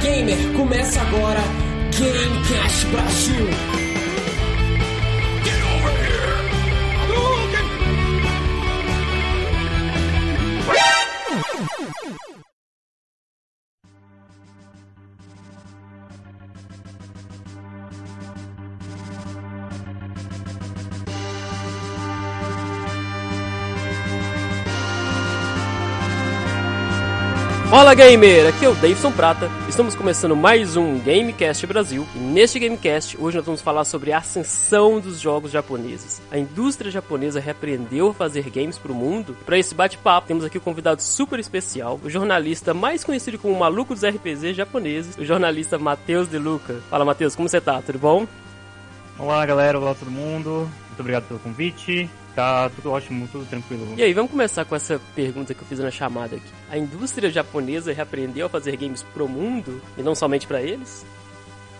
[0.00, 1.40] gamer, começa agora
[1.98, 3.86] Gamecast Brasil.
[27.76, 29.50] Fala gamer, aqui é o Davidson Prata.
[29.68, 32.08] Estamos começando mais um Gamecast Brasil.
[32.14, 36.22] E neste Gamecast, hoje nós vamos falar sobre a ascensão dos jogos japoneses.
[36.30, 39.36] A indústria japonesa repreendeu a fazer games para o mundo.
[39.44, 43.58] Para esse bate-papo, temos aqui um convidado super especial, o jornalista mais conhecido como o
[43.58, 46.80] maluco dos RPGs japoneses, o jornalista Matheus De Luca.
[46.88, 47.82] Fala Matheus, como você tá?
[47.82, 48.26] Tudo bom?
[49.18, 50.66] Olá galera, olá todo mundo.
[50.88, 52.08] Muito obrigado pelo convite.
[52.36, 53.94] Tá tudo ótimo, tudo tranquilo.
[53.96, 56.52] E aí, vamos começar com essa pergunta que eu fiz na chamada aqui.
[56.70, 61.06] A indústria japonesa reaprendeu a fazer games pro mundo e não somente para eles?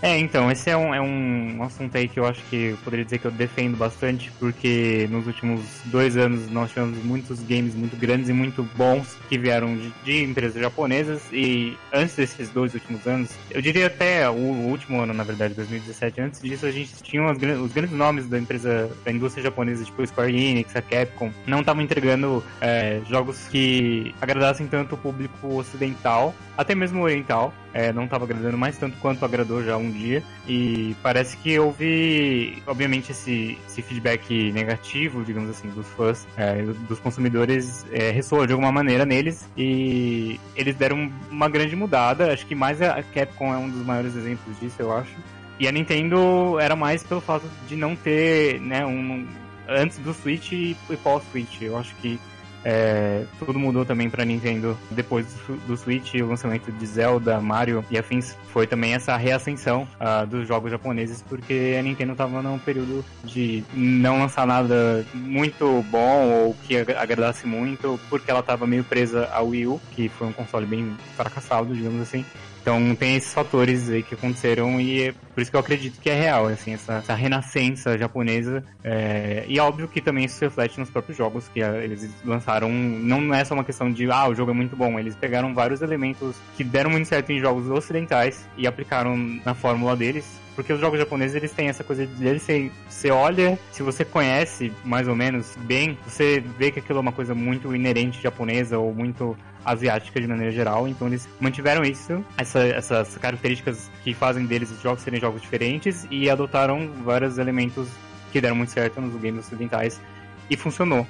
[0.02, 3.04] É, então, esse é um, é um assunto aí que eu acho que eu poderia
[3.04, 7.96] dizer que eu defendo bastante, porque nos últimos dois anos nós tivemos muitos games muito
[7.96, 13.06] grandes e muito bons que vieram de, de empresas japonesas, e antes desses dois últimos
[13.06, 17.24] anos, eu diria até o, último ano, na verdade, 2017, antes disso a gente tinha
[17.24, 21.60] os, os grandes nomes da empresa, da indústria japonesa, tipo Square Enix, a Capcom, não
[21.60, 28.04] estavam entregando é, jogos que agradassem tanto o público ocidental, até mesmo oriental, é, não
[28.04, 30.22] estava agradando mais tanto quanto agradou já um dia.
[30.46, 36.98] E parece que houve, obviamente, esse, esse feedback negativo, digamos assim, dos fãs, é, dos
[37.00, 42.32] consumidores, é, ressoa de alguma maneira neles e eles deram uma grande mudada.
[42.32, 45.14] Acho que mais a Capcom é um dos maiores exemplos disso, eu acho.
[45.58, 49.26] E a Nintendo era mais pelo fato de não ter, né, um
[49.68, 51.62] antes do Switch e pós-Switch.
[51.62, 52.20] Eu acho que
[52.68, 55.24] é, tudo mudou também para Nintendo depois
[55.68, 60.48] do, Switch, o lançamento de Zelda, Mario e afins foi também essa reascensão uh, dos
[60.48, 66.56] jogos japoneses, porque a Nintendo estava num período de não lançar nada muito bom ou
[66.66, 70.66] que agradasse muito, porque ela estava meio presa ao Wii U, que foi um console
[70.66, 72.24] bem fracassado, digamos assim.
[72.66, 76.10] Então tem esses fatores aí que aconteceram e é por isso que eu acredito que
[76.10, 78.64] é real, assim, essa, essa renascença japonesa.
[78.82, 82.68] É, e é óbvio que também isso reflete nos próprios jogos que eles lançaram.
[82.68, 84.98] Não é só uma questão de, ah, o jogo é muito bom.
[84.98, 89.94] Eles pegaram vários elementos que deram muito certo em jogos ocidentais e aplicaram na fórmula
[89.94, 90.26] deles
[90.56, 94.04] porque os jogos japoneses eles têm essa coisa de eles você, você olha, se você
[94.04, 98.78] conhece mais ou menos bem, você vê que aquilo é uma coisa muito inerente japonesa
[98.78, 100.88] ou muito asiática de maneira geral.
[100.88, 106.06] Então eles mantiveram isso, essa, essas características que fazem deles os jogos serem jogos diferentes
[106.10, 107.88] e adotaram vários elementos
[108.32, 110.00] que deram muito certo nos games ocidentais
[110.48, 111.06] e funcionou.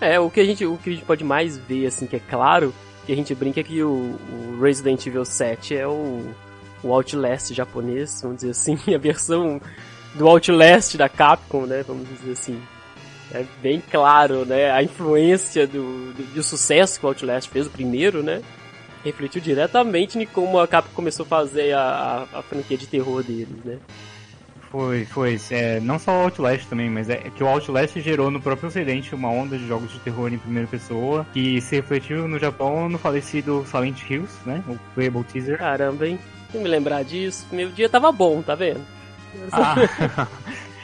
[0.00, 2.20] É, o que a gente, o que a gente pode mais ver, assim, que é
[2.20, 2.72] claro,
[3.04, 6.24] que a gente brinca é que o, o Resident Evil 7 é o,
[6.82, 9.60] o Outlast japonês, vamos dizer assim, a versão
[10.14, 12.60] do Outlast da Capcom, né, vamos dizer assim.
[13.32, 14.70] É bem claro, né?
[14.70, 18.40] A influência do, do, do sucesso que o Outlast fez, o primeiro, né?
[19.04, 23.22] Refletiu diretamente em como a Capcom começou a fazer a, a, a franquia de terror
[23.22, 23.78] deles, né?
[24.70, 25.38] Foi, foi.
[25.50, 29.14] É, não só o Outlast também, mas é que o Outlast gerou no próprio ocidente
[29.14, 32.98] uma onda de jogos de terror em primeira pessoa que se refletiu no Japão no
[32.98, 34.62] falecido Silent Hills, né?
[34.68, 35.58] O Playable Teaser.
[35.58, 36.18] Caramba, hein?
[36.52, 37.46] Não me lembrar disso.
[37.52, 38.84] Meu dia tava bom, tá vendo?
[39.52, 39.74] Ah.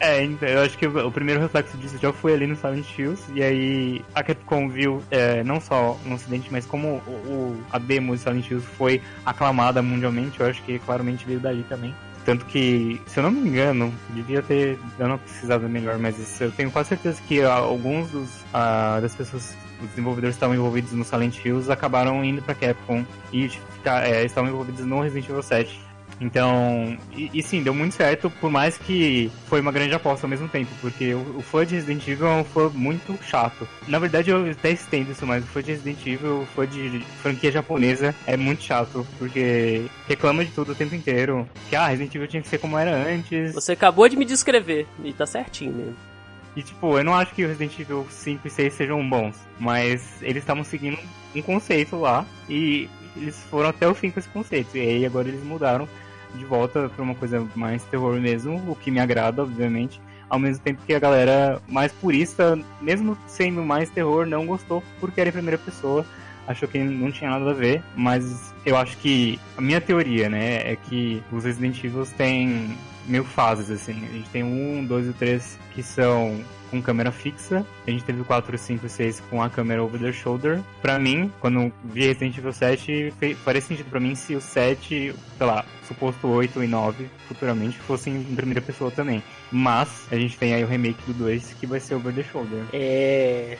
[0.00, 3.22] É, então, eu acho que o primeiro reflexo disso já foi ali no Silent Hills,
[3.34, 7.78] e aí a Capcom viu é, não só no ocidente, mas como o, o, a
[7.78, 11.94] demo de Silent Hills foi aclamada mundialmente, eu acho que claramente veio dali também.
[12.24, 16.50] Tanto que, se eu não me engano, devia ter, eu não precisava melhor, mas eu
[16.50, 21.04] tenho quase certeza que alguns dos, uh, das pessoas, os desenvolvedores que estavam envolvidos no
[21.04, 25.90] Silent Hills acabaram indo pra Capcom e ficar, é, estavam envolvidos no Resident Evil 7.
[26.20, 30.30] Então, e, e, sim, deu muito certo, por mais que foi uma grande aposta ao
[30.30, 33.66] mesmo tempo, porque o, o fã de Resident Evil é um fã muito chato.
[33.88, 37.00] Na verdade, eu até estendo isso mais, o fã de Resident Evil, o fã de
[37.22, 42.14] franquia japonesa é muito chato, porque reclama de tudo o tempo inteiro, que ah, Resident
[42.14, 43.54] Evil tinha que ser como era antes.
[43.54, 46.09] Você acabou de me descrever, e tá certinho mesmo.
[46.56, 50.42] E tipo, eu não acho que Resident Evil 5 e 6 sejam bons, mas eles
[50.42, 50.98] estavam seguindo
[51.34, 54.76] um conceito lá e eles foram até o fim com esse conceito.
[54.76, 55.88] E aí agora eles mudaram
[56.34, 60.00] de volta para uma coisa mais terror mesmo, o que me agrada, obviamente.
[60.28, 65.20] Ao mesmo tempo que a galera mais purista, mesmo sendo mais terror, não gostou porque
[65.20, 66.06] era em primeira pessoa,
[66.46, 70.72] achou que não tinha nada a ver, mas eu acho que a minha teoria, né,
[70.72, 72.76] é que os Resident Evil têm
[73.10, 73.92] mil fases, assim.
[73.92, 77.66] A gente tem um, dois e três que são com câmera fixa.
[77.86, 80.60] A gente teve o 4, 5 e 6 com a câmera over the shoulder.
[80.80, 83.12] Pra mim, quando vi Resident Evil 7,
[83.44, 88.14] faria sentido pra mim se o 7, sei lá, suposto 8 e 9 futuramente fossem
[88.14, 89.22] em primeira pessoa também.
[89.50, 92.62] Mas a gente tem aí o remake do 2 que vai ser over the shoulder.
[92.72, 93.58] É.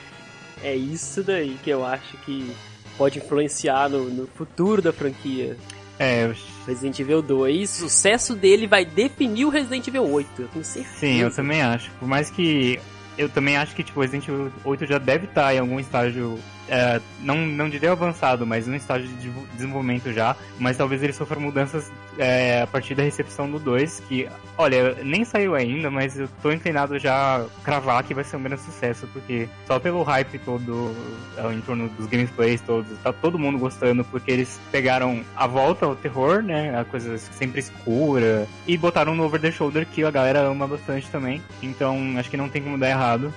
[0.63, 2.55] É isso daí que eu acho que
[2.97, 5.57] pode influenciar no, no futuro da franquia.
[6.03, 6.33] É,
[6.67, 10.97] Resident Evil 2, o sucesso dele vai definir o Resident Evil 8, eu tenho certeza.
[10.97, 11.91] Sim, eu também acho.
[12.01, 12.81] Por mais que
[13.19, 16.39] eu também acho que tipo, Resident Evil 8 já deve estar em algum estágio,
[16.71, 20.37] é, não, não diria avançado, mas um estágio de desenvolvimento já.
[20.59, 25.25] Mas talvez ele sofra mudanças é, a partir da recepção do 2, que, olha, nem
[25.25, 29.09] saiu ainda, mas eu tô inclinado já a cravar que vai ser um grande sucesso,
[29.13, 30.95] porque só pelo hype todo
[31.37, 35.87] é, em torno dos gameplays todos, tá todo mundo gostando, porque eles pegaram a volta
[35.87, 40.11] ao terror, né, a coisa sempre escura, e botaram no Over the Shoulder, que a
[40.11, 41.43] galera ama bastante também.
[41.63, 43.33] Então, acho que não tem como dar errado.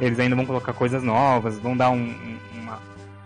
[0.00, 2.14] Eles ainda vão colocar coisas novas, vão dar um,
[2.52, 2.57] uma.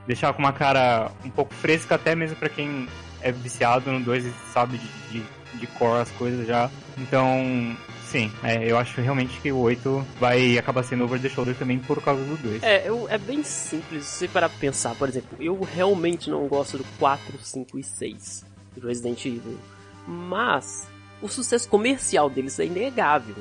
[0.07, 2.89] Deixar com uma cara um pouco fresca, até mesmo para quem
[3.21, 5.25] é viciado no 2 e sabe de, de,
[5.59, 6.71] de core as coisas já.
[6.99, 7.77] Então,
[8.07, 11.79] sim, é, eu acho realmente que o 8 vai acabar sendo over the shoulder também
[11.79, 12.63] por causa do 2.
[12.63, 14.95] É, eu, é bem simples se parar pra pensar.
[14.95, 18.45] Por exemplo, eu realmente não gosto do 4, 5 e 6
[18.77, 19.59] do Resident Evil.
[20.07, 20.89] Mas
[21.21, 23.37] o sucesso comercial deles é inegável.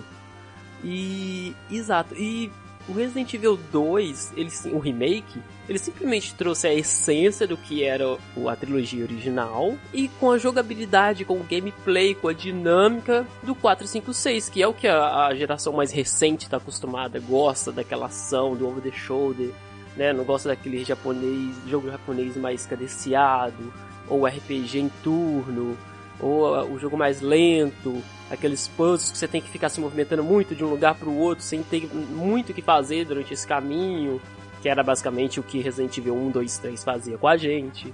[0.84, 1.56] E.
[1.70, 2.16] Exato.
[2.16, 2.52] E
[2.88, 8.18] o Resident Evil 2, ele, o remake, ele simplesmente trouxe a essência do que era
[8.48, 14.50] a trilogia original e com a jogabilidade, com o gameplay, com a dinâmica do 456,
[14.50, 18.68] que é o que a, a geração mais recente está acostumada, gosta daquela ação do
[18.68, 19.52] over the shoulder,
[19.96, 20.14] né?
[20.14, 23.74] Não gosta daquele japonês, jogo japonês mais cadenciado
[24.08, 25.78] ou RPG em turno
[26.20, 28.02] ou uh, o jogo mais lento,
[28.32, 31.18] aqueles puzzles que você tem que ficar se movimentando muito de um lugar para o
[31.18, 34.22] outro sem ter muito o que fazer durante esse caminho,
[34.62, 37.94] que era basicamente o que Resident Evil 1, 2, 3 fazia com a gente.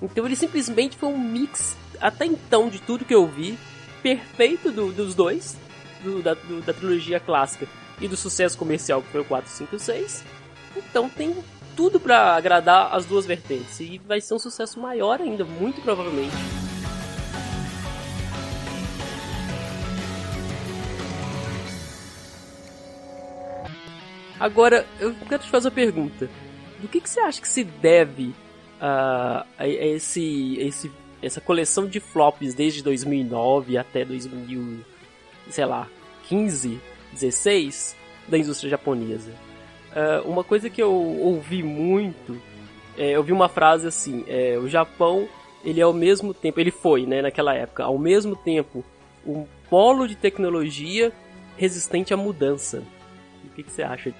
[0.00, 3.58] Então ele simplesmente foi um mix, até então, de tudo que eu vi,
[4.02, 5.56] perfeito do, dos dois,
[6.02, 7.66] do, da, do, da trilogia clássica
[8.00, 10.24] e do sucesso comercial que foi o 4, 5 e 6.
[10.76, 11.36] Então tem
[11.76, 16.71] tudo para agradar as duas vertentes e vai ser um sucesso maior ainda, muito provavelmente.
[24.42, 26.28] Agora, eu quero te fazer uma pergunta.
[26.80, 28.34] Do que, que você acha que se deve
[28.80, 30.90] uh, a, esse, esse,
[31.22, 34.80] essa coleção de flops desde 2009 até 2000,
[35.48, 35.86] sei lá,
[36.24, 36.80] 15,
[37.12, 37.96] 16
[38.26, 39.30] da indústria japonesa?
[39.92, 42.36] Uh, uma coisa que eu ouvi muito,
[42.98, 45.28] é, eu vi uma frase assim, é, o Japão,
[45.64, 48.84] ele é ao mesmo tempo, ele foi, né, naquela época, ao mesmo tempo
[49.24, 51.12] um polo de tecnologia
[51.56, 52.82] resistente à mudança.
[53.44, 54.12] O que, que você acha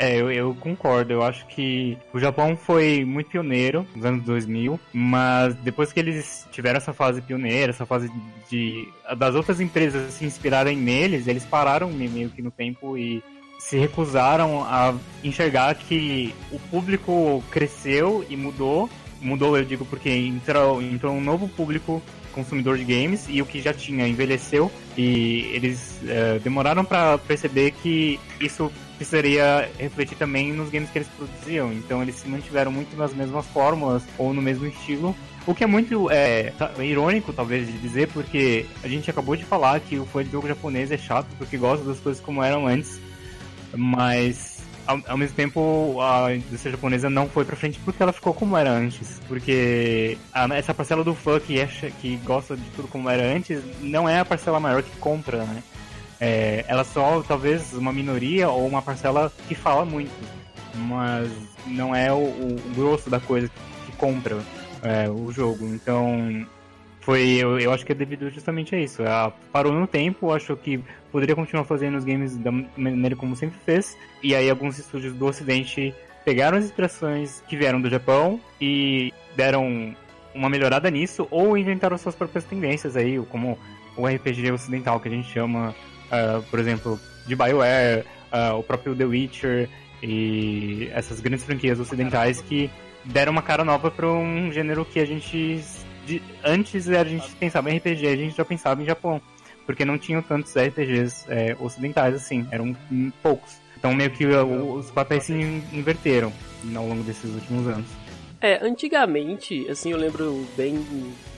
[0.00, 1.12] é, eu, eu, concordo.
[1.12, 6.48] Eu acho que o Japão foi muito pioneiro nos anos 2000, mas depois que eles
[6.50, 8.10] tiveram essa fase pioneira, essa fase
[8.48, 8.88] de
[9.18, 13.22] das outras empresas se inspirarem neles, eles pararam meio que no tempo e
[13.58, 18.88] se recusaram a enxergar que o público cresceu e mudou.
[19.20, 22.02] Mudou, eu digo, porque entrou, entrou um novo público
[22.32, 27.72] consumidor de games e o que já tinha envelheceu e eles é, demoraram para perceber
[27.72, 31.72] que isso precisaria refletir também nos games que eles produziam.
[31.72, 35.16] Então eles se mantiveram muito nas mesmas fórmulas ou no mesmo estilo.
[35.46, 39.80] O que é muito é, irônico, talvez, de dizer, porque a gente acabou de falar
[39.80, 43.00] que o fã de jogo japonês é chato porque gosta das coisas como eram antes.
[43.74, 48.34] Mas ao, ao, mesmo tempo a indústria japonesa não foi pra frente porque ela ficou
[48.34, 49.18] como era antes.
[49.26, 53.62] Porque a, essa parcela do fã que, acha, que gosta de tudo como era antes
[53.80, 55.62] não é a parcela maior que compra, né?
[56.20, 60.12] É, ela só talvez uma minoria ou uma parcela que fala muito,
[60.74, 61.30] mas
[61.66, 63.50] não é o, o grosso da coisa
[63.86, 64.38] que compra
[64.82, 65.66] é, o jogo.
[65.66, 66.46] Então
[67.00, 69.02] foi eu, eu acho que é devido justamente a isso.
[69.02, 73.58] Ela parou no tempo, acho que poderia continuar fazendo os games da maneira como sempre
[73.64, 73.96] fez.
[74.22, 79.96] E aí alguns estúdios do Ocidente pegaram as inspirações que vieram do Japão e deram
[80.34, 83.58] uma melhorada nisso ou inventaram suas próprias tendências aí, como
[83.96, 85.74] o RPG ocidental que a gente chama
[86.10, 89.68] uh, por exemplo, de BioWare, uh, o próprio The Witcher
[90.02, 92.70] e essas grandes franquias ocidentais que
[93.04, 95.62] deram uma cara nova para um gênero que a gente
[96.06, 99.20] de, antes a gente pensava em RPG, a gente já pensava em Japão,
[99.66, 102.74] porque não tinham tantos RPGs é, ocidentais assim, eram
[103.22, 103.58] poucos.
[103.76, 106.32] Então meio que os papéis se inverteram
[106.74, 107.86] ao longo desses últimos anos.
[108.40, 110.84] É, antigamente, assim, eu lembro bem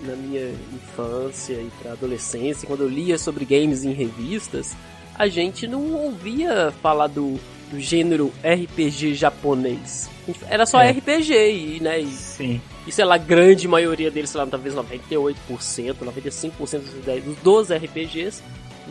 [0.02, 4.76] na minha infância e pra adolescência, quando eu lia sobre games em revistas,
[5.14, 7.38] a gente não ouvia falar do
[7.72, 10.10] do gênero RPG japonês.
[10.48, 10.90] Era só É.
[10.90, 12.60] RPG e, né, e, Sim.
[12.86, 17.74] e sei lá, a grande maioria deles, sei lá, talvez 98%, 95% dos, dos 12
[17.74, 18.42] RPGs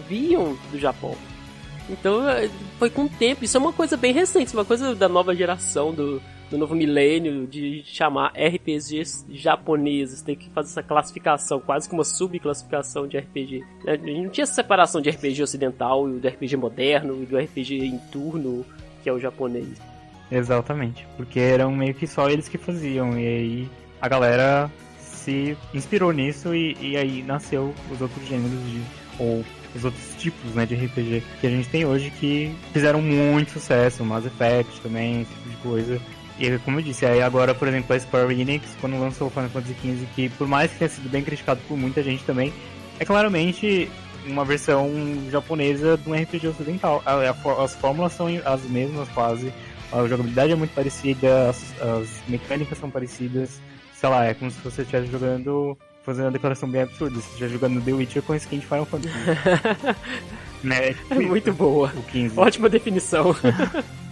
[0.10, 1.15] vinham do Japão.
[1.88, 2.50] Então é,
[2.80, 5.94] foi com o tempo, isso é uma coisa bem recente, uma coisa da nova geração,
[5.94, 6.20] do,
[6.51, 12.03] do novo milênio, de chamar RPGs japoneses, ter que fazer essa classificação, quase que uma
[12.03, 13.63] subclassificação de RPG.
[13.86, 13.98] né?
[13.98, 18.65] Não tinha separação de RPG ocidental e do RPG moderno e do RPG em turno,
[19.01, 19.81] que é o japonês.
[20.29, 21.08] Exatamente.
[21.15, 23.17] Porque eram meio que só eles que faziam.
[23.17, 23.70] E aí
[24.01, 28.81] a galera se inspirou nisso e, e aí nasceu os outros gêneros de.
[29.20, 29.43] ou
[29.74, 34.03] os outros tipos né, de RPG que a gente tem hoje que fizeram muito sucesso,
[34.03, 36.01] Mass Effect também, esse tipo de coisa.
[36.42, 39.50] E como eu disse, aí agora, por exemplo, a Square Enix, quando lançou o Final
[39.50, 42.52] Fantasy XV, que por mais que tenha sido bem criticado por muita gente também,
[43.00, 43.88] é claramente
[44.26, 44.90] uma versão
[45.30, 47.04] japonesa de um RPG ocidental.
[47.60, 49.54] As fórmulas são as mesmas quase,
[49.92, 53.62] a jogabilidade é muito parecida, as, as mecânicas são parecidas,
[53.94, 57.54] sei lá, é como se você estivesse jogando, fazendo uma declaração bem absurda, se estivesse
[57.54, 59.14] jogando The Witcher com skin de Final Fantasy.
[60.64, 60.96] né?
[61.08, 61.94] É muito boa.
[61.96, 62.40] O 15.
[62.40, 63.36] Ótima definição.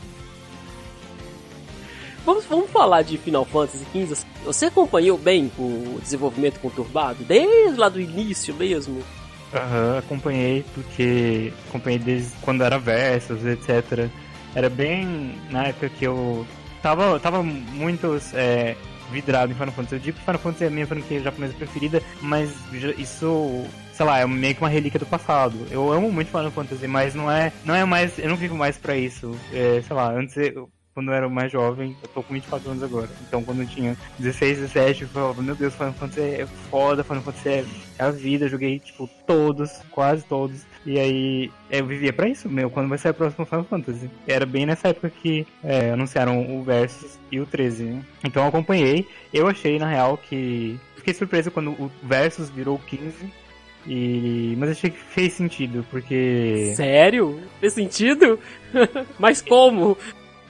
[2.25, 4.25] vamos, vamos falar de Final Fantasy XV.
[4.45, 7.23] Você acompanhou bem o desenvolvimento conturbado?
[7.23, 9.03] Desde lá do início mesmo?
[9.53, 14.09] Aham, acompanhei porque acompanhei desde quando era Versus, etc.
[14.53, 16.45] Era bem na época que eu
[16.81, 18.75] tava, tava muito é,
[19.11, 19.95] vidrado em Final Fantasy.
[19.95, 22.51] Eu digo que Final Fantasy é a minha franquia japonesa preferida, mas
[22.97, 25.55] isso, sei lá, é meio que uma relíquia do passado.
[25.71, 28.77] Eu amo muito Final Fantasy, mas não é, não é mais, eu não vivo mais
[28.77, 29.35] pra isso.
[29.51, 32.83] É, sei lá, antes eu, quando eu era mais jovem, eu tô com 24 anos
[32.83, 33.09] agora.
[33.27, 37.23] Então quando eu tinha 16, 17, eu falava, meu Deus, Final Fantasy é foda, Final
[37.23, 37.65] Fantasy é
[37.99, 40.61] é a vida, eu joguei, tipo, todos, quase todos.
[40.85, 44.09] E aí, eu vivia pra isso, meu, quando vai sair o próximo Final Fantasy.
[44.25, 48.01] Era bem nessa época que é, anunciaram o Versus e o 13, né?
[48.23, 50.79] Então eu acompanhei, eu achei, na real, que...
[50.95, 53.13] Fiquei surpreso quando o Versus virou o 15,
[53.85, 54.55] e...
[54.57, 56.73] mas achei que fez sentido, porque...
[56.77, 57.41] Sério?
[57.59, 58.39] Fez sentido?
[59.17, 59.97] Mas como?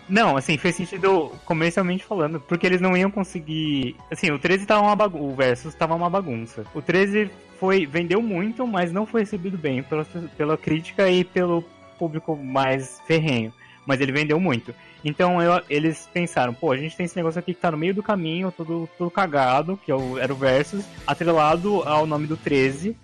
[0.10, 3.96] Não, assim, fez sentido comercialmente falando, porque eles não iam conseguir.
[4.12, 5.24] Assim, o 13 tava uma bagunça.
[5.24, 6.66] O Versus tava uma bagunça.
[6.74, 7.86] O 13 foi.
[7.86, 10.06] vendeu muito, mas não foi recebido bem pela,
[10.38, 11.63] pela crítica e pelo
[12.00, 13.54] público mais ferrenho.
[13.86, 14.74] Mas ele vendeu muito.
[15.06, 17.94] Então eu- eles pensaram, pô, a gente tem esse negócio aqui que tá no meio
[17.94, 22.96] do caminho, todo, todo cagado, que é era o Versus, atrelado ao nome do 13.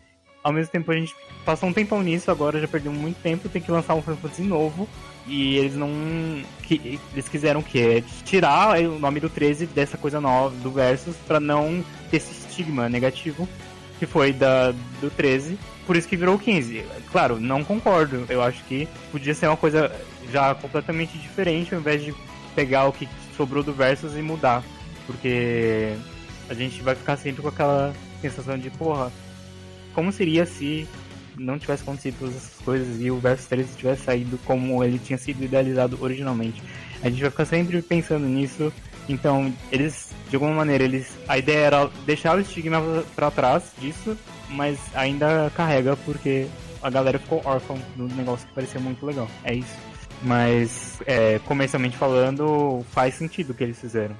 [0.43, 3.61] Ao mesmo tempo a gente passou um tempão nisso, agora já perdeu muito tempo, tem
[3.61, 4.87] que lançar um Final Fantasy novo.
[5.27, 5.89] E eles não.
[6.63, 8.03] Que, eles quiseram o quê?
[8.23, 12.87] Tirar o nome do 13 dessa coisa nova, do Versus, pra não ter esse estigma
[12.87, 13.47] negativo
[13.97, 15.57] que foi da, do 13.
[15.85, 16.83] Por isso que virou o 15.
[17.11, 18.25] Claro, não concordo.
[18.29, 19.91] Eu acho que podia ser uma coisa
[20.31, 22.13] já completamente diferente ao invés de
[22.55, 24.63] pegar o que sobrou do Versus e mudar.
[25.05, 25.93] Porque
[26.49, 29.11] a gente vai ficar sempre com aquela sensação de, porra,
[29.93, 30.87] como seria se
[31.37, 35.17] não tivesse acontecido todas essas coisas e o Versus 13 tivesse saído como ele tinha
[35.17, 36.61] sido idealizado originalmente.
[37.01, 38.71] A gente vai ficar sempre pensando nisso.
[39.07, 42.81] Então, eles, de alguma maneira, eles a ideia era deixar o estigma
[43.15, 44.17] pra trás disso,
[44.49, 46.47] mas ainda carrega porque
[46.81, 49.27] a galera ficou órfã do negócio que parecia muito legal.
[49.43, 49.75] É isso.
[50.21, 54.15] Mas, é, comercialmente falando, faz sentido o que eles fizeram.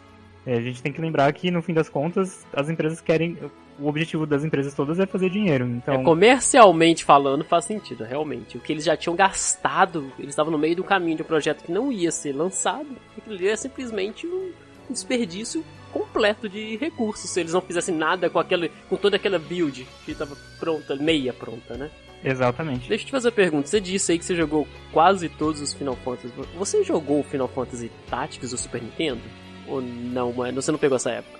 [0.45, 3.37] É, a gente tem que lembrar que, no fim das contas, as empresas querem.
[3.77, 5.65] O objetivo das empresas todas é fazer dinheiro.
[5.65, 8.57] Então, É, comercialmente falando, faz sentido, realmente.
[8.57, 11.63] O que eles já tinham gastado, eles estavam no meio do caminho de um projeto
[11.63, 12.87] que não ia ser lançado.
[13.17, 14.51] Aquilo ali é simplesmente um
[14.89, 17.29] desperdício completo de recursos.
[17.29, 21.33] Se eles não fizessem nada com, aquela, com toda aquela build que estava pronta, meia
[21.33, 21.89] pronta, né?
[22.23, 22.89] exatamente.
[22.89, 23.67] Deixa eu te fazer uma pergunta.
[23.67, 26.33] Você disse aí que você jogou quase todos os Final Fantasy.
[26.57, 29.21] Você jogou o Final Fantasy Tactics do Super Nintendo?
[29.67, 30.61] Ou não, mano?
[30.61, 31.39] Você não pegou essa época?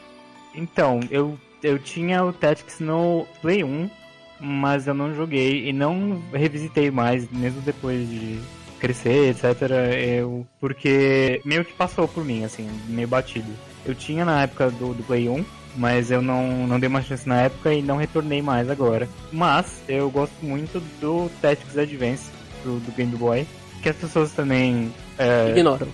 [0.54, 3.90] Então, eu, eu tinha o Tactics no Play 1,
[4.40, 8.40] mas eu não joguei e não revisitei mais, mesmo depois de
[8.80, 9.72] crescer, etc.
[9.98, 13.52] Eu, porque meio que passou por mim, assim, meio batido.
[13.86, 15.44] Eu tinha na época do, do Play 1,
[15.76, 19.10] mas eu não, não dei uma chance na época e não retornei mais agora.
[19.32, 22.30] Mas eu gosto muito do Tactics Advance,
[22.64, 23.48] do, do Game Boy,
[23.82, 25.88] que as pessoas também é, Ignoram.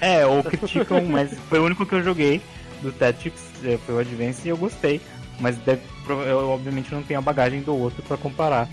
[0.00, 2.40] é, ou criticam, mas foi o único que eu joguei
[2.82, 5.00] do Tactics, foi o Advance e eu gostei.
[5.40, 5.82] Mas deve,
[6.28, 8.68] eu obviamente não tenho a bagagem do outro pra comparar.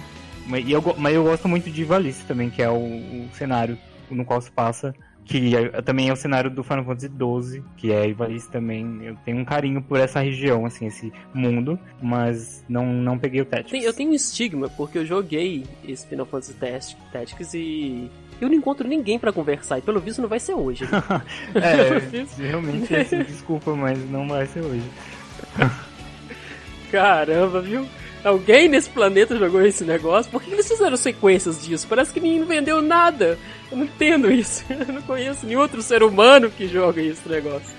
[0.46, 3.78] Mas, eu, mas eu gosto muito de Ivalice também, que é o, o cenário
[4.10, 4.94] no qual se passa.
[5.26, 9.00] Que é- também é o cenário do Final Fantasy XII, que é Ivalice também.
[9.04, 13.46] Eu tenho um carinho por essa região, assim, esse mundo, mas não, não peguei o
[13.46, 13.84] Tactics.
[13.86, 16.56] Eu tenho um estigma, porque eu joguei esse Final Fantasy
[17.12, 18.10] Tactics e
[18.42, 20.86] Eu não encontro ninguém para conversar e pelo visto não vai ser hoje.
[21.56, 24.90] é, realmente, assim, desculpa, mas não vai ser hoje.
[26.92, 27.86] Caramba, viu?
[28.24, 30.32] Alguém nesse planeta jogou esse negócio?
[30.32, 31.88] Por que eles fizeram sequências disso?
[31.88, 33.38] Parece que ninguém vendeu nada.
[33.72, 34.66] Eu não entendo isso.
[34.70, 37.78] Eu não conheço nenhum outro ser humano que joga esse negócio.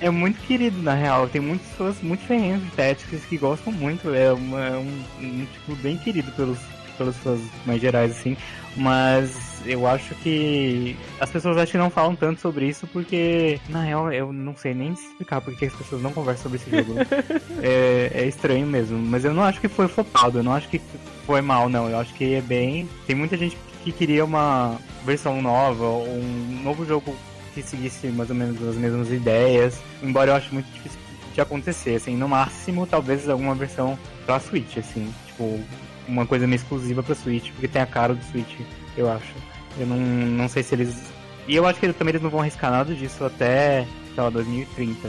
[0.00, 1.28] É muito querido, na real.
[1.28, 4.14] Tem muitas pessoas muito ferrenhas de Tactics que gostam muito.
[4.14, 6.58] É, uma, um, um, tipo bem querido pelos,
[6.96, 8.36] pelas pessoas mais gerais, assim.
[8.76, 13.82] Mas eu acho que as pessoas acho que não falam tanto sobre isso porque, na
[13.82, 16.94] real, eu não sei nem explicar porque as pessoas não conversam sobre esse jogo.
[17.62, 18.98] é, é, estranho mesmo.
[18.98, 20.80] Mas eu não acho que foi flopado, eu não acho que
[21.26, 21.88] foi mal, não.
[21.88, 22.88] Eu acho que é bem.
[23.06, 27.14] Tem muita gente que queria uma versão nova, um novo jogo
[27.54, 30.98] que seguisse mais ou menos as mesmas ideias, embora eu acho muito difícil
[31.34, 35.60] de acontecer, assim, no máximo talvez alguma versão pra Switch, assim, tipo,
[36.06, 38.60] uma coisa meio exclusiva pra Switch, porque tem a cara do Switch,
[38.96, 39.34] eu acho.
[39.78, 41.12] Eu não, não sei se eles.
[41.48, 45.08] E eu acho que também eles não vão arriscar nada disso até, sei lá, 2030,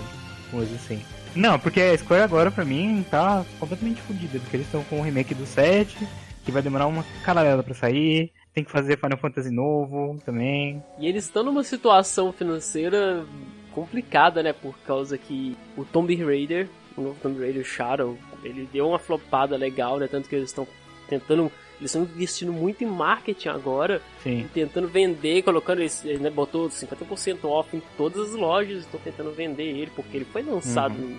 [0.49, 1.01] coisa assim.
[1.35, 5.03] Não, porque a Square agora pra mim tá completamente fodida, porque eles estão com o
[5.03, 6.07] remake do 7,
[6.45, 10.81] que vai demorar uma caralhada pra sair tem que fazer Final Fantasy novo também.
[10.99, 13.25] E eles estão numa situação financeira
[13.71, 14.53] complicada, né?
[14.53, 19.57] Por causa que o Tomb Raider, o novo Tomb Raider Shadow, ele deu uma flopada
[19.57, 20.07] legal, né?
[20.07, 20.67] Tanto que eles estão
[21.09, 21.51] tentando.
[21.83, 24.01] Eles estão investindo muito em marketing agora.
[24.23, 24.49] Sim.
[24.53, 26.13] Tentando vender, colocando esse.
[26.17, 28.79] Né, botou 50% off em todas as lojas.
[28.79, 31.17] Estão tentando vender ele, porque ele foi lançado uhum.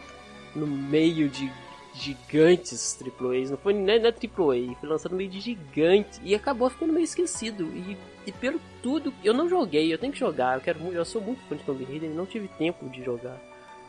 [0.57, 1.53] no meio de
[1.95, 6.69] gigantes AAAs, não foi nem na AAA, foi lançado no meio de gigante e acabou
[6.69, 7.65] ficando meio esquecido.
[7.67, 11.23] E, e pelo tudo, eu não joguei, eu tenho que jogar, eu quero eu sou
[11.23, 13.41] muito fã de Tomb Raider e não tive tempo de jogar.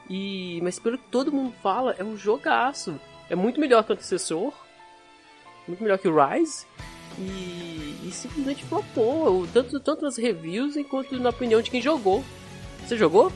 [0.07, 2.99] E mas pelo que todo mundo fala, é um jogaço.
[3.27, 4.53] É muito melhor que o antecessor,
[5.67, 6.65] muito melhor que o Rise.
[7.17, 12.23] E, e simplesmente flopou, tanto, tanto nas reviews quanto na opinião de quem jogou.
[12.85, 13.31] Você jogou?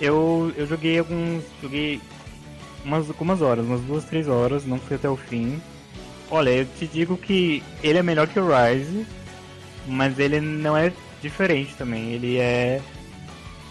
[0.00, 1.44] Eu, eu joguei alguns.
[1.62, 2.00] Joguei
[2.84, 5.60] umas, algumas horas, umas duas, três horas, não fui até o fim.
[6.30, 9.06] Olha, eu te digo que ele é melhor que o Rise,
[9.86, 12.12] mas ele não é diferente também.
[12.12, 12.80] Ele é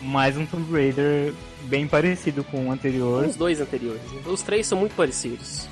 [0.02, 3.26] mais um Tomb Raider bem parecido com o anterior.
[3.26, 4.02] Os dois anteriores.
[4.26, 5.68] Os três são muito parecidos.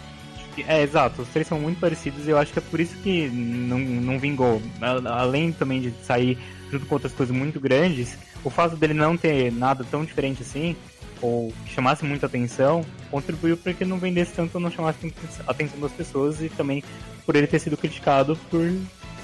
[0.68, 1.22] É, exato.
[1.22, 4.20] Os três são muito parecidos e eu acho que é por isso que não, não
[4.20, 4.62] vingou.
[4.82, 6.38] Além também de sair
[6.72, 10.76] junto com outras coisas muito grandes, o fato dele não ter nada tão diferente assim
[11.22, 15.14] ou que chamasse muita atenção, contribuiu para que não vendesse tanto ou não chamasse
[15.48, 16.84] a atenção das pessoas e também
[17.26, 18.70] por ele ter sido criticado por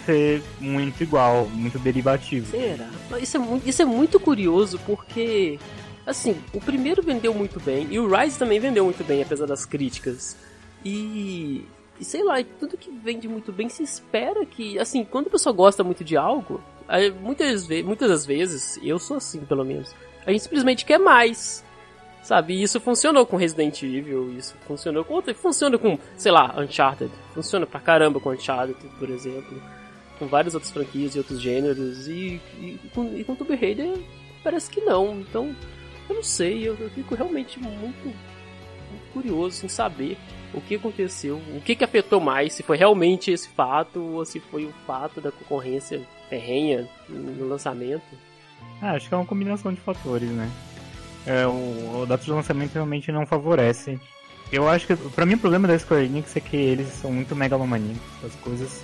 [0.06, 2.50] ser muito igual, muito derivativo.
[2.50, 2.89] Será?
[3.22, 5.60] Isso é isso é muito curioso porque,
[6.06, 9.65] assim, o primeiro vendeu muito bem e o Rise também vendeu muito bem, apesar das
[9.65, 10.36] críticas.
[10.84, 11.65] E,
[12.00, 15.54] e sei lá, tudo que vende muito bem se espera que, assim, quando a pessoa
[15.54, 16.62] gosta muito de algo,
[17.22, 21.63] muitas, muitas das vezes, eu sou assim pelo menos, a gente simplesmente quer mais.
[22.24, 27.12] Sabe, isso funcionou com Resident Evil, isso funcionou com outro, funciona com, sei lá, Uncharted.
[27.34, 29.60] Funciona pra caramba com Uncharted, por exemplo.
[30.20, 32.08] Com várias outras franquias e outros gêneros.
[32.08, 33.98] E, e, e com, e com Tomb Raider
[34.44, 35.20] parece que não.
[35.20, 35.56] Então,
[36.08, 38.32] eu não sei, eu, eu fico realmente muito, muito,
[39.13, 40.15] curioso em saber
[40.54, 44.40] o que aconteceu, o que, que afetou mais, se foi realmente esse fato ou se
[44.40, 48.04] foi o fato da concorrência ferrenha no lançamento.
[48.82, 50.50] Ah, acho que é uma combinação de fatores, né?
[51.26, 54.00] é, o, o data de lançamento realmente não favorece.
[54.52, 57.36] Eu acho que, pra mim, o problema da Square Enix é que eles são muito
[57.36, 58.02] megalomaníacos.
[58.24, 58.84] As coisas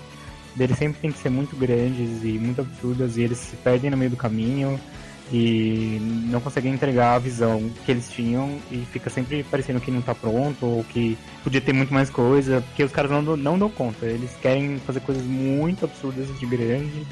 [0.56, 3.98] deles sempre tem que ser muito grandes e muito absurdas e eles se perdem no
[3.98, 4.80] meio do caminho
[5.32, 10.02] e não conseguem entregar a visão que eles tinham e fica sempre parecendo que não
[10.02, 13.70] tá pronto ou que podia ter muito mais coisa, porque os caras não, não dão
[13.70, 14.06] conta.
[14.06, 17.06] Eles querem fazer coisas muito absurdas de grande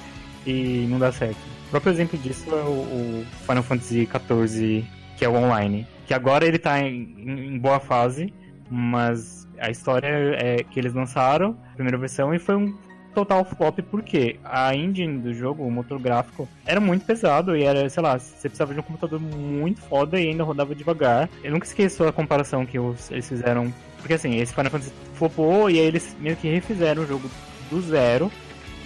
[0.45, 1.37] e não dá certo.
[1.67, 4.85] O próprio exemplo disso é o, Final Fantasy XIV
[5.17, 5.87] que é o online.
[6.05, 8.33] Que agora ele tá em, em boa fase,
[8.69, 12.77] mas a história é que eles lançaram, a primeira versão, e foi um
[13.15, 17.89] total flop porque a engine do jogo, o motor gráfico, era muito pesado e era,
[17.89, 21.29] sei lá, você precisava de um computador muito foda e ainda rodava devagar.
[21.43, 25.79] Eu nunca esqueço a comparação que eles fizeram, porque assim, esse Final Fantasy flopou e
[25.79, 27.31] aí eles meio que refizeram o jogo
[27.71, 28.29] do zero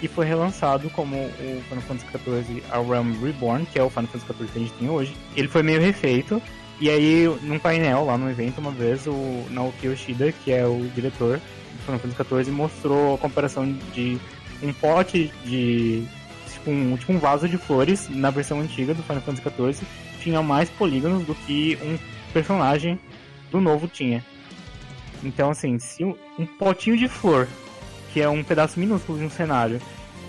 [0.02, 4.06] e foi relançado como o Final Fantasy XIV A Realm Reborn, que é o Final
[4.06, 5.14] Fantasy XIV que a gente tem hoje.
[5.36, 6.40] Ele foi meio refeito,
[6.80, 10.88] e aí num painel lá no evento, uma vez, o Naoki Yoshida, que é o
[10.94, 11.38] diretor
[11.80, 14.18] Final Fantasy XIV, mostrou a comparação de
[14.62, 16.04] um pote de...
[16.52, 19.86] Tipo um, tipo um vaso de flores na versão antiga do Final Fantasy XIV
[20.20, 21.98] tinha mais polígonos do que um
[22.32, 22.98] personagem
[23.50, 24.24] do novo tinha.
[25.22, 27.48] Então, assim, se um potinho de flor
[28.12, 29.80] que é um pedaço minúsculo de um cenário,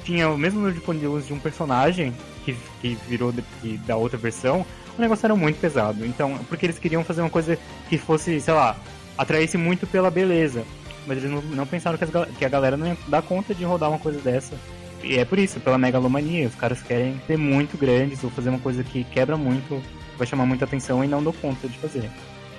[0.03, 2.13] tinha o mesmo número de polígonos de um personagem
[2.45, 4.65] que, que virou de, que, da outra versão,
[4.97, 6.05] o negócio era muito pesado.
[6.05, 7.57] Então, porque eles queriam fazer uma coisa
[7.89, 8.75] que fosse, sei lá,
[9.17, 10.63] atraísse muito pela beleza.
[11.07, 13.63] Mas eles não, não pensaram que, as, que a galera não ia dar conta de
[13.63, 14.55] rodar uma coisa dessa.
[15.03, 16.47] E é por isso, pela megalomania.
[16.47, 19.81] Os caras querem ser muito grandes ou fazer uma coisa que quebra muito,
[20.17, 22.09] vai chamar muita atenção e não dão conta de fazer.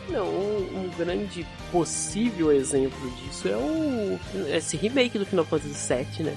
[0.08, 6.24] Não, um, um grande possível exemplo disso é o esse remake do Final Fantasy VII,
[6.24, 6.36] né?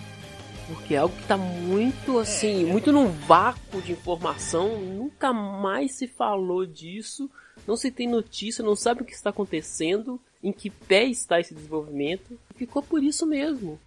[0.67, 5.33] Porque é algo que tá muito assim, é, é muito num vácuo de informação, nunca
[5.33, 7.29] mais se falou disso,
[7.67, 11.55] não se tem notícia, não sabe o que está acontecendo, em que pé está esse
[11.55, 12.37] desenvolvimento.
[12.55, 13.79] Ficou por isso mesmo.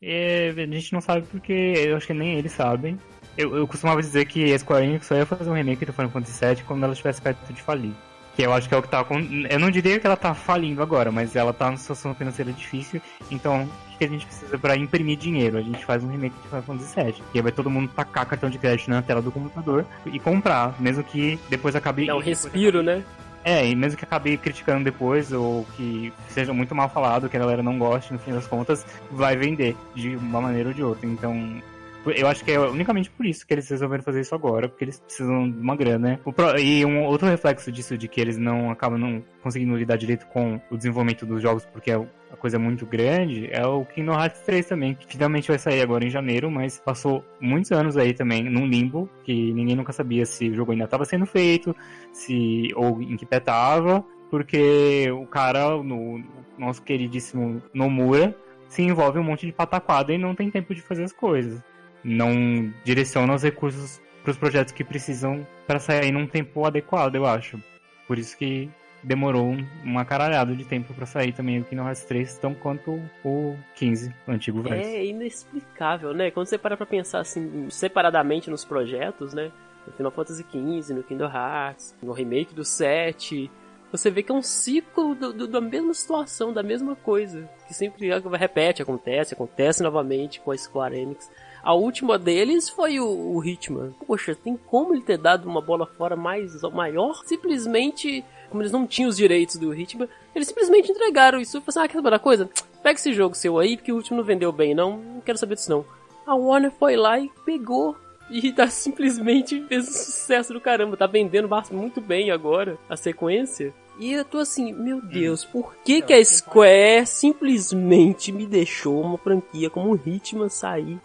[0.00, 2.98] É, a gente não sabe porque eu acho que nem eles sabem.
[3.36, 6.10] Eu, eu costumava dizer que a Square Enix só ia fazer um remake do Final
[6.10, 7.94] Fantasy VII quando ela estivesse perto de falir.
[8.36, 9.06] Que eu acho que é o que tá.
[9.48, 13.00] Eu não diria que ela tá falindo agora, mas ela tá numa situação financeira difícil.
[13.30, 15.56] Então, o que a gente precisa para imprimir dinheiro?
[15.56, 17.12] A gente faz um remake de Final Fantasy VII.
[17.32, 20.78] Que aí vai todo mundo tacar cartão de crédito na tela do computador e comprar,
[20.80, 22.08] mesmo que depois acabe.
[22.08, 23.02] É um respiro, né?
[23.44, 27.40] É, e mesmo que acabe criticando depois, ou que seja muito mal falado, que a
[27.40, 31.06] galera não goste, no fim das contas, vai vender de uma maneira ou de outra.
[31.06, 31.60] Então,
[32.06, 35.00] eu acho que é unicamente por isso que eles resolveram fazer isso agora, porque eles
[35.00, 36.18] precisam de uma grana, né?
[36.60, 40.60] E um outro reflexo disso, de que eles não acabam não conseguindo lidar direito com
[40.70, 41.90] o desenvolvimento dos jogos, porque
[42.32, 46.04] a coisa muito grande, é o Kingdom Hearts 3 também, que finalmente vai sair agora
[46.04, 50.48] em janeiro, mas passou muitos anos aí também num limbo, que ninguém nunca sabia se
[50.48, 51.76] o jogo ainda estava sendo feito,
[52.12, 56.24] se ou em que pé tava, porque o cara, no, o
[56.58, 58.34] nosso queridíssimo Nomura,
[58.66, 61.62] se envolve um monte de pataquada e não tem tempo de fazer as coisas
[62.04, 67.26] não direciona os recursos para os projetos que precisam para sair num tempo adequado, eu
[67.26, 67.60] acho.
[68.06, 68.70] Por isso que
[69.02, 73.56] demorou uma caralhada de tempo para sair também o Kingdom Hearts 3, tão quanto o
[73.74, 74.88] 15, o antigo verso.
[74.88, 76.30] É inexplicável, né?
[76.30, 79.50] Quando você para pra pensar assim, separadamente nos projetos, né?
[79.86, 83.50] No Final Fantasy XV, no Kingdom Hearts, no remake do 7,
[83.92, 87.46] você vê que é um ciclo do, do, da mesma situação, da mesma coisa.
[87.68, 91.30] Que sempre repete, acontece, acontece novamente com a Square Enix.
[91.62, 93.94] A última deles foi o, o Hitman.
[94.06, 97.22] Poxa, tem como ele ter dado uma bola fora mais maior?
[97.26, 101.60] Simplesmente, como eles não tinham os direitos do Hitman, eles simplesmente entregaram isso.
[101.62, 102.50] Falaram assim, ah, quer saber coisa?
[102.82, 104.98] Pega esse jogo seu aí, porque o último não vendeu bem, não.
[104.98, 105.84] Não quero saber disso, não.
[106.26, 107.96] A Warner foi lá e pegou
[108.30, 110.96] e tá simplesmente fez um sucesso do caramba.
[110.96, 113.74] Tá vendendo muito bem agora a sequência.
[113.98, 119.18] E eu tô assim, meu Deus, por que, que a Square simplesmente me deixou uma
[119.18, 120.98] franquia como o Hitman sair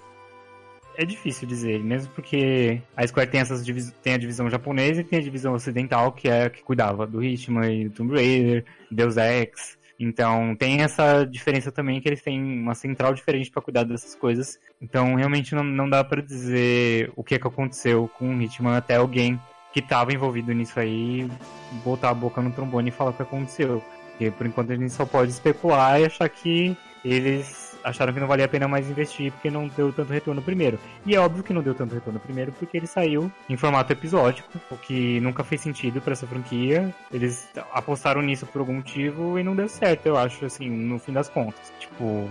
[0.97, 3.63] é difícil dizer, mesmo porque a Square tem, essas
[4.01, 7.23] tem a divisão japonesa e tem a divisão ocidental, que é a que cuidava do
[7.23, 9.77] Hitman e do Tomb Raider, Deus Ex.
[9.99, 14.59] Então tem essa diferença também que eles têm uma central diferente para cuidar dessas coisas.
[14.81, 18.77] Então realmente não, não dá para dizer o que, é que aconteceu com o Hitman
[18.77, 19.39] até alguém
[19.73, 21.29] que estava envolvido nisso aí
[21.83, 23.83] botar a boca no trombone e falar o que aconteceu.
[24.11, 28.27] Porque por enquanto a gente só pode especular e achar que eles acharam que não
[28.27, 30.79] valia a pena mais investir porque não deu tanto retorno primeiro.
[31.05, 34.49] E é óbvio que não deu tanto retorno primeiro porque ele saiu em formato episódico,
[34.69, 36.93] o que nunca fez sentido para essa franquia.
[37.11, 41.13] Eles apostaram nisso por algum motivo e não deu certo, eu acho, assim, no fim
[41.13, 41.71] das contas.
[41.79, 42.29] Tipo,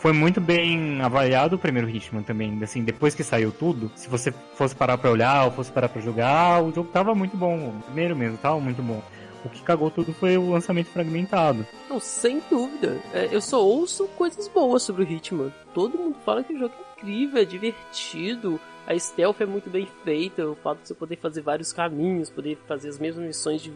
[0.00, 2.62] foi muito bem avaliado o primeiro Hitman também.
[2.62, 6.02] Assim, depois que saiu tudo, se você fosse parar pra olhar ou fosse parar pra
[6.02, 7.68] jogar, o jogo tava muito bom.
[7.68, 9.02] O primeiro mesmo tava muito bom.
[9.44, 11.66] O que cagou tudo foi o lançamento fragmentado.
[11.88, 12.98] Não, sem dúvida.
[13.12, 15.52] É, eu só ouço coisas boas sobre o Hitman.
[15.74, 18.58] Todo mundo fala que o jogo é incrível, é divertido.
[18.86, 20.48] A stealth é muito bem feita.
[20.48, 23.72] O fato de você poder fazer vários caminhos, poder fazer as mesmas missões de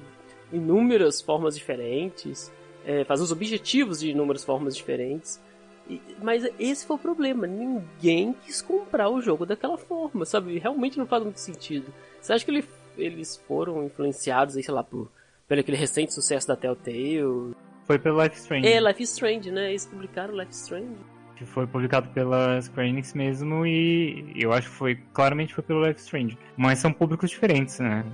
[0.50, 2.50] inúmeras formas diferentes.
[2.86, 5.38] É, fazer os objetivos de inúmeras formas diferentes.
[5.88, 7.46] E, mas esse foi o problema.
[7.46, 10.58] Ninguém quis comprar o jogo daquela forma, sabe?
[10.58, 11.92] Realmente não faz muito sentido.
[12.20, 12.64] Você acha que ele,
[12.96, 15.10] eles foram influenciados, aí, sei lá, por
[15.48, 17.54] pelo aquele recente sucesso da Telltale.
[17.86, 18.68] Foi pelo Life Strange.
[18.68, 19.70] É, Life Strange, né?
[19.70, 20.94] Eles publicaram Life Strange.
[21.36, 25.86] Que foi publicado pela Square Enix mesmo e eu acho que foi, claramente foi pelo
[25.86, 26.36] Life Strange.
[26.56, 28.04] Mas são públicos diferentes, né?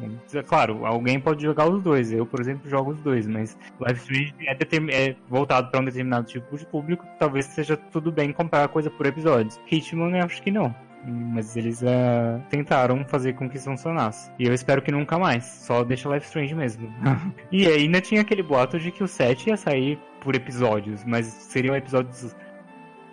[0.47, 2.13] Claro, alguém pode jogar os dois.
[2.13, 6.27] Eu, por exemplo, jogo os dois, mas Life Strange é, é voltado para um determinado
[6.27, 7.05] tipo de público.
[7.19, 9.59] Talvez seja tudo bem comprar a coisa por episódios.
[9.73, 10.75] Hitman, eu acho que não
[11.07, 14.31] mas eles uh, tentaram fazer com que isso funcionasse.
[14.39, 16.93] E eu espero que nunca mais, só deixa Life Strange mesmo.
[17.53, 21.77] e ainda tinha aquele boato de que o 7 ia sair por episódios, mas seriam
[21.77, 22.35] episódios.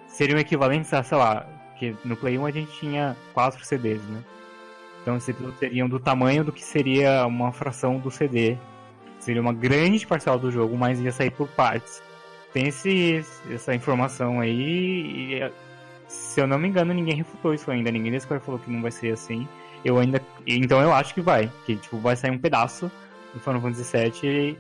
[0.08, 1.46] seriam equivalentes a, sei lá,
[1.78, 4.24] que no Play 1 a gente tinha 4 CDs, né?
[5.02, 8.58] Então esses episódios seriam do tamanho do que seria uma fração do CD.
[9.20, 12.02] Seria uma grande parcela do jogo, mas ia sair por partes.
[12.54, 15.52] Tem esse, essa informação aí e
[16.12, 17.90] se eu não me engano, ninguém refutou isso ainda.
[17.90, 19.48] Ninguém da Square falou que não vai ser assim.
[19.84, 20.22] Eu ainda.
[20.46, 21.50] Então eu acho que vai.
[21.66, 22.92] Que tipo, vai sair um pedaço
[23.34, 24.58] do Final Fantasy VII,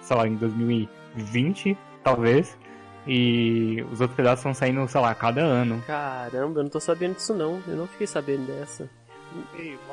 [0.00, 2.58] sei lá, em 2020, talvez.
[3.06, 5.82] E os outros pedaços vão saindo, sei lá, cada ano.
[5.86, 7.62] Caramba, eu não tô sabendo disso não.
[7.66, 8.90] Eu não fiquei sabendo dessa.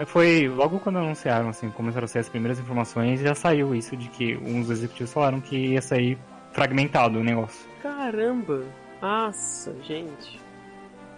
[0.08, 4.10] Foi logo quando anunciaram, assim, começaram a sair as primeiras informações, já saiu isso de
[4.10, 6.18] que uns executivos falaram que ia sair
[6.52, 7.70] fragmentado o negócio.
[7.84, 8.64] Caramba!
[9.00, 10.47] Nossa, gente.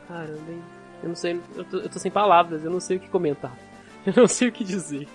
[0.10, 0.62] Caramba, hein?
[1.04, 3.56] Eu não sei, eu tô, eu tô sem palavras, eu não sei o que comentar.
[4.06, 5.08] Eu não sei o que dizer.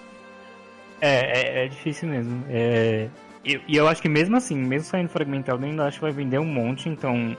[1.00, 2.44] É, é, é difícil mesmo.
[2.50, 3.08] É,
[3.42, 6.12] e, e, eu acho que mesmo assim, mesmo saindo fragmentado, eu ainda acho que vai
[6.12, 7.34] vender um monte, então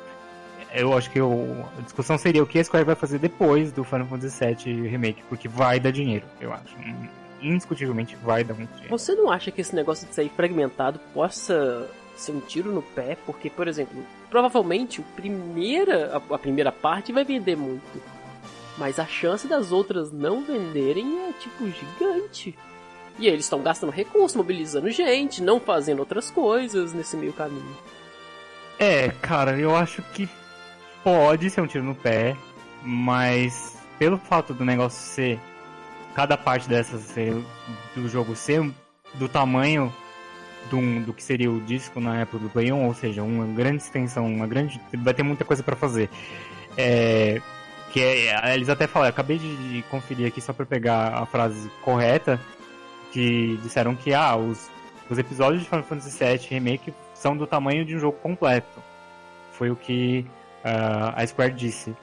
[0.74, 3.84] eu acho que eu, a discussão seria o que a Square vai fazer depois do
[3.84, 6.76] Final Fantasy VII Remake, porque vai dar dinheiro, eu acho.
[7.42, 8.90] Indiscutivelmente vai dar muito dinheiro.
[8.90, 13.18] Você não acha que esse negócio de sair fragmentado possa ser um tiro no pé?
[13.26, 18.02] Porque, por exemplo, provavelmente a primeira, a, primeira parte vai vender muito.
[18.78, 22.56] Mas a chance das outras não venderem é tipo gigante.
[23.18, 27.78] E eles estão gastando recursos, mobilizando gente, não fazendo outras coisas nesse meio caminho.
[28.78, 30.28] É, cara, eu acho que
[31.04, 32.36] pode ser um tiro no pé,
[32.84, 35.40] mas pelo fato do negócio ser
[36.14, 37.14] cada parte dessas
[37.96, 38.70] do jogo ser
[39.14, 39.94] do tamanho
[40.70, 43.84] do, do que seria o disco na época do Play 1, ou seja, uma grande
[43.84, 46.10] extensão, uma grande vai ter muita coisa para fazer.
[46.78, 47.42] É,
[47.92, 52.40] que é, eles até falaram, acabei de, conferir aqui só para pegar a frase correta,
[53.12, 54.70] que disseram que ah, os,
[55.10, 58.84] os episódios de Final Fantasy VII Remake são do tamanho de um jogo completo.
[59.54, 60.26] Foi o que
[60.66, 61.96] uh, a Square disse.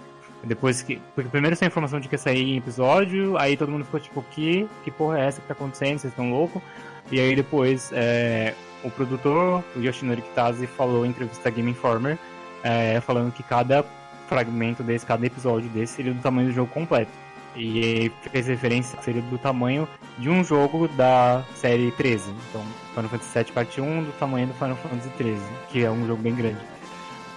[0.45, 1.01] Depois que.
[1.15, 4.25] Porque primeiro essa informação de que ia sair em episódio, aí todo mundo ficou tipo,
[4.31, 5.99] que, que porra é essa que tá acontecendo?
[5.99, 6.63] Vocês estão loucos?
[7.11, 12.19] E aí depois é, o produtor, o Yoshinori Kitase, falou em entrevista Game Informer,
[12.63, 13.85] é, falando que cada
[14.29, 17.11] fragmento desse, cada episódio desse seria do tamanho do jogo completo.
[17.55, 19.87] E fez referência que seria do tamanho
[20.19, 22.31] de um jogo da série 13.
[22.49, 26.07] Então, Final Fantasy VII Parte 1 do tamanho do Final Fantasy 13, que é um
[26.07, 26.73] jogo bem grande.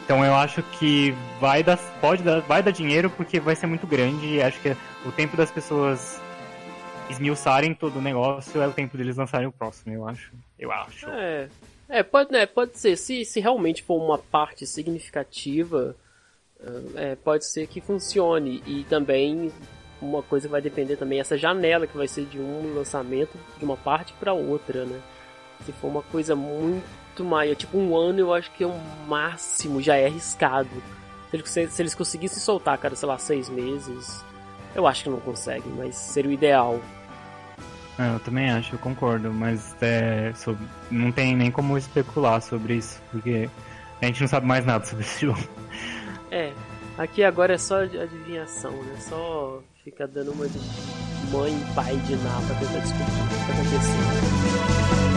[0.06, 3.88] Então eu acho que vai dar, pode dar, vai dar dinheiro porque vai ser muito
[3.88, 6.22] grande e acho que o tempo das pessoas
[7.10, 10.34] esmiuçarem todo o negócio é o tempo deles lançarem o próximo, eu acho.
[10.58, 11.10] Eu acho.
[11.10, 11.50] É,
[11.90, 12.96] é pode, né, pode ser.
[12.98, 15.96] Se, se realmente for uma parte significativa,
[16.96, 18.64] é, pode ser que funcione.
[18.66, 19.52] E também
[20.02, 23.78] uma coisa vai depender também essa janela que vai ser de um lançamento de uma
[23.78, 25.02] parte para outra, né?
[25.66, 27.56] Se for uma coisa muito Maia.
[27.56, 30.70] Tipo, um ano eu acho que é o máximo, já é arriscado.
[31.30, 34.24] Se eles, se eles conseguissem soltar, cara, sei lá, seis meses,
[34.76, 36.80] eu acho que não conseguem, mas seria o ideal.
[37.98, 42.76] É, eu também acho, eu concordo, mas é, sobre, não tem nem como especular sobre
[42.76, 43.50] isso, porque
[44.02, 45.40] a gente não sabe mais nada sobre esse jogo.
[46.30, 46.52] É,
[46.98, 48.98] aqui agora é só adivinhação, né?
[49.00, 50.60] Só fica dando uma de
[51.32, 55.15] mãe e pai de nada pra tentar descobrir o que tá acontecendo.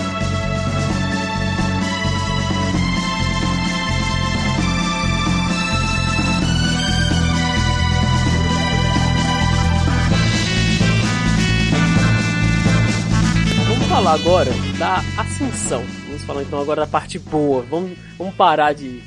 [13.98, 15.84] Falar agora da ascensão.
[16.06, 17.62] Vamos falar então agora da parte boa.
[17.62, 19.00] Vamos, vamos parar de,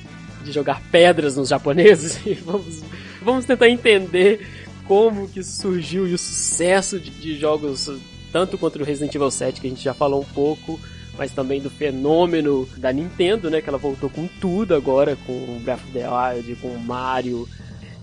[0.44, 2.84] de jogar pedras nos japoneses e vamos,
[3.22, 4.46] vamos tentar entender
[4.86, 7.90] como que surgiu e o sucesso de, de jogos
[8.34, 10.78] tanto contra o Resident Evil 7 que a gente já falou um pouco,
[11.18, 15.84] mas também do fenômeno da Nintendo, né, que ela voltou com tudo agora com Breath
[15.84, 17.48] of the Wild, com Mario,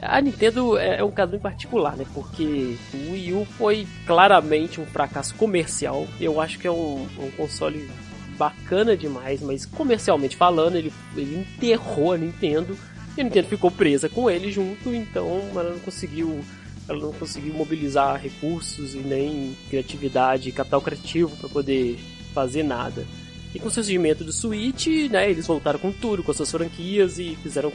[0.00, 2.06] a Nintendo é, é um caso em particular, né?
[2.14, 6.06] Porque o Wii U foi claramente um fracasso comercial.
[6.20, 7.88] Eu acho que é um, um console
[8.37, 12.78] bacana demais, mas comercialmente falando, ele, ele enterrou a Nintendo.
[13.16, 16.44] E a Nintendo ficou presa com ele junto, então ela não conseguiu
[16.88, 21.98] ela não conseguiu mobilizar recursos e nem criatividade, capital criativo para poder
[22.32, 23.06] fazer nada.
[23.54, 27.18] E com o surgimento do Switch, né, eles voltaram com tudo, com as suas franquias
[27.18, 27.72] e fizeram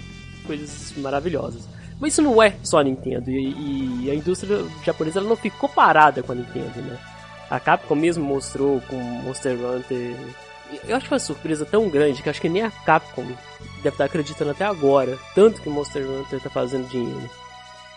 [0.47, 1.67] coisas maravilhosas.
[1.99, 3.29] Mas isso não é só a Nintendo.
[3.29, 6.97] E, e a indústria japonesa não ficou parada com a Nintendo, né?
[7.49, 10.15] A Capcom mesmo mostrou com Monster Hunter.
[10.87, 13.25] Eu acho que foi uma surpresa tão grande que acho que nem a Capcom
[13.83, 15.17] deve estar acreditando até agora.
[15.35, 17.29] Tanto que Monster Hunter está fazendo dinheiro.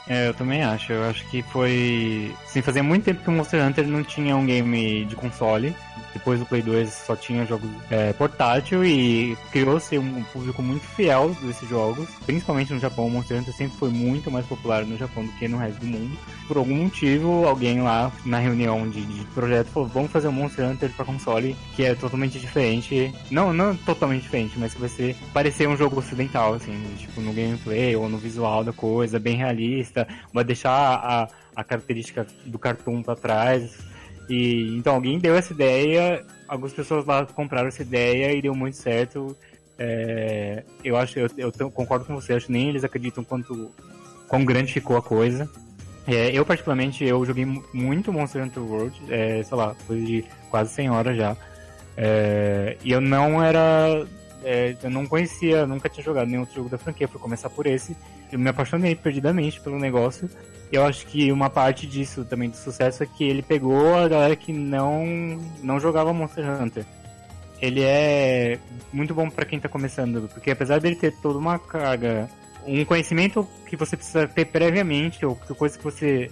[0.08, 0.92] É, eu também acho.
[0.92, 2.34] Eu acho que foi.
[2.46, 5.74] Sim, fazia muito tempo que o Monster Hunter não tinha um game de console.
[6.12, 11.36] Depois do Play 2 só tinha jogos é, portátil e criou-se um público muito fiel
[11.42, 13.06] desses jogos, principalmente no Japão.
[13.06, 15.86] O Monster Hunter sempre foi muito mais popular no Japão do que no resto do
[15.86, 16.16] mundo.
[16.48, 20.66] Por algum motivo, alguém lá na reunião de, de projeto falou: vamos fazer um Monster
[20.66, 23.12] Hunter para console que é totalmente diferente.
[23.30, 27.32] Não, não totalmente diferente, mas que vai ser parecer um jogo ocidental, assim, tipo no
[27.32, 29.95] gameplay ou no visual da coisa, bem realista.
[30.32, 33.78] Vai deixar a, a característica do cartoon para trás
[34.28, 38.76] e então alguém deu essa ideia, algumas pessoas lá compraram essa ideia e deu muito
[38.76, 39.36] certo.
[39.78, 43.70] É, eu acho, eu, eu, concordo com você, acho que nem eles acreditam quanto
[44.26, 45.48] quão grande ficou a coisa.
[46.06, 50.72] É, eu particularmente eu joguei muito Monster Hunter World, é, sei lá, coisa de quase
[50.72, 51.36] 100 horas já.
[51.96, 54.06] É, e eu não era,
[54.46, 57.66] é, eu não conhecia, nunca tinha jogado nenhum outro jogo da franquia, fui começar por
[57.66, 57.96] esse.
[58.30, 60.30] Eu me apaixonei perdidamente pelo negócio
[60.72, 64.34] eu acho que uma parte disso também do sucesso é que ele pegou a galera
[64.34, 65.04] que não,
[65.62, 66.84] não jogava Monster Hunter.
[67.60, 68.58] Ele é
[68.92, 72.28] muito bom para quem tá começando, porque apesar dele ter toda uma carga,
[72.66, 76.30] um conhecimento que você precisa ter previamente, ou coisa que você.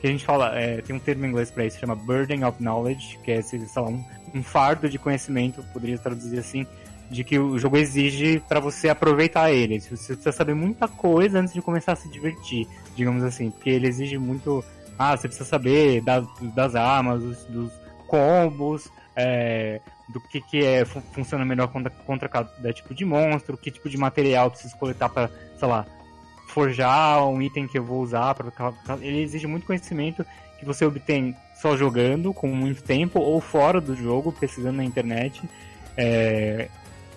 [0.00, 2.62] que a gente fala, é, tem um termo em inglês para isso, chama Burden of
[2.62, 6.66] Knowledge, que é sei lá, um, um fardo de conhecimento, poderia traduzir assim,
[7.12, 9.80] de que o jogo exige para você aproveitar ele.
[9.80, 13.88] Você precisa saber muita coisa antes de começar a se divertir digamos assim, porque ele
[13.88, 14.64] exige muito.
[14.98, 17.72] Ah, você precisa saber das, das armas, dos, dos
[18.06, 23.70] combos, é, do que, que é, funciona melhor contra, contra cada tipo de monstro, que
[23.70, 25.86] tipo de material preciso coletar para, sei lá,
[26.48, 28.34] forjar um item que eu vou usar.
[28.34, 28.52] Pra,
[29.00, 30.24] ele exige muito conhecimento
[30.58, 35.42] que você obtém só jogando, com muito tempo, ou fora do jogo, pesquisando na internet.
[35.96, 36.68] É,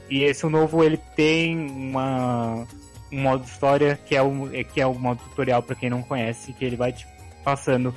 [0.10, 2.66] e esse novo ele tem uma
[3.12, 6.54] um modo história que é o, que é o modo tutorial para quem não conhece,
[6.54, 7.08] que ele vai te
[7.44, 7.94] passando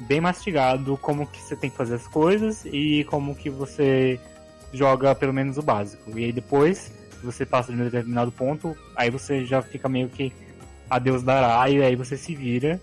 [0.00, 4.18] bem mastigado como que você tem que fazer as coisas e como que você
[4.72, 6.18] joga pelo menos o básico.
[6.18, 10.32] E aí depois, você passa de um determinado ponto, aí você já fica meio que
[10.88, 12.80] a Deus dará e aí você se vira,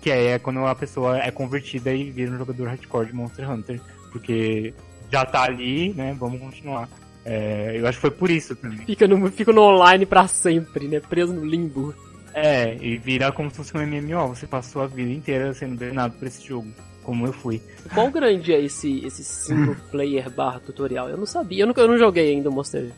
[0.00, 3.50] que aí é quando a pessoa é convertida e vira um jogador hardcore de Monster
[3.50, 4.74] Hunter, porque
[5.10, 6.16] já tá ali, né?
[6.18, 6.88] Vamos continuar.
[7.24, 8.78] É, eu acho que foi por isso também.
[8.78, 11.00] Fica no, fica no online pra sempre, né?
[11.00, 11.94] Preso no limbo.
[12.34, 14.28] É, e virar como se fosse um MMO.
[14.28, 16.68] Você passou a vida inteira sendo treinado por esse jogo,
[17.02, 17.62] como eu fui.
[17.94, 21.08] Qual grande é esse, esse single player barra tutorial?
[21.08, 22.90] Eu não sabia, eu não, eu não joguei ainda o Monster,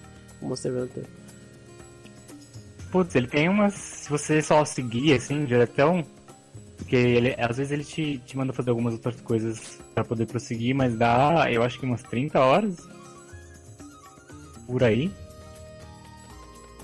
[0.43, 1.05] Monster Hunter.
[2.91, 3.75] Putz, ele tem umas.
[3.75, 6.05] Se você só seguir assim, diretão.
[6.79, 10.75] Porque ele, às vezes ele te, te manda fazer algumas outras coisas para poder prosseguir,
[10.75, 12.77] mas dá, eu acho que umas 30 horas
[14.67, 15.11] por aí.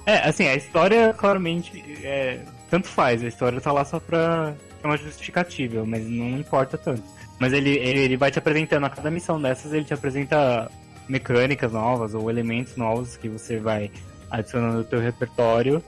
[0.05, 4.87] É, assim, a história claramente é, tanto faz, a história tá lá só pra ter
[4.87, 7.03] uma justificativa, mas não importa tanto.
[7.38, 10.71] Mas ele, ele, ele vai te apresentando a cada missão dessas, ele te apresenta
[11.09, 13.90] mecânicas novas ou elementos novos que você vai
[14.31, 15.83] adicionando no teu repertório.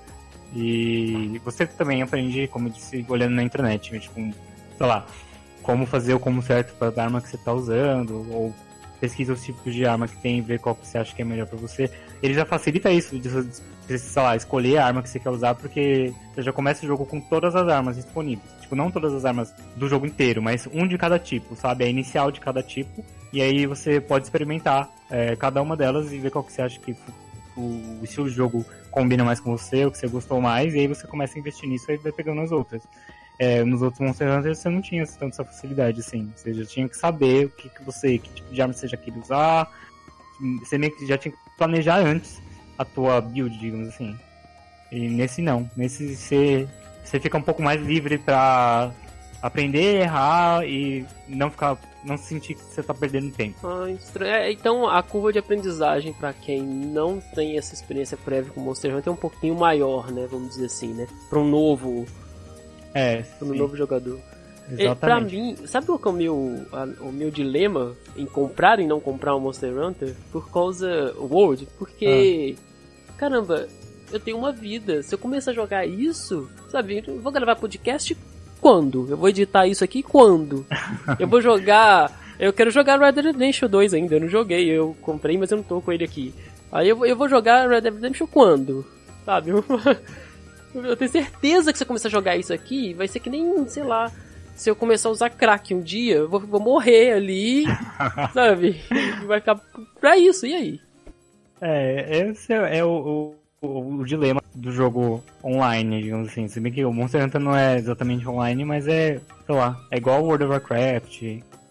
[0.54, 4.14] E você também aprende, como eu disse, olhando na internet, tipo,
[4.76, 5.04] sei lá,
[5.62, 8.54] como fazer o como certo para a arma que você está usando, ou
[9.04, 11.46] pesquisa os tipos de arma que tem vê qual que você acha que é melhor
[11.46, 11.90] para você.
[12.22, 13.28] Ele já facilita isso, de,
[13.86, 16.88] de, sei lá, escolher a arma que você quer usar, porque você já começa o
[16.88, 18.50] jogo com todas as armas disponíveis.
[18.62, 21.84] Tipo, não todas as armas do jogo inteiro, mas um de cada tipo, sabe?
[21.84, 23.04] A inicial de cada tipo.
[23.30, 26.80] E aí você pode experimentar é, cada uma delas e ver qual que você acha
[26.80, 26.96] que
[27.56, 30.86] o estilo de jogo combina mais com você, o que você gostou mais, e aí
[30.88, 32.82] você começa a investir nisso e vai pegando as outras.
[33.38, 36.32] É, nos outros Monster Hunter você não tinha tanto essa facilidade, assim.
[36.36, 38.96] Você já tinha que saber o que, que você, que tipo de arma você já
[38.96, 39.70] queria usar.
[40.60, 42.40] Você meio que já tinha que planejar antes
[42.78, 44.16] a tua build, digamos assim.
[44.90, 45.68] E nesse não.
[45.76, 46.68] Nesse você,
[47.02, 48.92] você fica um pouco mais livre pra
[49.42, 51.76] aprender, errar e não ficar.
[52.04, 53.58] não sentir que você tá perdendo tempo.
[53.66, 53.86] Ah,
[54.24, 58.96] é, então a curva de aprendizagem para quem não tem essa experiência prévia com Monster
[58.96, 60.26] Hunter é um pouquinho maior, né?
[60.30, 61.06] Vamos dizer assim, né?
[61.28, 62.06] Para um novo
[62.94, 64.20] é, no novo jogador.
[64.70, 64.92] Exatamente.
[64.92, 68.86] E, pra mim, sabe qual é o meu, a, o meu dilema em comprar e
[68.86, 70.14] não comprar o Monster Hunter?
[70.32, 71.14] Por causa.
[71.18, 71.68] World?
[71.78, 72.56] Porque.
[72.56, 73.14] Ah.
[73.16, 73.68] Caramba,
[74.12, 75.02] eu tenho uma vida.
[75.02, 77.02] Se eu começar a jogar isso, sabe?
[77.06, 78.16] Eu vou gravar podcast
[78.60, 79.06] quando?
[79.10, 80.66] Eu vou editar isso aqui quando?
[81.18, 82.20] eu vou jogar.
[82.38, 84.16] Eu quero jogar Red Dead Redemption 2 ainda.
[84.16, 84.68] Eu não joguei.
[84.68, 86.34] Eu comprei, mas eu não tô com ele aqui.
[86.72, 88.84] Aí eu, eu vou jogar Red Dead Redemption quando?
[89.24, 89.52] Sabe?
[90.74, 93.66] Eu tenho certeza que se eu começar a jogar isso aqui, vai ser que nem,
[93.68, 94.10] sei lá,
[94.56, 97.64] se eu começar a usar crack um dia, eu vou, vou morrer ali,
[98.32, 98.80] sabe?
[99.26, 99.60] vai ficar
[100.00, 100.80] pra isso, e aí?
[101.60, 106.48] É, esse é, é o, o, o, dilema do jogo online, digamos assim.
[106.48, 109.96] Se bem que o Monster Hunter não é exatamente online, mas é, sei lá, é
[109.96, 111.22] igual World of Warcraft,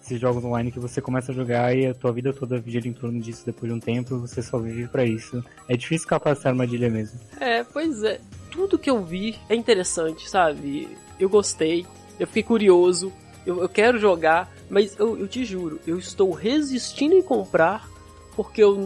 [0.02, 2.94] esses jogos online que você começa a jogar e a tua vida toda gira em
[2.94, 5.44] torno disso depois de um tempo, você só vive para isso.
[5.68, 7.20] É difícil escapar dessa armadilha mesmo.
[7.40, 8.20] É, pois é.
[8.54, 10.96] Tudo que eu vi é interessante, sabe?
[11.20, 11.88] Eu gostei,
[12.20, 13.12] eu fiquei curioso,
[13.46, 17.90] eu, eu quero jogar, mas eu, eu te juro, eu estou resistindo em comprar
[18.36, 18.78] porque eu,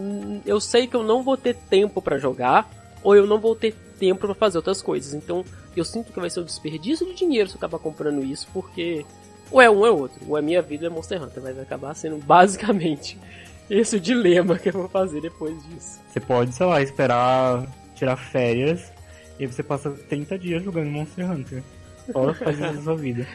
[0.45, 2.69] eu sei que eu não vou ter tempo para jogar
[3.03, 5.13] ou eu não vou ter tempo para fazer outras coisas.
[5.13, 5.43] Então
[5.75, 9.05] eu sinto que vai ser um desperdício de dinheiro se eu acabar comprando isso, porque
[9.51, 10.19] ou é um ou é outro.
[10.27, 13.19] Ou é minha vida é Monster Hunter, vai acabar sendo basicamente
[13.69, 15.99] esse o dilema que eu vou fazer depois disso.
[16.07, 18.91] Você pode, sei lá, esperar tirar férias
[19.39, 21.63] e aí você passa 30 dias jogando Monster Hunter.
[22.11, 23.27] Só faz isso da sua vida.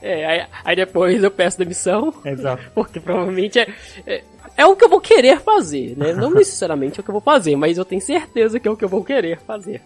[0.00, 2.14] É, aí, aí, depois eu peço demissão.
[2.24, 2.62] Exato.
[2.74, 3.68] Porque provavelmente é,
[4.06, 4.24] é,
[4.56, 6.12] é, o que eu vou querer fazer, né?
[6.14, 8.76] Não necessariamente é o que eu vou fazer, mas eu tenho certeza que é o
[8.76, 9.82] que eu vou querer fazer.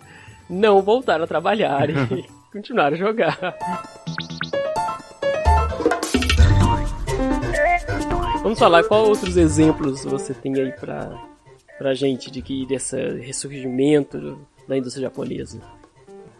[0.51, 3.39] Não voltar a trabalhar e continuar a jogar.
[8.43, 11.11] Vamos falar qual outros exemplos você tem aí pra,
[11.79, 15.61] pra gente de que desse ressurgimento da indústria japonesa?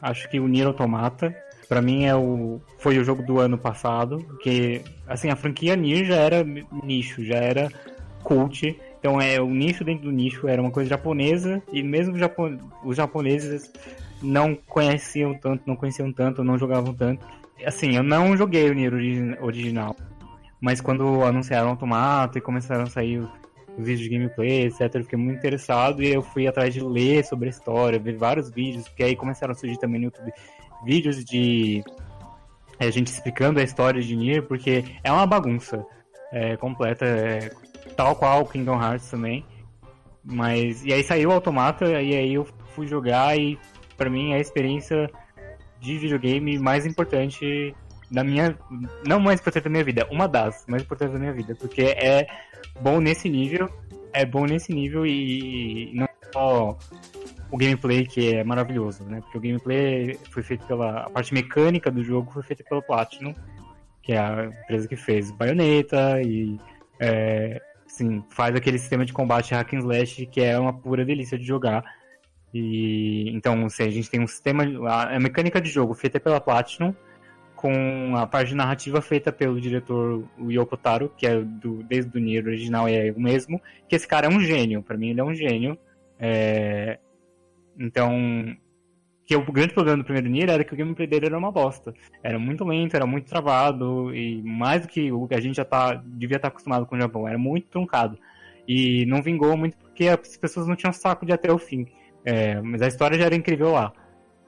[0.01, 1.35] Acho que o Nier Automata
[1.73, 6.05] para mim é o foi o jogo do ano passado, que assim a franquia Nier
[6.05, 7.71] já era nicho, já era
[8.23, 8.79] cult.
[8.99, 12.51] Então é o nicho dentro do nicho era uma coisa japonesa e mesmo Japo
[12.85, 13.73] os japoneses
[14.23, 17.25] não conheciam tanto, não conheciam tanto, não jogavam tanto.
[17.65, 18.93] Assim, eu não joguei o Nier
[19.41, 19.97] original,
[20.61, 23.27] mas quando anunciaram o Automata e começaram a sair
[23.79, 27.49] vídeos de gameplay, etc, eu fiquei muito interessado e eu fui atrás de ler sobre
[27.49, 30.33] a história, ver vários vídeos, porque aí começaram a surgir também no YouTube
[30.85, 31.83] vídeos de
[32.79, 35.87] a gente explicando a história de Nier, porque é uma bagunça
[36.33, 37.51] é, completa, é,
[37.97, 39.45] tal qual Kingdom Hearts também.
[40.25, 43.59] Mas e aí saiu o Automata e aí eu fui jogar e
[43.97, 45.11] para mim é a experiência
[45.81, 47.75] de videogame mais importante
[48.13, 48.57] da minha
[49.07, 52.27] não mais importante da minha vida, uma das mais importantes da minha vida, porque é
[52.81, 53.69] bom nesse nível,
[54.13, 56.79] é bom nesse nível e não só
[57.51, 59.21] o gameplay que é maravilhoso, né?
[59.23, 63.35] Porque o gameplay foi feito pela a parte mecânica do jogo foi feita pela Platinum,
[64.03, 66.59] que é a empresa que fez Bayonetta e
[67.01, 71.39] é, assim, faz aquele sistema de combate hack and slash que é uma pura delícia
[71.39, 71.83] de jogar.
[72.53, 76.95] E então, assim, a gente tem um sistema, a mecânica de jogo feita pela Platinum
[77.63, 82.45] com a parte narrativa feita pelo diretor Yoko Taro, que é do, desde o Nier
[82.45, 85.33] original é o mesmo, que esse cara é um gênio, para mim ele é um
[85.33, 85.79] gênio.
[86.19, 86.99] É,
[87.79, 88.13] então,
[89.25, 91.95] que o grande problema do primeiro Nier era que o gameplay dele era uma bosta.
[92.21, 95.65] Era muito lento, era muito travado, e mais do que o que a gente já
[95.65, 98.19] tá, devia estar tá acostumado com o Japão, era muito truncado.
[98.67, 101.87] E não vingou muito porque as pessoas não tinham saco de até o fim.
[102.25, 103.93] É, mas a história já era incrível lá.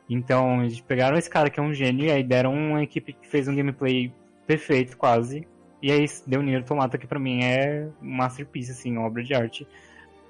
[0.09, 3.27] Então, eles pegaram esse cara que é um gênio e aí deram uma equipe que
[3.27, 4.13] fez um gameplay
[4.47, 5.47] perfeito, quase.
[5.83, 9.67] E aí deu Nier Automata, que pra mim é masterpiece, assim, obra de arte.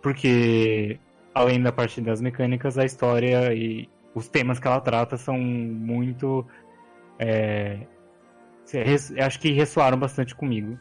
[0.03, 0.99] Porque
[1.35, 6.47] além da parte das mecânicas, a história e os temas que ela trata são muito.
[7.19, 7.81] É,
[9.25, 10.79] acho que ressoaram bastante comigo.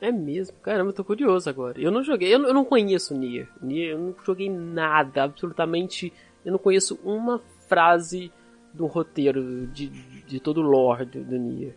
[0.00, 0.56] É mesmo?
[0.58, 1.80] Caramba, eu tô curioso agora.
[1.80, 3.48] Eu não joguei, eu não, eu não conheço Nier.
[3.60, 3.92] Nier.
[3.92, 6.12] Eu não joguei nada, absolutamente.
[6.44, 7.40] Eu não conheço uma
[7.72, 8.30] frase
[8.74, 11.74] do roteiro de, de todo o lore do, do Nier.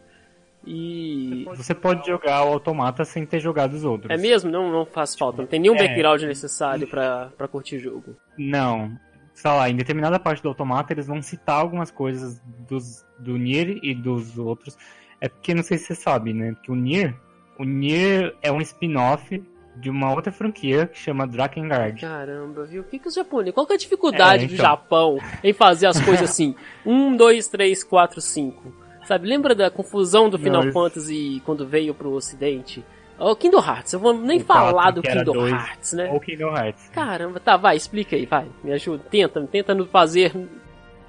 [0.67, 1.45] E.
[1.55, 4.11] Você pode jogar o automata sem ter jogado os outros.
[4.11, 4.51] É mesmo?
[4.51, 5.41] Não, não faz falta.
[5.41, 5.87] Não tem nenhum é...
[5.87, 8.15] background necessário para curtir o jogo.
[8.37, 8.97] Não.
[9.33, 13.79] Sei lá, em determinada parte do automata eles vão citar algumas coisas dos, do Nier
[13.83, 14.77] e dos outros.
[15.21, 16.55] É porque não sei se você sabe, né?
[16.63, 17.15] Que o Nier.
[17.59, 19.41] O Nier é um spin-off
[19.75, 21.99] de uma outra franquia que chama Drakengard.
[21.99, 22.81] Caramba, viu?
[22.81, 23.53] O que, que os japoneses.
[23.53, 24.57] Qual que é a dificuldade é, então...
[24.57, 26.55] do Japão em fazer as coisas assim?
[26.85, 28.71] Um, dois, três, quatro, cinco.
[29.05, 32.83] Sabe, lembra da confusão do Final Não, Fantasy quando veio pro ocidente?
[33.17, 36.11] O Kingdom Hearts, eu vou nem falar do Kingdom dois, Hearts, né?
[36.11, 36.89] Ou Kingdom Hearts.
[36.89, 40.33] Caramba, tá, vai, explica aí, vai, me ajuda, tenta, tenta nos fazer.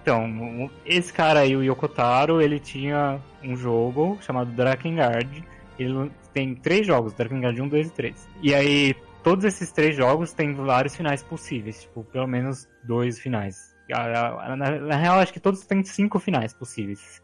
[0.03, 5.45] Então, esse cara aí, o Yokotaro, ele tinha um jogo chamado Drakengard.
[5.79, 8.29] Ele tem três jogos, Drakengard 1, 2 e 3.
[8.43, 13.74] E aí, todos esses três jogos têm vários finais possíveis, tipo, pelo menos dois finais.
[13.89, 17.22] Na, na, na real, acho que todos têm cinco finais possíveis.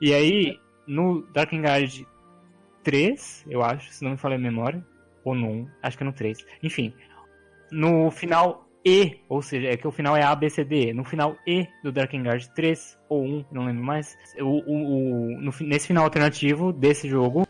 [0.00, 2.06] E aí, no Darkengard
[2.82, 4.84] 3, eu acho, se não me falha a memória,
[5.24, 6.38] ou no 1, acho que é no 3.
[6.62, 6.94] Enfim,
[7.70, 10.92] no final E, ou seja, é que o final é A, B, C, D.
[10.92, 15.52] No final E do Darkengard 3 ou 1, não lembro mais, o, o, o no,
[15.60, 17.46] nesse final alternativo desse jogo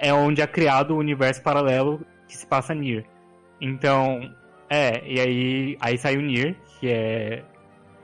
[0.00, 3.04] é onde é criado o universo paralelo que se passa Nier.
[3.60, 4.20] Então,
[4.72, 7.42] É, e aí, aí saiu Nier, que é,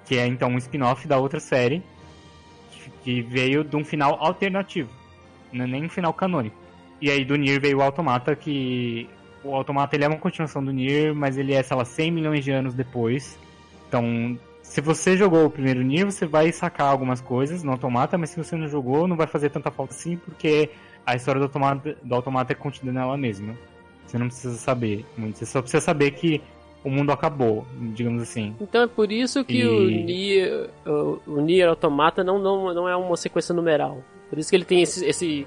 [0.05, 1.81] que é então um spin-off da outra série,
[3.05, 4.91] que veio de um final alternativo,
[5.53, 6.57] não é nem um final canônico.
[7.01, 9.09] E aí do Nier veio o Automata, que
[9.45, 12.45] o Automata ele é uma continuação do Nier, mas ele é, sei lá, 100 milhões
[12.45, 13.39] de anos depois.
[13.87, 18.31] Então, se você jogou o primeiro Nier, você vai sacar algumas coisas no Automata, mas
[18.31, 20.71] se você não jogou, não vai fazer tanta falta assim, porque
[21.07, 23.57] a história do Automata, do automata é contida nela mesma.
[24.05, 26.43] Você não precisa saber muito, você só precisa saber que
[26.85, 28.55] o mundo acabou, digamos assim.
[28.61, 29.67] Então é por isso que e...
[29.67, 34.03] o Nier, o, o Nier Automata não, não, não é uma sequência numeral.
[34.29, 35.47] Por isso que ele tem esse, esse,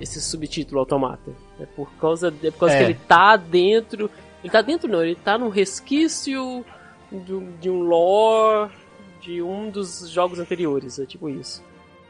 [0.00, 1.32] esse subtítulo Automata.
[1.60, 2.78] É por causa, é por causa é.
[2.78, 4.10] que ele tá dentro.
[4.42, 6.64] Ele tá dentro não, ele tá num resquício
[7.12, 8.72] de, de um lore
[9.20, 10.98] de um dos jogos anteriores.
[10.98, 11.62] É tipo isso.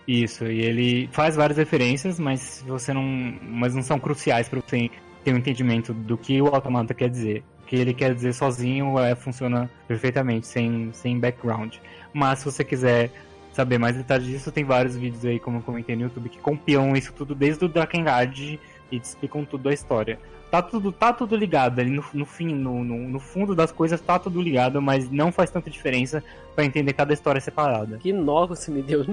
[0.07, 3.03] Isso, e ele faz várias referências, mas você não.
[3.43, 4.91] Mas não são cruciais para você
[5.25, 9.15] ter um entendimento do que o automata quer dizer que ele quer dizer sozinho é,
[9.15, 11.77] funciona perfeitamente, sem, sem background.
[12.13, 13.11] Mas se você quiser
[13.53, 16.95] saber mais detalhes disso, tem vários vídeos aí, como eu comentei no YouTube, que compilam
[16.95, 20.19] isso tudo desde o Drakengard e te explicam tudo a história.
[20.51, 24.01] Tá tudo, tá tudo ligado ali no, no fim, no, no, no, fundo das coisas
[24.01, 26.23] tá tudo ligado, mas não faz tanta diferença
[26.55, 27.99] para entender cada história separada.
[27.99, 29.05] Que nó você me deu.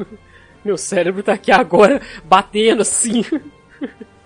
[0.64, 3.24] Meu cérebro tá aqui agora batendo assim.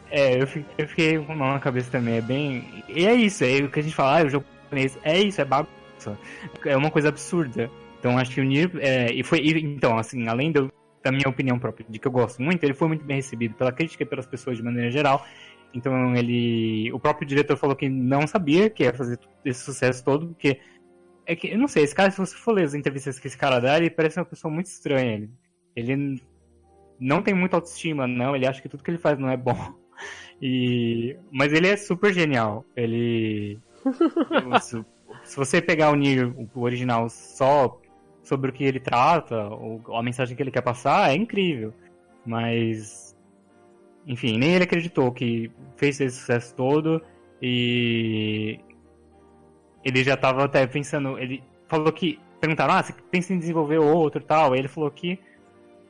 [0.09, 2.15] É, eu fiquei, eu fiquei com nó na cabeça também.
[2.15, 2.83] É bem.
[2.87, 4.97] E é isso, é o que a gente fala, ah, o jogo japonês.
[5.03, 6.17] É isso, é bagunça.
[6.65, 7.71] É uma coisa absurda.
[7.99, 8.71] Então acho que o Nier.
[8.79, 9.39] É, e foi.
[9.39, 10.71] Então, assim, além do,
[11.03, 13.71] da minha opinião própria, de que eu gosto muito, ele foi muito bem recebido pela
[13.71, 15.25] crítica e pelas pessoas de maneira geral.
[15.73, 16.91] Então ele.
[16.93, 20.59] O próprio diretor falou que não sabia que ia fazer esse sucesso todo, porque.
[21.29, 23.37] É que, eu não sei, esse cara, se você for ler as entrevistas que esse
[23.37, 25.13] cara dá, ele parece uma pessoa muito estranha.
[25.13, 25.29] Ele,
[25.77, 26.19] ele
[26.99, 28.35] não tem muita autoestima, não.
[28.35, 29.55] Ele acha que tudo que ele faz não é bom.
[30.39, 31.17] E...
[31.31, 32.63] Mas ele é super genial.
[32.75, 33.57] Ele.
[35.23, 37.81] se você pegar o Nier, o original, só
[38.21, 41.73] sobre o que ele trata, ou a mensagem que ele quer passar, é incrível.
[42.23, 43.17] Mas.
[44.05, 47.01] Enfim, nem ele acreditou que fez esse sucesso todo
[47.41, 48.59] e.
[49.83, 51.17] Ele já estava até pensando.
[51.17, 52.19] Ele falou que.
[52.39, 54.53] Perguntaram, ah, você pensa em desenvolver outro e tal?
[54.53, 55.19] Aí ele falou que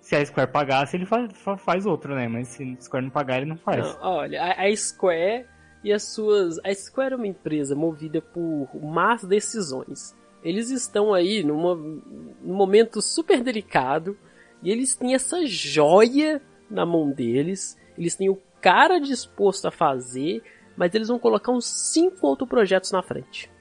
[0.08, 2.30] se a Square pagasse, ele faz, faz outro, né?
[2.30, 3.86] Mas se a Square não pagar, ele não faz.
[3.86, 5.46] Não, olha, a, a, Square
[5.84, 6.58] e as suas.
[6.60, 10.16] A Square é uma empresa movida por más decisões.
[10.42, 14.18] Eles estão aí numa, num momento super delicado
[14.64, 16.42] e eles têm essa joia
[16.72, 17.78] na mão deles.
[17.98, 20.42] Eles têm o cara disposto a fazer,
[20.78, 23.52] mas eles vão colocar uns cinco outros projetos na frente.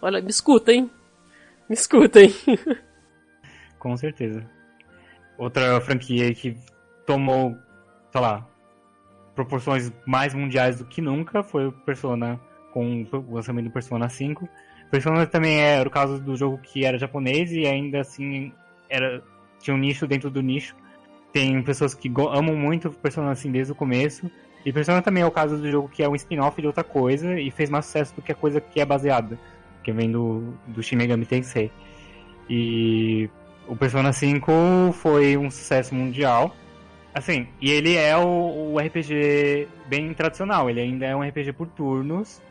[0.00, 0.88] Olha, me escutem.
[1.68, 2.32] Me escutem.
[3.76, 4.59] Com certeza.
[5.40, 6.54] Outra franquia que
[7.06, 7.56] tomou,
[8.12, 8.46] sei lá,
[9.34, 12.38] proporções mais mundiais do que nunca foi o Persona,
[12.74, 14.46] com o lançamento do Persona 5.
[14.90, 18.52] Persona também era o caso do jogo que era japonês e ainda assim
[18.86, 19.22] era
[19.58, 20.76] tinha um nicho dentro do nicho.
[21.32, 24.30] Tem pessoas que amam muito Persona assim desde o começo.
[24.62, 27.40] E Persona também é o caso do jogo que é um spin-off de outra coisa
[27.40, 29.38] e fez mais sucesso do que a coisa que é baseada,
[29.82, 31.72] que vem do, do Shin Megami Tensei.
[32.46, 33.30] E
[33.70, 36.56] o Persona 5 foi um sucesso mundial.
[37.14, 41.68] Assim, e ele é o, o, RPG bem tradicional, ele ainda é um RPG por
[41.68, 42.42] turnos.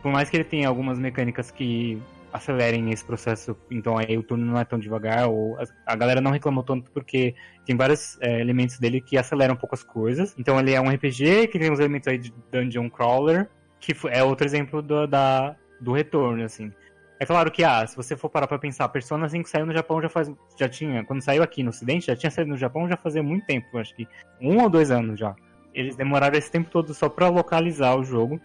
[0.00, 2.00] Por mais que ele tenha algumas mecânicas que
[2.32, 6.20] acelerem esse processo, então aí o turno não é tão devagar, ou a, a galera
[6.20, 7.34] não reclamou tanto porque
[7.64, 10.32] tem vários é, elementos dele que aceleram um pouco as coisas.
[10.38, 13.48] Então ele é um RPG que tem uns elementos aí de dungeon crawler,
[13.80, 16.72] que é outro exemplo do, da, do retorno, assim.
[17.18, 20.02] É claro que, ah, se você for parar pra pensar, Persona 5 saiu no Japão
[20.02, 20.30] já faz.
[20.58, 21.04] Já tinha.
[21.04, 23.94] Quando saiu aqui no Ocidente, já tinha saído no Japão já fazia muito tempo, acho
[23.94, 24.06] que
[24.40, 25.34] um ou dois anos já.
[25.74, 28.40] Eles demoraram esse tempo todo só pra localizar o jogo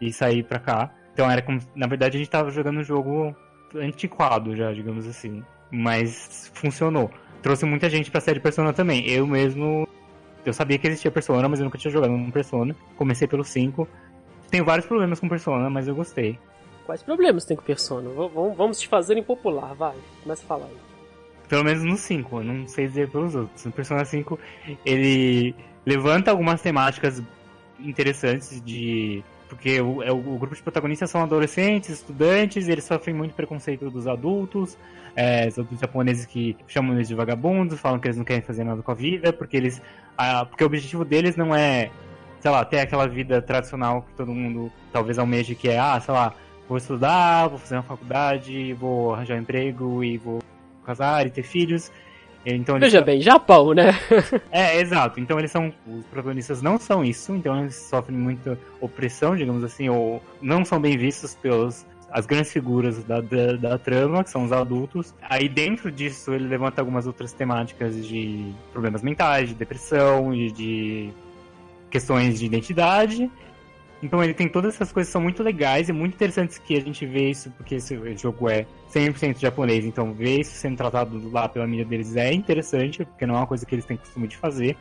[0.00, 0.90] e sair pra cá.
[1.12, 1.60] Então era como.
[1.74, 3.34] Na verdade, a gente tava jogando um jogo
[3.74, 5.42] antiquado já, digamos assim.
[5.70, 7.10] Mas funcionou.
[7.42, 9.08] Trouxe muita gente pra série Persona também.
[9.08, 9.86] Eu mesmo.
[10.44, 12.74] Eu sabia que existia Persona, mas eu nunca tinha jogado um Persona.
[12.96, 13.88] Comecei pelo 5.
[14.50, 16.38] Tenho vários problemas com Persona, mas eu gostei.
[16.86, 18.08] Quais problemas tem com Persona?
[18.08, 19.96] V vamos te fazer impopular, vai.
[20.22, 20.76] Começa a falar aí.
[21.48, 23.64] Pelo menos no 5, eu não sei dizer pelos outros.
[23.64, 24.38] No Persona 5,
[24.84, 27.20] ele levanta algumas temáticas
[27.80, 29.22] interessantes de.
[29.48, 34.08] Porque o, é, o, grupo de protagonistas são adolescentes, estudantes, eles sofrem muito preconceito dos
[34.08, 34.76] adultos,
[35.14, 35.48] é,
[35.80, 38.94] japoneses que chamam eles de vagabundos, falam que eles não querem fazer nada com a
[38.94, 39.80] vida, porque eles.
[40.48, 41.90] Porque o objetivo deles não é,
[42.40, 46.12] sei lá, ter aquela vida tradicional que todo mundo talvez almeje, que é, ah, sei
[46.12, 46.34] lá,
[46.68, 50.40] vou estudar, vou fazer uma faculdade, vou arranjar um emprego e vou
[50.84, 51.90] casar e ter filhos.
[52.44, 53.98] Então, Veja bem, Japão, né?
[54.52, 55.18] é, exato.
[55.18, 55.72] Então eles são.
[55.84, 60.80] Os protagonistas não são isso, então eles sofrem muita opressão, digamos assim, ou não são
[60.80, 65.12] bem vistos pelos as grandes figuras da, da, da, trama, que são os adultos.
[65.20, 71.10] Aí dentro disso ele levanta algumas outras temáticas de problemas mentais, de depressão e de
[71.90, 73.30] questões de identidade.
[74.02, 76.80] Então ele tem todas essas coisas que são muito legais e muito interessantes que a
[76.80, 81.48] gente vê isso, porque esse jogo é 100% japonês, então ver isso sendo tratado lá
[81.48, 84.36] pela mídia deles é interessante, porque não é uma coisa que eles têm costume de
[84.36, 84.76] fazer.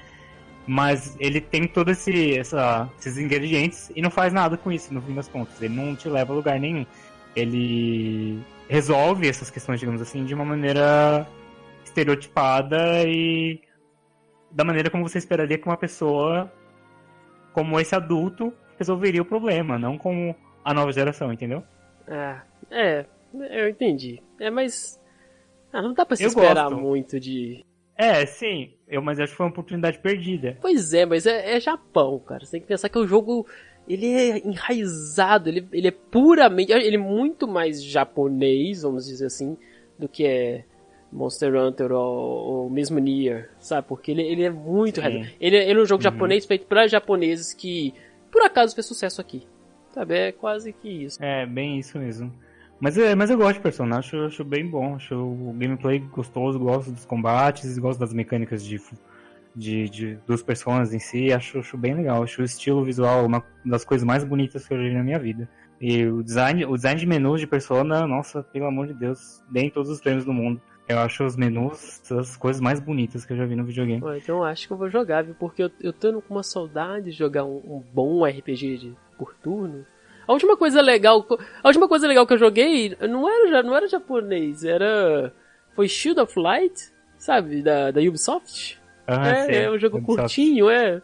[0.67, 5.13] Mas ele tem todos esse, esses ingredientes e não faz nada com isso, no fim
[5.13, 5.61] das contas.
[5.61, 6.85] Ele não te leva a lugar nenhum.
[7.35, 11.27] Ele resolve essas questões, digamos assim, de uma maneira
[11.83, 13.61] estereotipada e
[14.51, 16.51] da maneira como você esperaria que uma pessoa
[17.53, 21.63] como esse adulto resolveria o problema, não como a nova geração, entendeu?
[22.07, 22.39] É,
[22.71, 23.05] é,
[23.51, 24.21] eu entendi.
[24.39, 24.99] É, mas
[25.71, 26.81] ah, não dá pra se eu esperar gosto.
[26.81, 27.65] muito de.
[27.97, 30.57] É, sim, eu, mas acho que foi uma oportunidade perdida.
[30.61, 32.45] Pois é, mas é, é Japão, cara.
[32.45, 33.45] Você tem que pensar que o jogo
[33.87, 36.71] ele é enraizado, ele, ele é puramente.
[36.71, 39.57] Ele é muito mais japonês, vamos dizer assim,
[39.97, 40.65] do que é
[41.11, 43.87] Monster Hunter ou, ou mesmo Nier, sabe?
[43.87, 44.99] Porque ele, ele é muito.
[45.01, 46.11] Ele, ele é um jogo uhum.
[46.11, 47.93] japonês feito para japoneses que
[48.31, 49.47] por acaso fez sucesso aqui.
[49.93, 50.15] Sabe?
[50.15, 51.23] É quase que isso.
[51.23, 52.33] É, bem isso mesmo.
[52.79, 56.59] Mas, é, mas eu gosto de Persona, acho, acho bem bom, acho o gameplay gostoso,
[56.59, 58.81] gosto dos combates, gosto das mecânicas de,
[59.55, 63.41] de, de dos personagens em si, acho, acho bem legal, acho o estilo visual uma
[63.65, 65.49] das coisas mais bonitas que eu já vi na minha vida.
[65.79, 69.69] E o design, o design de menus de Persona, nossa, pelo amor de Deus, deem
[69.69, 70.61] todos os prêmios do mundo.
[70.87, 74.03] Eu acho os menus as coisas mais bonitas que eu já vi no videogame.
[74.17, 75.35] Então acho que eu vou jogar, viu?
[75.39, 79.33] Porque eu, eu tô com uma saudade de jogar um, um bom RPG de, por
[79.35, 79.85] turno.
[80.27, 81.25] A última coisa legal,
[81.63, 85.33] a última coisa legal que eu joguei não era não era japonês, era
[85.75, 88.79] foi Shield of Light, sabe, da, da Ubisoft.
[89.07, 90.21] Ah, é, sim, é um jogo Ubisoft.
[90.21, 91.01] curtinho, é.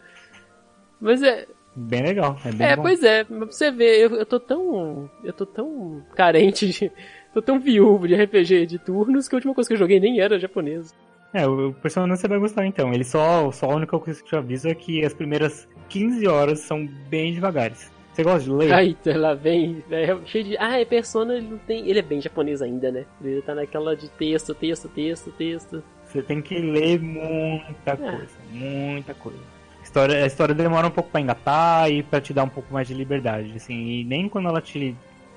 [1.00, 2.82] Mas é bem legal, é bem É, bom.
[2.82, 6.90] pois é, pra você ver, eu, eu tô tão eu tô tão carente de
[7.32, 10.20] Tô tão viúvo de RPG de turnos que a última coisa que eu joguei nem
[10.20, 10.94] era japonês.
[11.32, 12.92] É, o Persona você vai gostar então.
[12.92, 16.60] Ele só, só a única coisa que te aviso é que as primeiras 15 horas
[16.60, 17.90] são bem devagares.
[18.12, 18.72] Você gosta de ler?
[18.74, 20.58] Ai, lá vem, é cheio de.
[20.58, 21.88] Ah, é Persona, ele não tem.
[21.88, 23.06] Ele é bem japonês ainda, né?
[23.24, 25.82] Ele tá naquela de texto, texto, texto, texto.
[26.04, 27.96] Você tem que ler muita é.
[27.96, 29.38] coisa, muita coisa.
[29.80, 32.72] A história, a história demora um pouco para engatar e para te dar um pouco
[32.72, 33.74] mais de liberdade, assim.
[33.74, 34.94] E nem quando ela te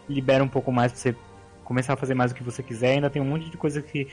[0.10, 1.16] libera um pouco mais pra você
[1.66, 4.08] começar a fazer mais o que você quiser, ainda tem um monte de coisa que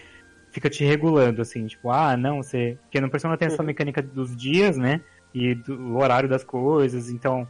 [0.51, 2.77] fica te regulando, assim, tipo, ah, não, você.
[2.83, 3.67] Porque no Persona tem essa uhum.
[3.67, 5.01] mecânica dos dias, né?
[5.35, 7.47] E do horário das coisas, então,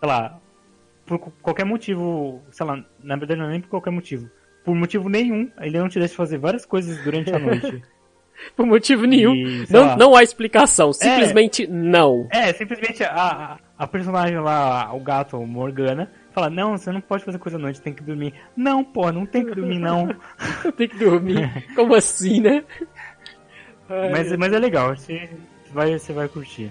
[0.00, 0.38] sei lá,
[1.04, 4.30] por qualquer motivo, sei lá, na verdade não é nem por qualquer motivo.
[4.64, 7.82] Por motivo nenhum, ele não te deixa fazer várias coisas durante a noite.
[8.56, 9.34] por motivo nenhum.
[9.34, 12.26] E, não, não há explicação, simplesmente é, não.
[12.30, 17.24] É, simplesmente a, a, a personagem lá, o gato Morgana, fala, não, você não pode
[17.24, 18.34] fazer coisa à noite, tem que dormir.
[18.54, 20.06] Não, pô, não tem que dormir, não.
[20.76, 21.66] tem que dormir.
[21.74, 22.62] Como assim, né?
[23.88, 25.30] mas, mas é legal, você
[25.72, 26.70] vai, você vai curtir.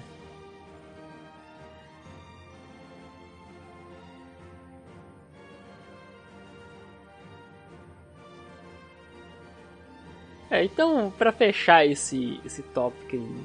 [10.52, 13.38] É, então, para fechar esse, esse tópico aí,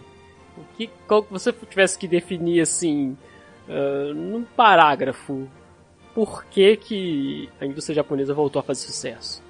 [0.59, 3.17] o que qual, você tivesse que definir assim,
[3.67, 5.49] uh, num parágrafo,
[6.15, 9.43] por que, que a indústria japonesa voltou a fazer sucesso?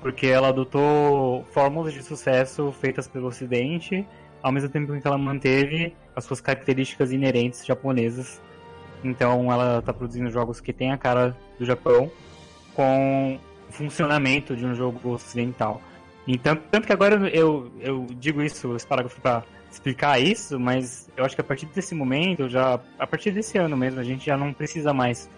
[0.00, 4.06] Porque ela adotou fórmulas de sucesso feitas pelo Ocidente,
[4.42, 8.40] ao mesmo tempo que ela manteve as suas características inerentes japonesas.
[9.04, 12.10] Então ela está produzindo jogos que têm a cara do Japão,
[12.74, 13.38] com
[13.68, 15.80] o funcionamento de um jogo ocidental.
[16.26, 21.24] Então, tanto que agora eu, eu digo isso, esse parágrafo para explicar isso, mas eu
[21.24, 24.36] acho que a partir desse momento, já a partir desse ano mesmo, a gente já
[24.36, 25.30] não precisa mais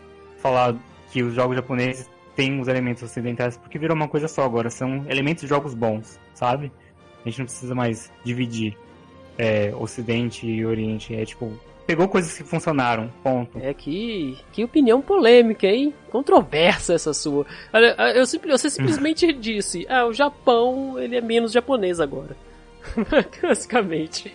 [0.42, 0.74] falar
[1.10, 5.04] que os jogos japoneses têm os elementos ocidentais, porque virou uma coisa só agora, são
[5.08, 6.72] elementos de jogos bons, sabe?
[7.24, 8.76] A gente não precisa mais dividir
[9.38, 11.52] é, Ocidente e Oriente, é tipo,
[11.86, 13.58] pegou coisas que funcionaram, ponto.
[13.58, 15.94] É que, que opinião polêmica, hein?
[16.10, 17.46] Controversa essa sua.
[17.72, 22.36] Olha, eu, você simplesmente disse, ah, o Japão, ele é menos japonês agora.
[23.40, 24.32] Basicamente.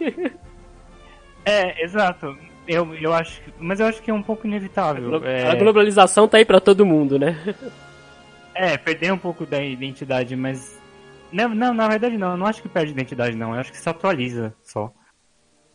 [1.44, 2.38] É, exato.
[2.68, 5.24] Eu, eu acho, mas eu acho que é um pouco inevitável.
[5.24, 5.50] A, é...
[5.50, 7.38] a globalização tá aí para todo mundo, né?
[8.54, 10.78] é, perder um pouco da identidade, mas
[11.32, 13.78] não, não, na verdade não, eu não acho que perde identidade não, eu acho que
[13.78, 14.92] se atualiza só.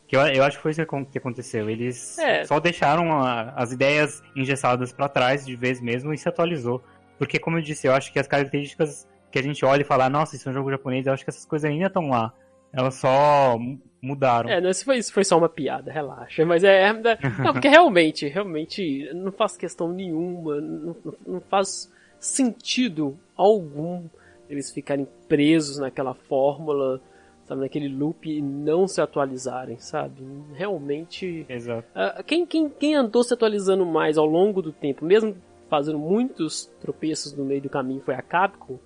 [0.06, 1.70] Que eu, eu acho que foi isso que aconteceu.
[1.70, 2.44] Eles é.
[2.44, 6.82] só deixaram a, as ideias engessadas para trás de vez mesmo e se atualizou.
[7.18, 10.10] Porque, como eu disse, eu acho que as características que a gente olha e fala,
[10.10, 12.32] nossa, isso é um jogo japonês, eu acho que essas coisas ainda estão lá.
[12.72, 13.58] Elas só
[14.00, 14.50] mudaram.
[14.50, 16.44] É, não, isso foi, isso foi só uma piada, relaxa.
[16.44, 16.82] Mas é.
[16.82, 20.96] é não, porque realmente, realmente, não faz questão nenhuma, não,
[21.26, 24.04] não faz sentido algum
[24.48, 27.00] eles ficarem presos naquela fórmula,
[27.46, 30.22] sabe, naquele loop e não se atualizarem, sabe?
[30.54, 31.46] Realmente.
[31.48, 31.88] Exato.
[31.96, 35.36] Uh, quem, quem, quem andou se atualizando mais ao longo do tempo, mesmo
[35.70, 38.78] fazendo muitos tropeços no meio do caminho, foi a Capcom.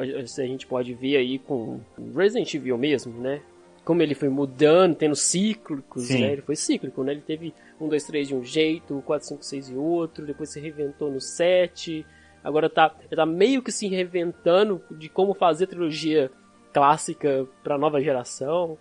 [0.00, 1.80] A gente pode ver aí com
[2.14, 3.42] Resident Evil mesmo, né?
[3.84, 6.20] Como ele foi mudando, tendo cíclicos, Sim.
[6.22, 6.32] né?
[6.32, 7.12] Ele foi cíclico, né?
[7.12, 10.60] Ele teve um, dois, três de um jeito, quatro, cinco, seis de outro, depois se
[10.60, 12.06] reventou no 7,
[12.42, 16.30] agora tá, tá meio que se reinventando de como fazer trilogia
[16.72, 18.78] clássica para nova geração.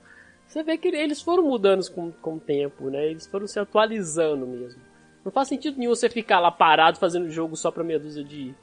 [0.48, 3.06] Você vê que eles foram mudando com, com o tempo, né?
[3.06, 4.82] Eles foram se atualizando mesmo.
[5.24, 8.56] Não faz sentido nenhum você ficar lá parado fazendo jogo só pra meia dúzia de,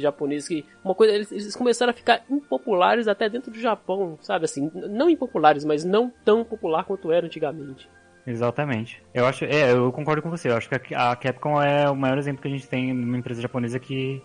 [0.00, 4.44] japoneses que uma coisa eles, eles, começaram a ficar impopulares até dentro do Japão, sabe
[4.44, 7.88] assim, não impopulares, mas não tão popular quanto era antigamente.
[8.26, 9.02] Exatamente.
[9.12, 10.48] Eu acho, é, eu concordo com você.
[10.48, 13.42] Eu acho que a Capcom é o maior exemplo que a gente tem numa empresa
[13.42, 14.22] japonesa que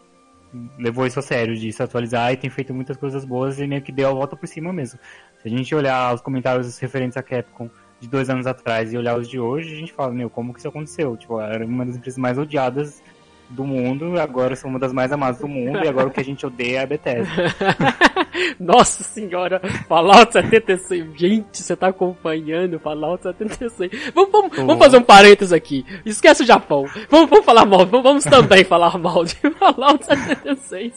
[0.79, 3.81] levou isso a sério, de se atualizar e tem feito muitas coisas boas e meio
[3.81, 4.99] que deu a volta por cima mesmo.
[5.41, 9.17] Se a gente olhar os comentários referentes à Capcom de dois anos atrás e olhar
[9.17, 11.17] os de hoje, a gente fala, meu, como que isso aconteceu?
[11.17, 13.03] Tipo, era uma das empresas mais odiadas
[13.49, 16.23] do mundo, agora são uma das mais amadas do mundo, e agora o que a
[16.23, 17.55] gente odeia é a Bethesda.
[18.59, 24.11] Nossa senhora, Fallout 76, gente, você tá acompanhando Fallout 76.
[24.13, 28.03] Vamos, vamos, vamos fazer um parênteses aqui, esquece o Japão, vamos, vamos falar mal, vamos,
[28.03, 30.93] vamos também falar mal de Fallout 76.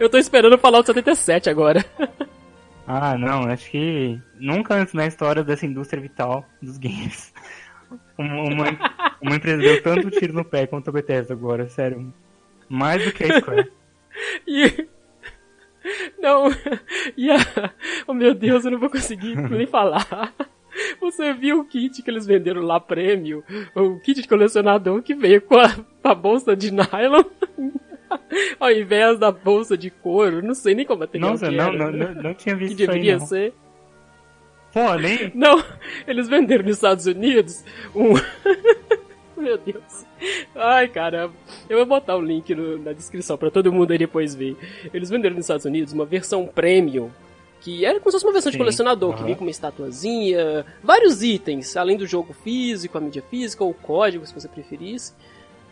[0.00, 1.84] Eu tô esperando o Fallout 77 agora.
[2.86, 7.32] Ah, não, acho que nunca antes na história dessa indústria vital dos games
[8.22, 8.64] uma,
[9.20, 12.12] uma empresa deu tanto tiro no pé quanto a Bethesda agora, sério.
[12.68, 13.72] Mais do que a Square.
[14.46, 14.88] e...
[16.20, 16.48] Não,
[17.16, 17.36] e a...
[18.06, 20.32] Oh meu Deus, eu não vou conseguir nem falar.
[21.00, 23.44] Você viu o kit que eles venderam lá prêmio?
[23.74, 27.24] O kit de colecionador que veio com a, a bolsa de nylon
[28.58, 30.42] ao invés da bolsa de couro.
[30.42, 33.16] Não sei nem como material Nossa, que não, não, não, não tinha visto que deveria
[33.16, 33.54] isso aí, ser.
[35.00, 35.30] Nem.
[35.34, 35.62] Não,
[36.06, 37.62] eles venderam nos Estados Unidos
[37.94, 38.14] um.
[39.36, 40.06] Meu Deus.
[40.54, 41.34] Ai, caramba.
[41.68, 44.56] Eu vou botar o link no, na descrição para todo mundo aí depois ver.
[44.94, 47.10] Eles venderam nos Estados Unidos uma versão premium.
[47.60, 50.66] Que era como se fosse uma versão Sim, de colecionador, que vinha com uma estatuazinha,
[50.82, 55.12] vários itens, além do jogo físico, a mídia física, ou o código, se você preferisse.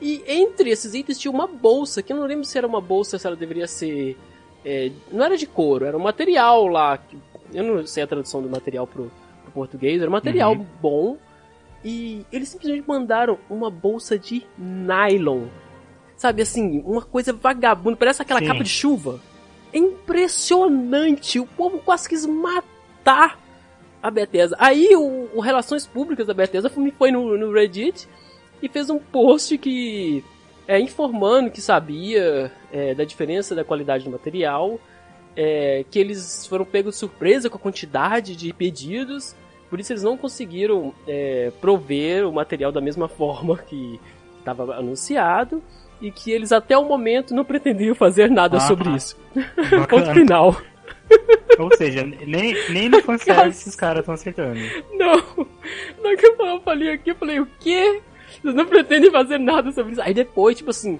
[0.00, 3.18] E entre esses itens tinha uma bolsa, que eu não lembro se era uma bolsa,
[3.18, 4.16] se ela deveria ser.
[4.64, 6.96] É, não era de couro, era um material lá,
[7.52, 9.10] eu não sei a tradução do material pro,
[9.42, 10.66] pro português, era um material uhum.
[10.80, 11.16] bom.
[11.84, 15.46] E eles simplesmente mandaram uma bolsa de nylon.
[16.16, 18.46] Sabe assim, uma coisa vagabunda, parece aquela Sim.
[18.46, 19.20] capa de chuva.
[19.72, 23.38] É impressionante, o povo quase quis matar
[24.02, 24.56] a Bethesda.
[24.58, 28.06] Aí o, o Relações Públicas da Bethesda foi no, no Reddit
[28.62, 30.22] e fez um post que
[30.68, 34.78] é informando que sabia é, da diferença da qualidade do material
[35.36, 39.34] é, que eles foram pegos de surpresa com a quantidade de pedidos,
[39.68, 44.00] por isso eles não conseguiram é, prover o material da mesma forma que
[44.38, 45.62] estava anunciado
[46.00, 49.18] e que eles até o momento não pretendiam fazer nada ah, sobre isso.
[49.88, 50.56] Ponto final.
[51.58, 54.58] Ou seja, nem, nem no fanservice os caras estão acertando.
[54.92, 55.16] Não.
[56.02, 58.00] Na que eu falei aqui, eu falei, o quê?
[58.42, 60.02] Vocês não pretendem fazer nada sobre isso.
[60.02, 60.98] Aí depois, tipo assim,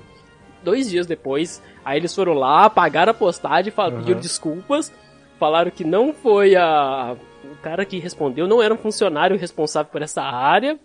[0.63, 4.03] dois dias depois, aí eles foram lá, apagaram a postagem, falaram, uhum.
[4.03, 4.93] pediram desculpas,
[5.39, 7.17] falaram que não foi a.
[7.45, 10.79] O cara que respondeu não era um funcionário responsável por essa área.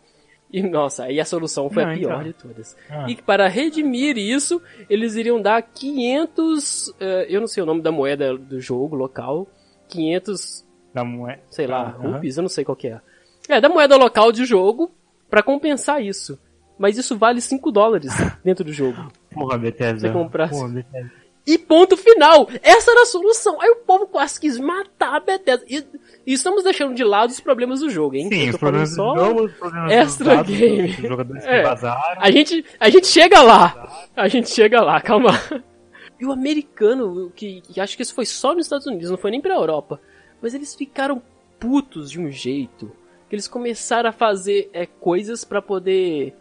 [0.51, 2.23] E nossa, aí a solução foi não, a pior então.
[2.23, 2.77] de todas.
[2.89, 3.05] Ah.
[3.09, 6.87] E para redimir isso, eles iriam dar 500.
[6.87, 9.47] Uh, eh, eu não sei o nome da moeda do jogo local.
[9.89, 10.65] 500.
[10.93, 11.41] Da moeda?
[11.49, 13.01] Sei lá, ah, rupees, eu não sei qual que é.
[13.49, 14.91] É, da moeda local de jogo
[15.29, 16.39] para compensar isso.
[16.77, 18.13] Mas isso vale 5 dólares
[18.43, 19.11] dentro do jogo.
[19.35, 19.99] Porra, Bethesda.
[19.99, 20.53] Você comprasse.
[20.53, 21.25] Porra, Bethesda.
[21.47, 22.49] E ponto final.
[22.63, 23.61] Essa era a solução.
[23.61, 25.63] Aí o povo quase quis matar a Bethesda.
[25.69, 25.85] E,
[26.25, 28.29] e estamos deixando de lado os problemas do jogo, hein?
[28.29, 30.89] Sim, os problemas só do jogo, os problemas extra dados, game.
[30.89, 31.57] Os jogadores é.
[31.57, 32.21] que vazaram.
[32.21, 34.07] A gente, a gente chega lá.
[34.15, 35.31] A gente chega lá, calma.
[36.17, 39.31] E o americano, que, que acho que isso foi só nos Estados Unidos, não foi
[39.31, 39.99] nem pra Europa.
[40.41, 41.21] Mas eles ficaram
[41.59, 42.89] putos de um jeito.
[43.27, 46.33] Que eles começaram a fazer é, coisas para poder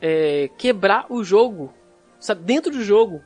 [0.00, 1.74] é, quebrar o jogo,
[2.20, 3.22] sabe, dentro do jogo.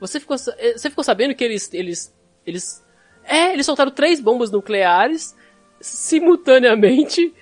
[0.00, 2.14] Você ficou, é, você ficou sabendo que eles, eles,
[2.46, 2.84] eles,
[3.24, 5.36] é, eles soltaram três bombas nucleares
[5.80, 7.34] simultaneamente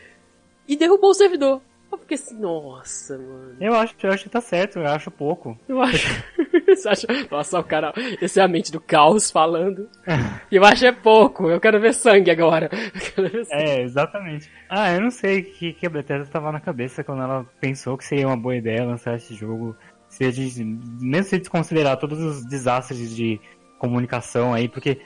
[0.67, 1.61] e derrubou o servidor.
[1.91, 3.57] Eu fiquei assim, nossa, mano.
[3.61, 5.59] Eu acho, eu acho que tá certo, eu acho pouco.
[5.69, 6.07] Eu acho.
[6.67, 7.07] Você acha...
[7.31, 7.93] Nossa, o cara.
[8.21, 9.89] Esse é a mente do caos falando.
[10.51, 12.69] eu acho é pouco, eu quero ver sangue agora.
[13.17, 13.63] Ver sangue.
[13.63, 14.51] É, exatamente.
[14.69, 17.97] Ah, eu não sei o que, que a Bethesda tava na cabeça quando ela pensou
[17.97, 19.77] que seria uma boa ideia lançar esse jogo.
[20.17, 23.39] Se a gente, mesmo se desconsiderar todos os desastres de
[23.79, 24.99] comunicação aí, porque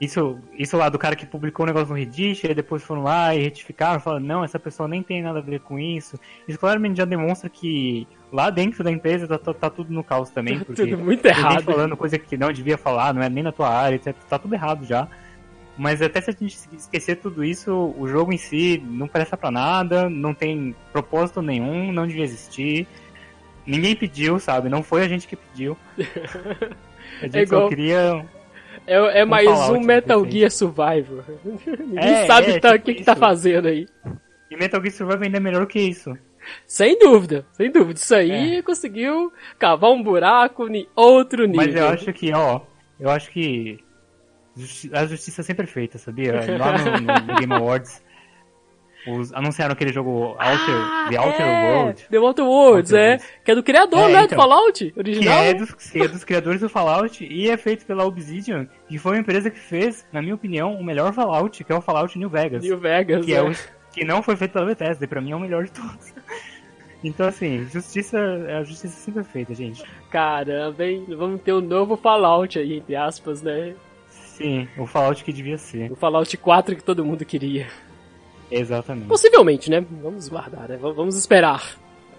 [0.00, 3.02] isso, isso lá do cara que publicou o um negócio no Reddit, e depois foram
[3.02, 6.18] lá e retificaram, falaram, não, essa pessoa nem tem nada a ver com isso.
[6.46, 10.30] Isso claramente já demonstra que lá dentro da empresa tá, tá, tá tudo no caos
[10.30, 10.60] também.
[10.60, 11.64] Tá tudo muito errado.
[11.64, 14.16] falando coisa que não devia falar, não é nem na tua área, etc.
[14.30, 15.06] Tá tudo errado já.
[15.76, 19.50] Mas até se a gente esquecer tudo isso, o jogo em si não presta para
[19.50, 22.86] nada, não tem propósito nenhum, não devia existir.
[23.68, 24.70] Ninguém pediu, sabe?
[24.70, 25.76] Não foi a gente que pediu.
[27.20, 27.62] A gente é igual...
[27.62, 28.26] só queria.
[28.86, 31.24] É, é mais um Metal Gear Survival.
[31.66, 33.86] Ninguém é, sabe é, tá, o tipo que, que tá fazendo aí.
[34.50, 36.16] E Metal Gear Survival ainda é melhor que isso.
[36.66, 37.98] Sem dúvida, sem dúvida.
[37.98, 38.62] Isso aí é.
[38.62, 41.66] conseguiu cavar um buraco em outro nível.
[41.66, 42.62] Mas eu acho que, ó,
[42.98, 43.78] eu acho que
[44.92, 46.32] a justiça é sempre feita, sabia?
[46.58, 48.02] Lá no, no Game Awards,
[49.06, 52.06] os, anunciaram aquele jogo Outer, ah, The Outer é, World.
[52.10, 53.08] The Outer Worlds, Outer é.
[53.08, 53.26] Worlds.
[53.44, 54.24] Que é do criador, é, né?
[54.24, 55.38] Então, do Fallout original.
[55.38, 58.98] Que é, dos, que é dos criadores do Fallout e é feito pela Obsidian, que
[58.98, 62.18] foi uma empresa que fez, na minha opinião, o melhor Fallout, que é o Fallout
[62.18, 62.62] New Vegas.
[62.62, 63.52] New Vegas, que é, é o,
[63.92, 66.12] que não foi feito pela Bethesda, e pra mim é o melhor de todos.
[67.02, 68.18] Então, assim, justiça,
[68.58, 69.84] a justiça sempre é feita, gente.
[70.10, 71.06] Caramba, hein?
[71.16, 73.76] Vamos ter um novo Fallout aí, entre aspas, né?
[74.10, 75.92] Sim, o Fallout que devia ser.
[75.92, 77.68] O Fallout 4 que todo mundo queria.
[78.50, 79.06] Exatamente.
[79.06, 79.84] Possivelmente, né?
[80.02, 80.76] Vamos guardar, né?
[80.76, 81.76] Vamos esperar.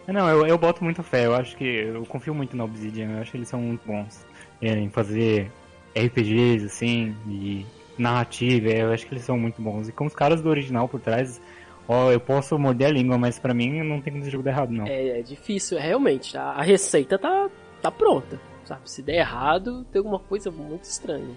[0.07, 1.25] Não, eu, eu boto muito fé.
[1.25, 1.63] Eu acho que.
[1.63, 3.11] Eu confio muito na Obsidian.
[3.11, 4.25] Eu acho que eles são muito bons
[4.61, 5.51] é, em fazer
[5.95, 7.65] RPGs, assim, e
[7.97, 8.69] narrativa.
[8.69, 9.89] Eu acho que eles são muito bons.
[9.89, 11.39] E com os caras do original por trás,
[11.88, 14.51] ó, eu posso morder a língua, mas pra mim não tem como esse jogo dar
[14.51, 14.88] errado, não.
[14.88, 16.38] É, é difícil, realmente.
[16.38, 17.49] A, a receita tá,
[17.82, 18.39] tá pronta.
[18.65, 18.82] Sabe?
[18.86, 21.36] Se der errado, tem alguma coisa muito estranha.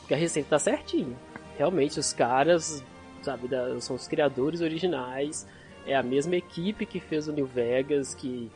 [0.00, 1.16] Porque a receita tá certinha.
[1.56, 2.82] Realmente, os caras,
[3.24, 5.46] sabe, da, são os criadores originais.
[5.86, 8.50] É a mesma equipe que fez o New Vegas, que.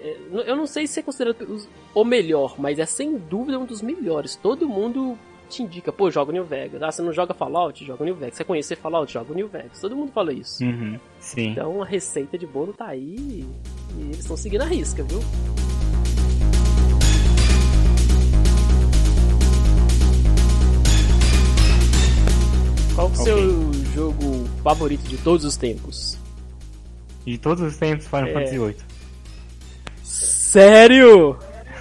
[0.00, 3.82] É, eu não sei se é considerado o melhor, mas é sem dúvida um dos
[3.82, 4.36] melhores.
[4.36, 6.82] Todo mundo te indica, pô, joga o New Vegas.
[6.82, 7.84] Ah, você não joga Fallout?
[7.84, 8.36] Joga o New Vegas.
[8.36, 9.12] Você conhecer Fallout?
[9.12, 9.80] Joga o New Vegas.
[9.80, 10.62] Todo mundo fala isso.
[10.62, 11.50] Uhum, sim.
[11.50, 13.46] Então a receita de bolo tá aí
[13.96, 15.20] e eles estão seguindo a risca, viu?
[22.94, 23.24] Qual o okay.
[23.24, 26.16] seu jogo favorito de todos os tempos?
[27.26, 28.32] De todos os tempos, Final é.
[28.32, 28.76] Fantasy VIII.
[30.04, 31.36] Sério?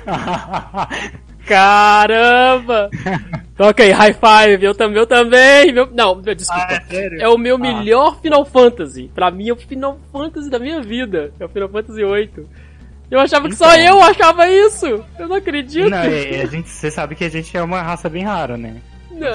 [1.45, 2.89] Caramba!
[3.55, 5.71] Toca aí, high five, eu também, eu também.
[5.71, 5.87] Meu...
[5.93, 6.67] Não, desculpa.
[6.67, 7.59] Ah, é, é, o meu ah.
[7.59, 9.11] melhor Final Fantasy.
[9.13, 11.31] Pra mim é o Final Fantasy da minha vida.
[11.39, 12.47] É o Final Fantasy VIII.
[13.09, 15.05] Eu achava que então, só eu achava isso.
[15.17, 15.89] Eu não acredito.
[15.89, 18.81] Não, é, a gente, você sabe que a gente é uma raça bem rara, né?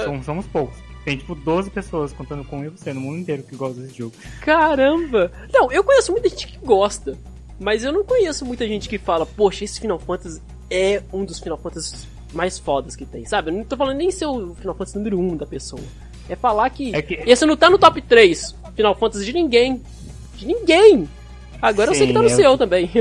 [0.05, 0.92] Somos, somos poucos.
[1.05, 3.99] Tem tipo 12 pessoas contando com eu e você no mundo inteiro que gosta desse
[3.99, 4.15] jogo.
[4.41, 5.33] Caramba!
[5.53, 7.19] Não, eu conheço muita gente que gosta.
[7.59, 10.41] Mas eu não conheço muita gente que fala, poxa, esse Final Fantasy
[10.71, 13.51] é um dos Final Fantasy mais fodas que tem, sabe?
[13.51, 15.83] Eu não tô falando nem ser o Final Fantasy número 1 da pessoa.
[16.29, 17.15] É falar que, é que...
[17.27, 19.83] esse não tá no top 3 Final Fantasy de ninguém.
[20.37, 21.09] De ninguém!
[21.61, 22.37] Agora Sim, eu sei que tá no eu...
[22.37, 22.91] seu também.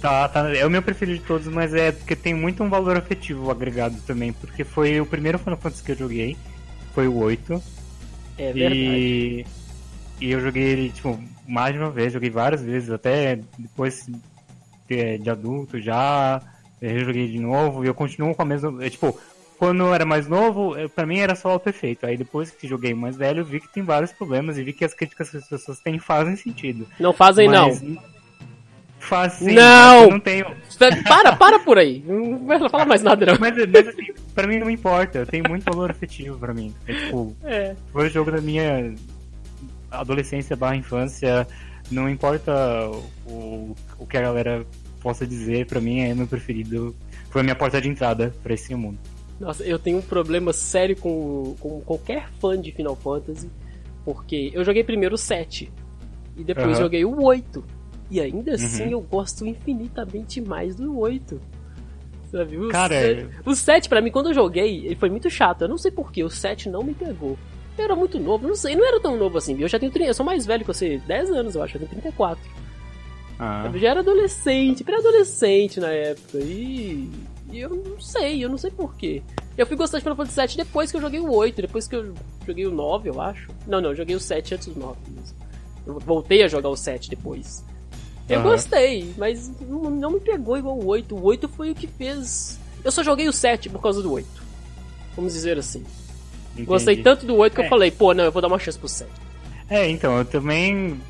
[0.00, 2.96] Tá, tá, é o meu preferido de todos, mas é porque tem muito um valor
[2.96, 6.36] afetivo agregado também, porque foi o primeiro Final Fantasy que eu joguei
[6.98, 7.62] foi o 8.
[8.36, 8.74] É verdade.
[8.74, 9.46] E,
[10.20, 14.04] e eu joguei ele, tipo, mais de uma vez, joguei várias vezes, até depois
[14.88, 16.42] de, de adulto já,
[16.82, 18.84] eu joguei de novo, e eu continuo com a mesma.
[18.84, 19.16] É, tipo,
[19.56, 22.04] quando eu era mais novo, para mim era só o perfeito.
[22.04, 24.92] Aí depois que joguei mais velho, vi que tem vários problemas e vi que as
[24.92, 26.84] críticas que as pessoas têm fazem sentido.
[26.98, 27.98] Não fazem, Mas, não.
[28.98, 30.10] Faz sim, não!
[30.10, 30.46] não tenho.
[30.78, 32.02] Para, para por aí.
[32.06, 33.36] Não vai falar mais nada, não.
[33.38, 35.26] Mas, mas assim, pra mim não importa.
[35.26, 36.72] Tem muito valor afetivo pra mim.
[36.86, 37.74] É tipo, é.
[37.92, 38.94] foi o jogo da minha
[39.90, 41.46] adolescência barra infância.
[41.90, 42.52] Não importa
[43.26, 44.64] o, o que a galera
[45.00, 46.94] possa dizer, pra mim é meu preferido.
[47.30, 48.98] Foi a minha porta de entrada pra esse mundo.
[49.40, 53.50] Nossa, eu tenho um problema sério com, com qualquer fã de Final Fantasy.
[54.04, 55.70] Porque eu joguei primeiro o 7.
[56.36, 56.74] E depois uhum.
[56.74, 57.64] joguei o 8.
[58.10, 58.90] E ainda assim uhum.
[58.90, 61.40] eu gosto infinitamente mais do 8.
[62.30, 62.58] Sabe?
[62.58, 65.62] O Cara, 7, é- o 7 pra mim, quando eu joguei, ele foi muito chato.
[65.62, 67.38] Eu não sei porquê, o 7 não me pegou.
[67.76, 69.58] Eu era muito novo, não sei, não era tão novo assim.
[69.60, 71.80] Eu já tenho 30, eu sou mais velho que você, 10 anos eu acho, eu
[71.80, 72.42] tenho 34.
[73.38, 73.70] Ah.
[73.72, 76.38] Eu já era adolescente, pré-adolescente na época.
[76.38, 77.08] E,
[77.52, 79.22] e, eu não sei, eu não sei porquê.
[79.56, 81.94] Eu fui gostar de Final Fantasy 7 depois que eu joguei o 8, depois que
[81.94, 83.48] eu joguei o 9, eu acho.
[83.66, 85.36] Não, não, eu joguei o 7 antes do 9 mesmo.
[85.86, 87.64] Eu voltei a jogar o 7 depois.
[88.28, 88.44] Eu uhum.
[88.44, 91.16] gostei, mas não, me pegou igual o 8.
[91.16, 92.58] O 8 foi o que fez.
[92.84, 94.28] Eu só joguei o 7 por causa do 8.
[95.16, 95.82] Vamos dizer assim.
[96.52, 96.66] Entendi.
[96.66, 97.64] Gostei tanto do 8 que é.
[97.64, 99.10] eu falei, pô, não, eu vou dar uma chance pro 7.
[99.70, 101.00] É, então, eu também.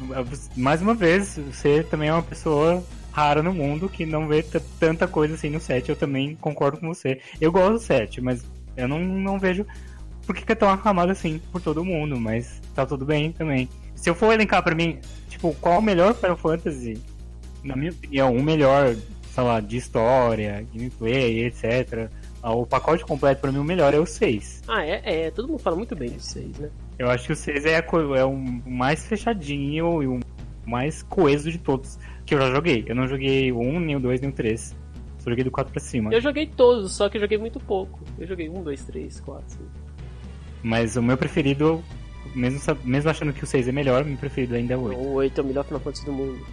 [0.56, 4.44] Mais uma vez, você também é uma pessoa rara no mundo que não vê
[4.78, 5.88] tanta coisa assim no 7.
[5.88, 7.20] Eu também concordo com você.
[7.40, 8.44] Eu gosto do 7, mas
[8.76, 9.66] Eu não, não vejo
[10.28, 13.66] por que, é tão aclamado assim por todo mundo, mas tá tudo bem também.
[13.94, 17.02] Se eu for elencar pra mim, tipo, qual o melhor Final Fantasy,
[17.64, 18.94] na minha opinião, o melhor,
[19.30, 22.10] sei lá, de história, gameplay, etc.
[22.42, 24.64] Ah, O pacote completo pra mim, o melhor é o 6.
[24.68, 25.30] Ah, é, é.
[25.30, 26.68] Todo mundo fala muito bem do 6, né?
[26.98, 27.78] Eu acho que o 6 é,
[28.18, 30.20] é o mais fechadinho e o
[30.66, 32.84] mais coeso de todos que eu já joguei.
[32.86, 34.76] Eu não joguei o 1, nem o 2, nem o 3.
[35.20, 36.12] Só joguei do 4 pra cima.
[36.12, 37.98] Eu joguei todos, só que eu joguei muito pouco.
[38.18, 39.87] Eu joguei 1, 2, 3, 4, 5.
[40.62, 41.82] Mas o meu preferido,
[42.34, 44.98] mesmo, mesmo achando que o 6 é melhor, o meu preferido ainda é o 8.
[45.00, 46.46] O 8 é o melhor Final Fantasy do mundo.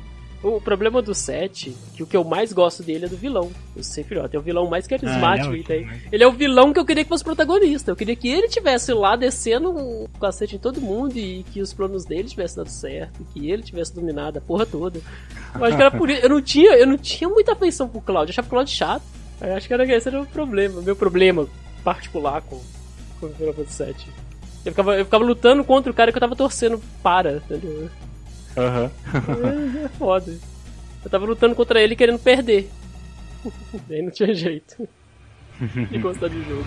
[0.44, 3.82] O problema do 7, que o que eu mais gosto dele é do vilão, o
[3.82, 4.32] Sephiroth.
[4.32, 5.78] É o vilão mais carismático Ah, ele é tem.
[5.78, 6.02] ótimo, né?
[6.12, 7.90] Ele é o vilão que eu queria que fosse protagonista.
[7.90, 11.74] Eu queria que ele tivesse lá descendo um cacete em todo mundo e que os
[11.74, 15.02] planos dele tivessem dado certo, e que ele tivesse dominado a porra toda.
[15.56, 16.22] Eu acho que era por isso.
[16.22, 19.04] Eu não tinha, eu não tinha muita afeição pro Cloud, eu achava o Cloud chato.
[19.42, 21.48] Eu acho que era esse era o problema, meu problema
[21.84, 22.62] particular com,
[23.26, 24.08] o Final Fantasy 7.
[24.66, 27.90] Eu ficava, eu ficava lutando contra o cara que eu tava torcendo para, entendeu?
[28.58, 28.92] Aham.
[29.82, 30.38] É, é foda.
[31.04, 32.70] Eu tava lutando contra ele querendo perder.
[33.90, 34.88] Aí não tinha jeito
[35.92, 36.66] de gostar do jogo.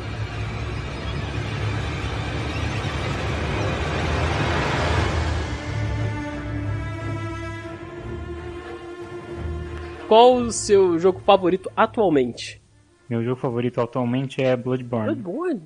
[10.07, 12.63] Qual o seu jogo favorito atualmente?
[13.11, 15.15] Meu jogo favorito atualmente é Bloodborne.
[15.15, 15.63] Bloodborne?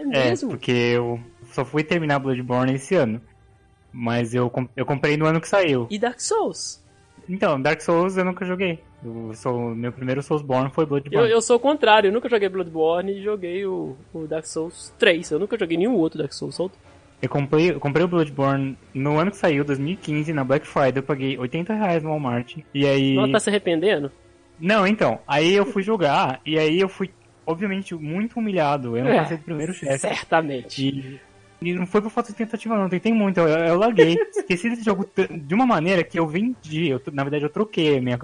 [0.00, 0.50] É É, mesmo?
[0.50, 1.20] porque eu
[1.52, 3.20] só fui terminar Bloodborne esse ano.
[3.92, 5.86] Mas eu, eu comprei no ano que saiu.
[5.90, 6.80] E Dark Souls?
[7.28, 8.78] Então, Dark Souls eu nunca joguei.
[9.04, 11.30] Eu sou, meu primeiro Soulsborne foi Eu, Bloodborne.
[11.30, 15.30] eu sou o contrário, eu nunca joguei Bloodborne e joguei o, o Dark Souls 3.
[15.32, 16.70] Eu nunca joguei nenhum outro Dark Souls, só o
[17.22, 20.98] Eu comprei, eu comprei o Bloodborne no ano que saiu, 2015, na Black Friday.
[20.98, 22.58] Eu paguei 80 reais no Walmart.
[22.74, 23.16] E aí.
[23.16, 24.10] Ela tá se arrependendo?
[24.58, 25.18] Não, então.
[25.26, 26.40] Aí eu fui jogar.
[26.44, 27.10] E aí eu fui,
[27.50, 28.96] obviamente, muito humilhado.
[28.96, 29.98] Eu não É, passei do primeiro chefe.
[29.98, 30.82] Certamente.
[30.82, 31.20] E,
[31.62, 32.88] e não foi por falta de tentativa, não.
[32.88, 33.38] Tentei muito.
[33.40, 34.16] Eu, eu larguei.
[34.34, 36.88] Esqueci desse jogo de uma maneira que eu vendi.
[36.88, 37.98] Eu, na verdade, eu troquei.
[37.98, 38.18] a Minha,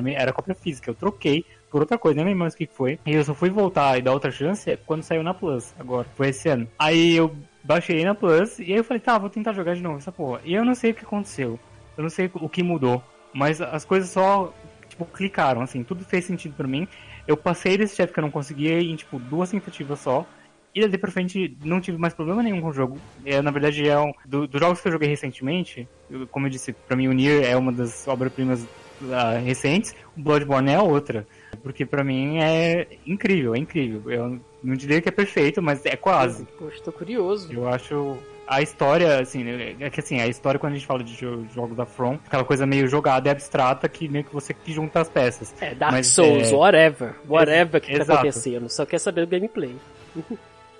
[0.00, 0.90] minha, era, cópia física.
[0.90, 2.16] Eu troquei por outra coisa.
[2.16, 2.98] Nem lembro mais o que foi.
[3.04, 5.74] E eu só fui voltar e dar outra chance quando saiu na Plus.
[5.78, 6.06] Agora.
[6.14, 6.68] Foi esse ano.
[6.78, 7.34] Aí eu
[7.64, 8.58] baixei na Plus.
[8.60, 10.40] E aí eu falei, tá, vou tentar jogar de novo essa porra.
[10.44, 11.58] E eu não sei o que aconteceu.
[11.96, 13.02] Eu não sei o que mudou.
[13.32, 14.52] Mas as coisas só,
[14.88, 15.82] tipo, clicaram, assim.
[15.82, 16.86] Tudo fez sentido pra mim.
[17.26, 20.26] Eu passei desse chefe que eu não conseguia em, tipo, duas tentativas só.
[20.74, 22.96] E daí pra frente não tive mais problema nenhum com o jogo.
[23.24, 26.50] É, na verdade, é um do- dos jogos que eu joguei recentemente, eu- como eu
[26.50, 28.64] disse, pra mim o Nier é uma das obras-primas
[29.12, 31.26] ah, recentes, o Bloodborne é a outra.
[31.62, 34.02] Porque pra mim é incrível, é incrível.
[34.12, 36.44] Eu não diria que é perfeito, mas é quase.
[36.58, 37.50] Poxa, tô curioso.
[37.52, 38.18] Eu acho
[38.50, 39.44] a história, assim,
[39.78, 42.44] é que assim, a história quando a gente fala de jo- jogos da From, aquela
[42.44, 45.54] coisa meio jogada e abstrata que meio que você que junta as peças.
[45.60, 47.14] É, Dark Mas, Souls, é- whatever.
[47.28, 48.12] Whatever que tá Exato.
[48.12, 48.68] acontecendo.
[48.68, 49.76] Só quer saber do gameplay.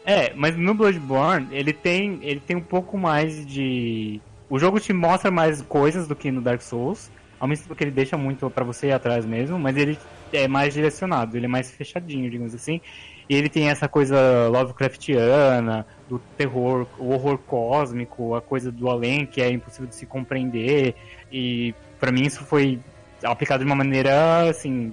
[0.05, 4.21] É, mas no Bloodborne, ele tem, ele tem um pouco mais de.
[4.49, 7.09] O jogo te mostra mais coisas do que no Dark Souls,
[7.39, 9.97] ao mesmo tempo que ele deixa muito pra você ir atrás mesmo, mas ele
[10.33, 12.81] é mais direcionado, ele é mais fechadinho, digamos assim.
[13.29, 19.25] E ele tem essa coisa Lovecraftiana, do terror, o horror cósmico, a coisa do além
[19.25, 20.97] que é impossível de se compreender.
[21.31, 22.81] E pra mim isso foi
[23.23, 24.93] aplicado de uma maneira assim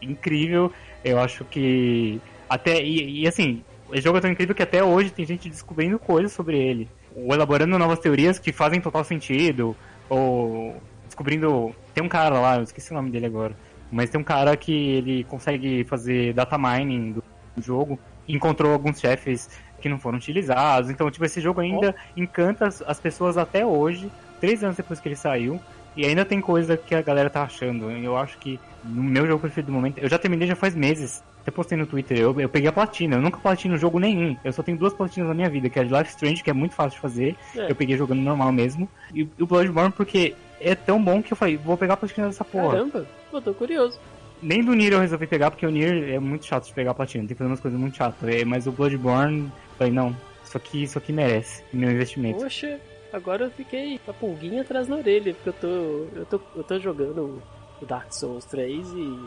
[0.00, 0.72] incrível.
[1.04, 5.10] Eu acho que até e, e, assim, o jogo é tão incrível que até hoje
[5.10, 9.76] tem gente descobrindo coisas sobre ele, ou elaborando novas teorias que fazem total sentido,
[10.08, 13.54] ou descobrindo, tem um cara lá, eu esqueci o nome dele agora,
[13.92, 17.22] mas tem um cara que ele consegue fazer data mining do
[17.62, 19.50] jogo, encontrou alguns chefes
[19.84, 24.10] que não foram utilizados, então tipo esse jogo ainda encanta as, as pessoas até hoje,
[24.40, 25.60] três anos depois que ele saiu.
[25.94, 27.90] E ainda tem coisa que a galera tá achando.
[27.90, 29.98] Eu acho que no meu jogo preferido do momento.
[29.98, 31.22] Eu já terminei já faz meses.
[31.42, 32.18] Até postei no Twitter.
[32.18, 33.16] Eu, eu peguei a platina.
[33.16, 34.36] Eu nunca platino jogo nenhum.
[34.42, 36.50] Eu só tenho duas platinas na minha vida, que é a de Life Strange, que
[36.50, 37.36] é muito fácil de fazer.
[37.54, 37.70] É.
[37.70, 38.88] Eu peguei jogando normal mesmo.
[39.14, 42.44] E, o Bloodborne, porque é tão bom que eu falei, vou pegar a platina dessa
[42.44, 42.70] porra.
[42.72, 44.00] Caramba, pô, tô curioso.
[44.42, 46.94] Nem do Nier eu resolvi pegar, porque o Nier é muito chato de pegar a
[46.94, 47.22] platina.
[47.22, 48.28] Tem que fazer umas coisas muito chatas.
[48.28, 50.14] É, Mas o Bloodborne, falei, não.
[50.44, 52.38] Isso aqui, isso aqui merece meu investimento.
[52.40, 52.78] Poxa,
[53.12, 56.18] agora eu fiquei com a pulguinha atrás na orelha, porque eu tô.
[56.18, 57.42] Eu tô, eu tô jogando
[57.80, 59.18] o Dark Souls 3 e.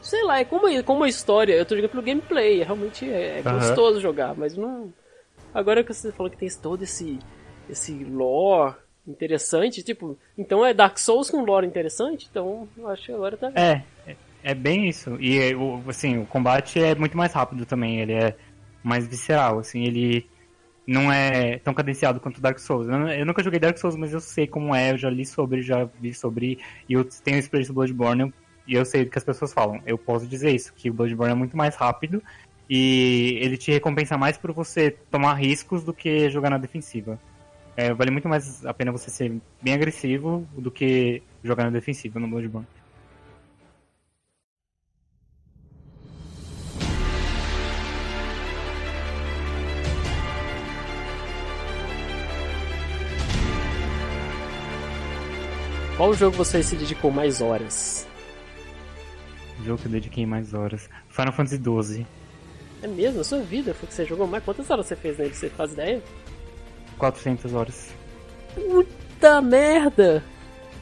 [0.00, 3.42] Sei lá, é como, como a história, eu tô jogando pelo gameplay, realmente é, é
[3.42, 3.58] Aham.
[3.58, 4.92] gostoso jogar, mas não.
[5.52, 7.18] Agora que você falou que tem todo esse.
[7.68, 13.12] esse lore interessante, tipo, então é Dark Souls com lore interessante, então eu acho que
[13.12, 13.52] agora tá.
[13.54, 15.16] É, é- é bem isso.
[15.20, 18.36] E é, o, assim, o combate é muito mais rápido também, ele é
[18.86, 20.26] mais visceral, assim, ele
[20.86, 22.86] não é tão cadenciado quanto Dark Souls.
[22.88, 25.84] Eu, nunca joguei Dark Souls, mas eu sei como é, eu já li sobre, já
[25.84, 26.58] vi sobre,
[26.88, 28.32] e eu tenho experiência do Bloodborne, eu-
[28.66, 29.80] e eu sei do que as pessoas falam.
[29.86, 32.22] Eu posso dizer isso, que o Bloodborne é muito mais rápido,
[32.68, 37.16] E ele te recompensa mais por você tomar riscos do que jogar na defensiva.
[37.76, 42.18] É, vale muito mais a pena você ser bem agressivo do que jogar na defensiva
[42.18, 42.66] no Bloodborne.
[55.96, 58.06] Qual jogo você se dedicou mais horas?
[59.58, 60.90] O jogo que eu dediquei mais horas.
[61.08, 62.06] Final Fantasy XII.
[62.82, 63.22] É mesmo?
[63.22, 64.44] A sua vida foi que você jogou mais?
[64.44, 65.34] Quantas horas você fez nele?
[65.34, 66.02] Você faz ideia?
[66.98, 67.94] 400 horas.
[68.54, 70.22] Puta merda!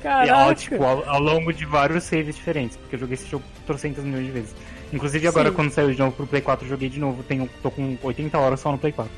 [0.02, 0.50] Caraca!
[0.50, 4.04] E, tipo, ao, ao, longo de vários saves diferentes, porque eu joguei esse jogo trocentas
[4.04, 4.54] milhões de vezes.
[4.92, 5.54] Inclusive agora, Sim.
[5.54, 7.22] quando saiu de novo pro Play 4, eu joguei de novo.
[7.22, 9.12] Tenho, tô com 80 horas só no Play 4.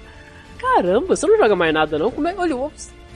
[0.59, 2.11] Caramba, você não joga mais nada não?
[2.11, 2.55] Como é, olha,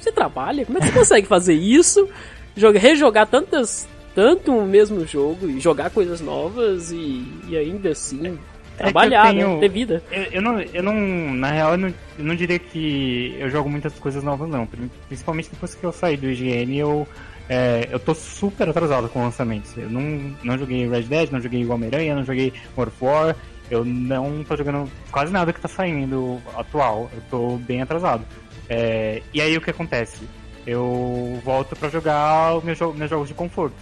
[0.01, 0.65] você trabalha?
[0.65, 2.09] Como é que você consegue fazer isso?
[2.57, 8.39] jogar, rejogar tantas, tanto o mesmo jogo e jogar coisas novas e, e ainda assim
[8.79, 9.61] é trabalhar, tenho, né?
[9.61, 10.03] Ter vida.
[10.11, 10.95] Eu, eu, não, eu não,
[11.35, 14.67] na real, eu não, eu não diria que eu jogo muitas coisas novas, não.
[15.07, 17.07] Principalmente depois que eu saí do IGN, eu,
[17.49, 19.77] é, eu tô super atrasado com lançamentos.
[19.77, 23.37] Eu não, não joguei Red Dead, não joguei Homem-Aranha, não joguei World of War.
[23.71, 27.11] Eu não tô jogando quase nada que tá saindo atual.
[27.15, 28.25] Eu tô bem atrasado.
[28.69, 30.21] É, e aí o que acontece?
[30.67, 33.77] Eu volto para jogar os meus, jo meus jogos de conforto.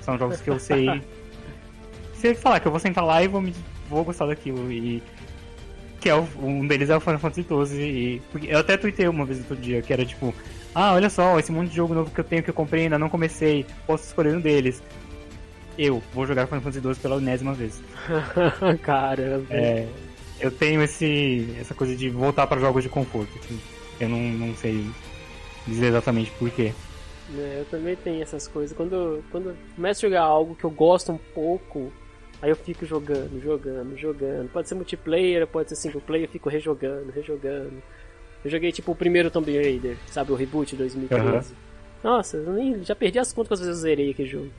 [0.00, 1.02] São jogos que eu sei.
[2.14, 3.54] Se falar que eu vou sentar lá e vou, me,
[3.88, 4.70] vou gostar daquilo.
[4.70, 5.02] E.
[6.00, 7.80] Que é o, um deles é o Final Fantasy XII.
[7.80, 10.34] E, eu até tuitei uma vez outro dia, que era tipo.
[10.74, 12.98] Ah, olha só, esse monte de jogo novo que eu tenho que eu comprei ainda
[12.98, 13.66] não comecei.
[13.86, 14.82] Posso escolher um deles.
[15.76, 17.82] Eu vou jogar Final Fantasy XII pela unésima vez.
[18.82, 19.46] Caramba.
[19.50, 19.86] É,
[20.40, 23.30] eu tenho esse, essa coisa de voltar para jogos de conforto.
[23.38, 23.60] Assim.
[24.00, 24.84] Eu não, não sei
[25.66, 26.72] dizer exatamente por quê.
[27.38, 28.76] É, eu também tenho essas coisas.
[28.76, 31.92] Quando, quando eu começo a jogar algo que eu gosto um pouco,
[32.40, 34.50] aí eu fico jogando, jogando, jogando.
[34.50, 37.82] Pode ser multiplayer, pode ser single player, eu fico rejogando, rejogando.
[38.44, 41.52] Eu joguei tipo o primeiro Tomb Raider, sabe, o reboot de 2013.
[41.52, 41.56] Uhum.
[42.02, 44.50] Nossa, eu nem, já perdi as contas quantas vezes eu zerei aquele jogo.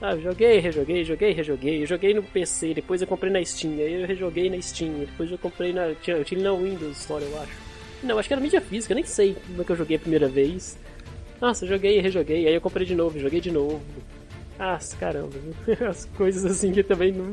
[0.00, 1.82] Ah, joguei, rejoguei, joguei, rejoguei.
[1.82, 5.30] Eu joguei no PC, depois eu comprei na Steam, aí eu rejoguei na Steam, depois
[5.30, 5.94] eu comprei na.
[6.06, 7.71] Eu tinha na Windows Store, eu acho.
[8.02, 10.28] Não, acho que era mídia física, nem sei como é que eu joguei a primeira
[10.28, 10.78] vez.
[11.40, 13.80] Nossa, joguei e rejoguei, aí eu comprei de novo, joguei de novo.
[14.58, 15.34] Ah, caramba,
[15.88, 17.32] as coisas assim que eu também não,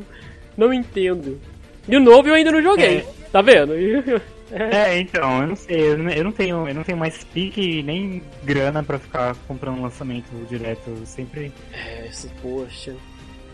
[0.57, 1.39] não entendo.
[1.87, 3.05] E o novo eu ainda não joguei, é.
[3.31, 3.73] tá vendo?
[4.51, 4.95] É.
[4.95, 8.81] é, então, eu não sei, eu não tenho, eu não tenho mais pique nem grana
[8.81, 11.53] pra ficar comprando lançamento direto, eu sempre.
[11.71, 12.95] É, esse, poxa.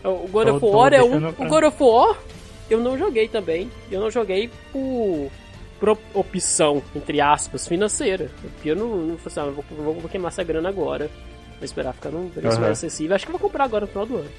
[0.02, 1.32] O God of War é um.
[1.32, 1.44] Pra...
[1.44, 2.16] O God of War
[2.68, 3.70] eu não joguei também.
[3.90, 5.30] Eu não joguei por
[6.14, 8.30] opção, entre aspas, financeira.
[8.40, 11.10] Porque eu não, não assim, ah, vou, vou, vou, queimar essa grana agora.
[11.56, 12.62] Vou esperar ficar num preço uhum.
[12.62, 13.14] mais acessível.
[13.14, 14.30] Acho que vou comprar agora no final do ano.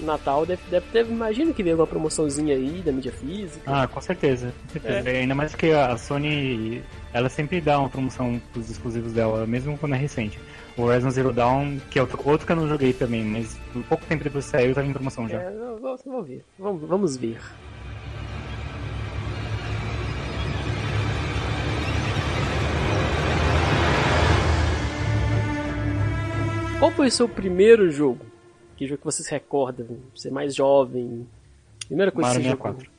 [0.00, 3.62] Natal deve, deve ter, imagino que veio alguma promoçãozinha aí da mídia física.
[3.66, 4.52] Ah, com certeza.
[4.64, 5.10] Com certeza.
[5.10, 5.20] É.
[5.20, 9.94] Ainda mais que a Sony, ela sempre dá uma promoção pros exclusivos dela, mesmo quando
[9.94, 10.38] é recente.
[10.76, 13.58] O Horizon Zero Dawn, que é outro, outro que eu não joguei também, mas
[13.88, 15.40] pouco tempo depois saiu, tava em promoção já.
[15.40, 16.44] É, vou, vou ver.
[16.58, 17.38] Vamos, vamos ver.
[26.82, 28.26] Qual foi o seu primeiro jogo?
[28.76, 29.86] Que jogo que você se recorda?
[30.16, 31.28] Você mais jovem?
[31.86, 32.84] Primeira coisa Mario que você 64.
[32.84, 32.94] Jogou?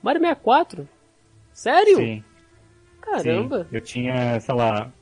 [0.00, 0.88] Mario 64?
[1.52, 1.96] Sério?
[1.96, 2.24] Sim.
[3.00, 3.64] Caramba.
[3.64, 3.68] Sim.
[3.72, 4.92] Eu tinha, sei lá,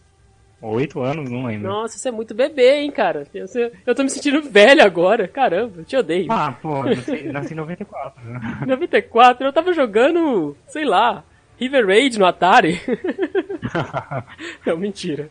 [0.62, 1.68] oito anos, não lembro.
[1.68, 3.26] Nossa, você é muito bebê, hein, cara?
[3.34, 3.46] Eu,
[3.84, 5.28] eu tô me sentindo velho agora.
[5.28, 6.32] Caramba, eu te odeio.
[6.32, 8.22] Ah, pô, nasci, nasci em 94.
[8.66, 9.44] 94?
[9.44, 11.22] Eu tava jogando, sei lá,
[11.60, 12.80] River Raid no Atari?
[14.66, 15.30] não, mentira.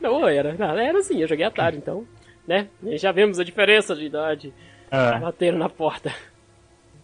[0.00, 0.54] Não, era.
[0.54, 2.06] Não, era assim, eu joguei Atari, então,
[2.46, 2.68] né?
[2.82, 4.52] E já vemos a diferença de idade.
[4.90, 5.18] É.
[5.18, 6.14] Bateram na porta.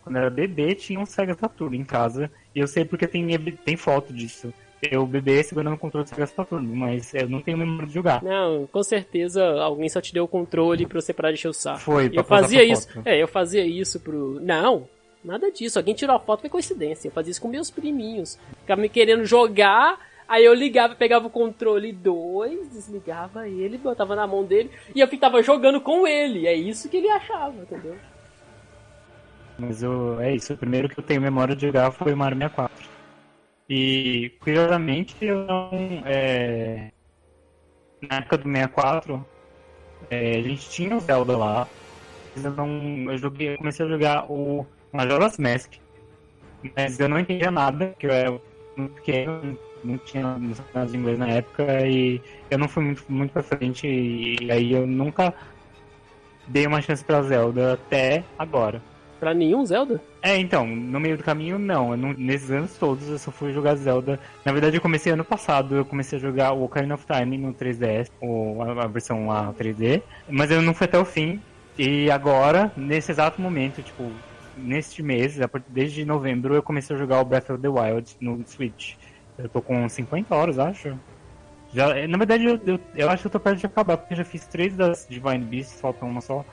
[0.02, 2.30] Quando eu era bebê, tinha um Sega Saturn em casa.
[2.54, 3.26] E eu sei porque tem,
[3.64, 4.52] tem foto disso.
[4.82, 8.22] Eu bebê segurando o controle do Sega Saturn, mas eu não tenho memória de jogar.
[8.22, 11.52] Não, com certeza alguém só te deu o controle pra você parar de encher o
[11.52, 11.80] saco.
[11.80, 12.92] Foi, eu fazia isso.
[12.92, 13.08] Foto.
[13.08, 14.40] É, eu fazia isso pro.
[14.40, 14.88] Não,
[15.24, 15.78] Nada disso.
[15.78, 17.08] Alguém tirou a foto, foi coincidência.
[17.08, 18.38] Eu fazia isso com meus priminhos.
[18.60, 24.26] Ficava me querendo jogar, aí eu ligava, pegava o controle 2, desligava ele, botava na
[24.26, 26.46] mão dele, e eu ficava jogando com ele.
[26.46, 27.96] É isso que ele achava, entendeu?
[29.58, 30.54] Mas eu, é isso.
[30.54, 32.90] O primeiro que eu tenho memória de jogar foi o Mario 64.
[33.68, 35.70] E, curiosamente, eu não.
[36.04, 36.90] É...
[38.00, 39.24] Na época do 64,
[40.10, 41.68] é, a gente tinha o Zelda lá.
[42.34, 43.12] Mas eu não.
[43.12, 45.74] Eu joguei, eu comecei a jogar o Majora's Mask.
[46.76, 48.40] Mas eu não entendia nada, que eu era
[48.76, 52.20] muito pequeno, não tinha noção de inglês na época e
[52.50, 55.34] eu não fui muito, muito pra frente e aí eu nunca
[56.46, 58.82] dei uma chance pra Zelda até agora.
[59.18, 60.02] Pra nenhum Zelda?
[60.20, 61.96] É, então, no meio do caminho, não.
[61.96, 62.12] não.
[62.12, 64.18] Nesses anos todos eu só fui jogar Zelda.
[64.44, 67.54] Na verdade, eu comecei ano passado, eu comecei a jogar o Ocarina of Time no
[67.54, 71.40] 3DS, ou a, a versão lá 3D, mas eu não fui até o fim.
[71.78, 74.10] E agora, nesse exato momento, tipo,
[74.62, 78.94] neste mês, desde novembro, eu comecei a jogar o Breath of the Wild no Switch.
[79.36, 80.98] Eu tô com 50 horas, acho.
[81.72, 84.18] Já, na verdade, eu, eu, eu acho que eu tô perto de acabar, porque eu
[84.18, 86.44] já fiz três das Divine Beasts, falta uma só.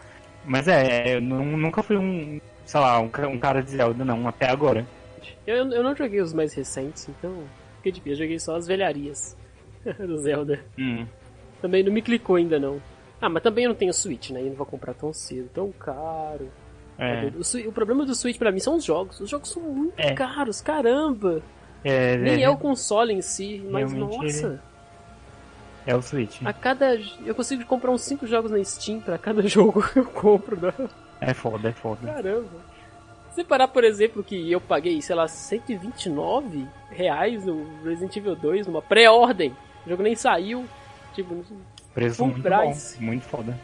[0.45, 4.49] Mas é, eu nunca fui um, sei lá, um, um cara de Zelda, não, até
[4.49, 4.88] agora.
[5.45, 7.44] Eu, eu não joguei os mais recentes, então
[7.77, 8.02] fiquei de.
[8.06, 9.36] Eu joguei só as velharias
[9.99, 10.64] do Zelda.
[10.77, 11.06] Hum.
[11.61, 12.81] Também não me clicou ainda, não.
[13.19, 14.41] Ah, mas também eu não tenho Switch, né?
[14.41, 16.49] E não vou comprar tão cedo, tão caro.
[17.00, 17.32] É.
[17.34, 19.20] O, o, problema do Switch pra mim são os jogos.
[19.22, 20.14] Os jogos são muito é.
[20.14, 21.42] caros, caramba.
[21.84, 24.62] É, Nem é, é o console em si, mas nossa.
[25.88, 26.42] É o Switch.
[26.44, 27.00] A cada.
[27.26, 30.74] Eu consigo comprar uns 5 jogos na Steam pra cada jogo que eu compro, né?
[31.22, 32.06] É foda, é foda.
[32.06, 32.70] Caramba.
[33.32, 38.68] Se parar, por exemplo, que eu paguei, sei lá, 129 reais no Resident Evil 2
[38.68, 39.56] numa pré-ordem.
[39.86, 40.66] O jogo nem saiu.
[41.14, 41.44] Tipo,
[41.94, 43.58] Preço muito bom, muito foda.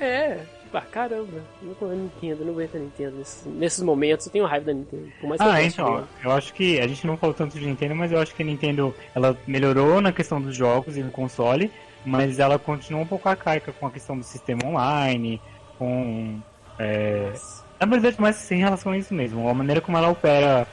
[0.00, 0.38] É,
[0.72, 4.72] ah, caramba, não Nintendo, não aguento a Nintendo nesses, nesses, momentos, eu tenho raiva da
[4.72, 5.08] Nintendo.
[5.38, 8.34] Ah, então, eu acho que a gente não falou tanto de Nintendo, mas eu acho
[8.34, 11.70] que a Nintendo ela melhorou na questão dos jogos e no console,
[12.04, 15.40] mas ela continua um pouco arcaica com a questão do sistema online,
[15.78, 16.40] com.
[16.78, 17.32] É,
[17.80, 20.66] na verdade, mais em relação a isso mesmo, a maneira como ela opera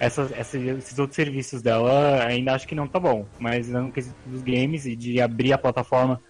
[0.00, 4.42] essas, esses outros serviços dela, ainda acho que não tá bom, mas no quesito dos
[4.42, 6.20] games e de abrir a plataforma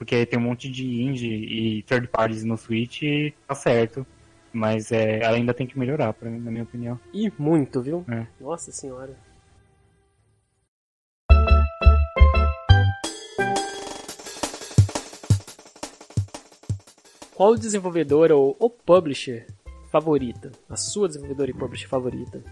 [0.00, 4.06] porque tem um monte de indie e third parties no Switch e tá certo.
[4.50, 6.98] Mas é, ela ainda tem que melhorar, pra, na minha opinião.
[7.12, 8.02] E muito, viu?
[8.08, 8.26] É.
[8.40, 9.14] Nossa senhora.
[17.34, 19.48] Qual desenvolvedora ou, ou publisher
[19.92, 20.50] favorita?
[20.66, 22.42] A sua desenvolvedora e publisher favorita?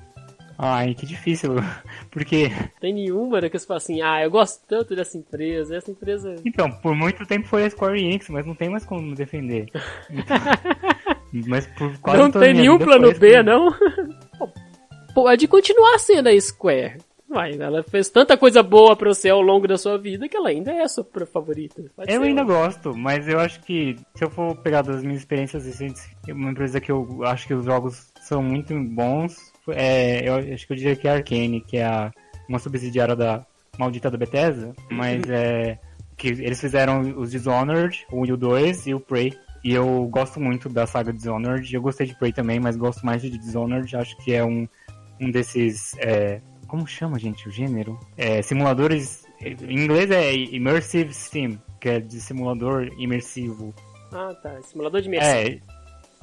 [0.60, 1.54] Ai, que difícil,
[2.10, 2.50] porque...
[2.80, 6.34] Tem nenhuma né, que você fala assim, ah, eu gosto tanto dessa empresa, essa empresa...
[6.44, 9.70] Então, por muito tempo foi a Square Enix, mas não tem mais como me defender.
[10.10, 10.36] Então,
[11.46, 13.72] mas por quase Não tem nenhum plano B, não?
[15.14, 16.98] Pode continuar sendo a Square.
[17.28, 20.48] Vai, ela fez tanta coisa boa pra você ao longo da sua vida que ela
[20.48, 21.84] ainda é a sua favorita.
[21.94, 25.66] Pode eu ainda gosto, mas eu acho que se eu for pegar das minhas experiências
[25.66, 30.66] recentes, uma empresa que eu acho que os jogos são muito bons, é, eu acho
[30.66, 32.12] que eu diria que é a Arkane, que é a,
[32.48, 33.44] uma subsidiária da
[33.78, 35.78] maldita da Bethesda, mas é
[36.18, 39.32] que eles fizeram os Dishonored, o u 2 e o Prey.
[39.62, 41.72] E eu gosto muito da saga Dishonored.
[41.72, 43.96] Eu gostei de Prey também, mas gosto mais de Dishonored.
[43.96, 44.68] Acho que é um,
[45.20, 45.94] um desses.
[45.98, 47.98] É, como chama, gente, o gênero?
[48.16, 49.24] É, simuladores.
[49.40, 53.72] Em inglês é Immersive Sim, que é de simulador imersivo.
[54.12, 54.60] Ah, tá.
[54.62, 55.30] Simulador de imersão.
[55.30, 55.60] É,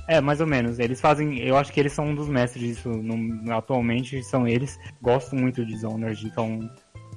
[0.08, 0.80] é, mais ou menos.
[0.80, 1.40] Eles fazem.
[1.40, 2.90] Eu acho que eles são um dos mestres disso.
[2.90, 4.80] No, atualmente são eles.
[5.02, 6.60] Gosto muito de Dishonored, então.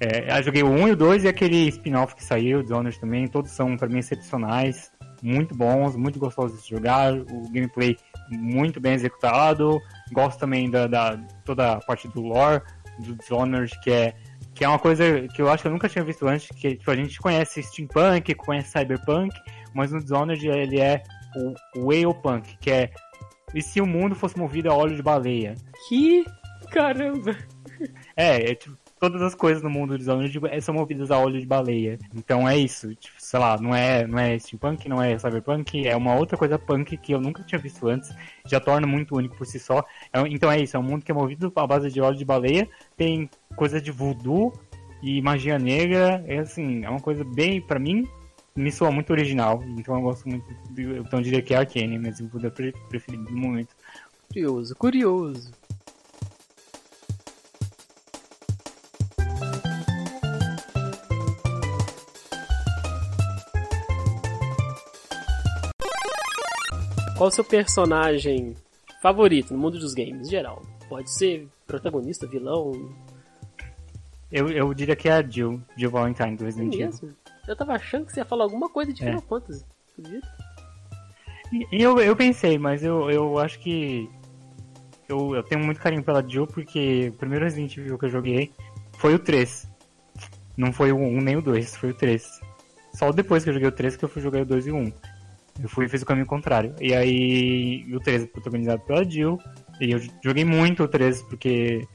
[0.00, 3.26] É, eu joguei o 1 e o 2 e aquele spin-off que saiu, Dishonored também.
[3.26, 4.90] Todos são, para mim, excepcionais.
[5.20, 7.12] Muito bons, muito gostosos de jogar.
[7.12, 7.96] O gameplay
[8.30, 9.80] muito bem executado.
[10.12, 12.62] Gosto também da, da toda a parte do lore
[13.00, 14.14] do Dishonored, que é
[14.54, 16.90] que é uma coisa que eu acho que eu nunca tinha visto antes, que tipo,
[16.90, 19.32] a gente conhece steampunk, conhece cyberpunk,
[19.72, 21.00] mas no Dishonored ele é
[21.76, 22.90] o Whale Punk, que é
[23.54, 25.54] e se o mundo fosse movido a óleo de baleia?
[25.88, 26.24] Que
[26.70, 27.36] caramba!
[28.16, 31.46] É, é tipo, todas as coisas no mundo dos Dishonored são movidas a óleo de
[31.46, 31.98] baleia.
[32.14, 35.96] Então é isso, tipo, sei lá, não é, não é steampunk, não é cyberpunk, é
[35.96, 38.10] uma outra coisa punk que eu nunca tinha visto antes,
[38.46, 39.84] já torna muito único por si só.
[40.12, 42.24] É, então é isso, é um mundo que é movido à base de óleo de
[42.24, 44.52] baleia, tem coisa de voodoo
[45.02, 48.06] e magia negra, é assim, é uma coisa bem, para mim,
[48.58, 52.10] me soa muito original, então eu gosto muito, então eu diria que é Arcane, meu
[52.10, 53.68] desenvolvedor preferido do momento.
[54.28, 55.52] Curioso, curioso.
[67.16, 68.54] Qual o seu personagem
[69.00, 70.62] favorito no mundo dos games, em geral?
[70.88, 72.72] Pode ser protagonista, vilão?
[74.30, 77.14] Eu, eu diria que é a Jill, Jill Valentine do Resident Evil.
[77.48, 79.06] Eu tava achando que você ia falar alguma coisa de é.
[79.06, 79.64] Final Fantasy.
[79.90, 80.28] Acredita?
[81.72, 84.08] Eu, eu pensei, mas eu, eu acho que.
[85.08, 88.52] Eu, eu tenho muito carinho pela Jill porque o primeiro Resident Evil que eu joguei
[88.98, 89.66] foi o 3.
[90.54, 92.28] Não foi o 1 nem o 2, foi o 3.
[92.92, 94.76] Só depois que eu joguei o 3 que eu fui jogar o 2 e o
[94.76, 94.92] 1.
[95.62, 96.74] Eu fui e fiz o caminho contrário.
[96.78, 99.38] E aí o 3 protagonizado pela Jill.
[99.80, 101.88] E eu joguei muito o 3 porque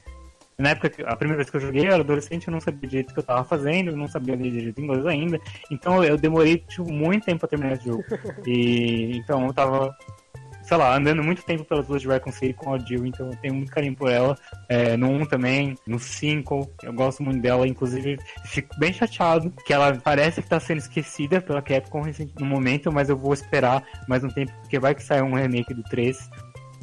[0.58, 3.10] na época, a primeira vez que eu joguei, eu era adolescente, eu não sabia direito
[3.10, 5.40] o que eu tava fazendo, eu não sabia ler direito inglês ainda.
[5.70, 8.04] Então eu demorei tipo, muito tempo pra terminar esse jogo.
[8.46, 9.96] E então eu tava
[10.64, 13.36] sei lá, andando muito tempo pelas ruas de Raccoon City com a Jill, então eu
[13.36, 14.36] tenho muito carinho por ela.
[14.68, 19.72] É, no 1 também, no 5, eu gosto muito dela, inclusive fico bem chateado que
[19.72, 22.02] ela parece que tá sendo esquecida pela Capcom
[22.40, 25.74] no momento, mas eu vou esperar mais um tempo, porque vai que sai um remake
[25.74, 26.30] do 3.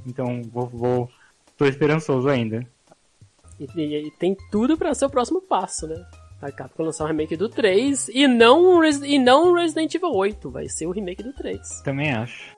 [0.06, 1.10] Então vou, vou
[1.58, 2.66] tô esperançoso ainda.
[3.62, 6.04] E, e, e tem tudo para ser o próximo passo, né?
[6.42, 10.12] A Capcom lançar um remake do 3 e não, um e não um Resident Evil
[10.12, 11.82] 8, vai ser o remake do 3.
[11.84, 12.56] Também acho.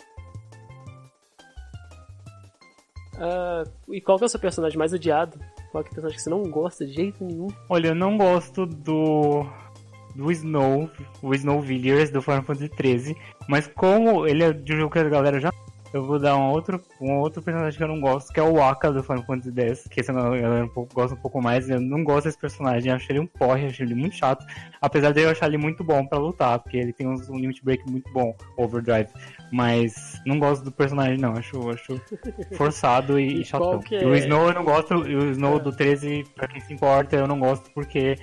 [3.16, 5.38] Uh, e qual que é o seu personagem mais odiado?
[5.72, 7.48] Qual que é o personagem que você não gosta de jeito nenhum?
[7.68, 9.46] Olha, eu não gosto do
[10.16, 10.90] do Snow,
[11.22, 13.18] o Snow Villiers do Final Fantasy XIII,
[13.48, 15.52] mas como ele é de um jogo que a galera já
[15.94, 18.56] eu vou dar um outro, um outro personagem que eu não gosto, que é o
[18.56, 21.70] Waka do Final Fantasy X, que esse eu, eu, um gosto um pouco mais.
[21.70, 24.44] Eu não gosto desse personagem, eu achei ele um porre, achei ele muito chato.
[24.82, 27.88] Apesar de eu achar ele muito bom pra lutar, porque ele tem um limit break
[27.90, 29.10] muito bom, Overdrive.
[29.52, 31.34] Mas não gosto do personagem, não.
[31.34, 32.02] Acho, acho
[32.58, 33.80] forçado e, e chatão.
[33.92, 34.06] É?
[34.06, 37.40] O Snow eu não gosto, o Snow do 13, pra quem se importa, eu não
[37.40, 38.18] gosto porque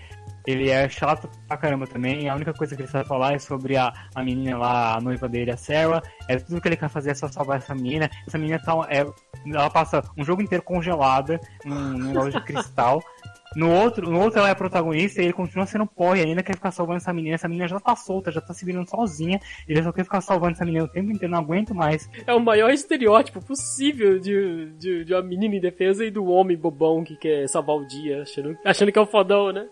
[0.47, 2.29] ele é chato pra caramba também.
[2.29, 5.29] A única coisa que ele sabe falar é sobre a, a menina lá, a noiva
[5.29, 6.03] dele, a Sarah.
[6.29, 8.11] É tudo que ele quer fazer é só salvar essa menina.
[8.27, 9.07] Essa menina tá, é,
[9.47, 13.03] ela passa um jogo inteiro congelada num, negócio de cristal.
[13.57, 16.55] No outro, no outro ela é protagonista e ele continua sendo porra e ainda quer
[16.55, 17.35] ficar salvando essa menina.
[17.35, 19.41] Essa menina já tá solta, já tá se virando sozinha.
[19.69, 22.09] Ele só quer ficar salvando essa menina o tempo inteiro, não aguento mais.
[22.27, 26.57] É o maior estereótipo possível de, de, de uma menina em defesa e do homem
[26.57, 29.67] bobão que quer salvar o dia, achando, achando que é o fodão, né?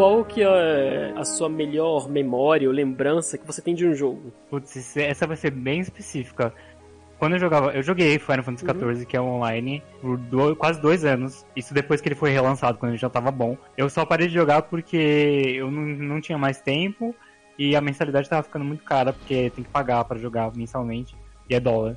[0.00, 4.32] Qual que é a sua melhor memória ou lembrança que você tem de um jogo?
[4.48, 6.54] Putz, essa vai ser bem específica.
[7.18, 9.04] Quando eu jogava, eu joguei Final Fantasy XIV, uhum.
[9.04, 11.44] que é online, por do, quase dois anos.
[11.54, 13.58] Isso depois que ele foi relançado, quando ele já tava bom.
[13.76, 14.96] Eu só parei de jogar porque
[15.58, 17.14] eu não, não tinha mais tempo
[17.58, 21.14] e a mensalidade tava ficando muito cara, porque tem que pagar para jogar mensalmente,
[21.46, 21.94] e é dólar.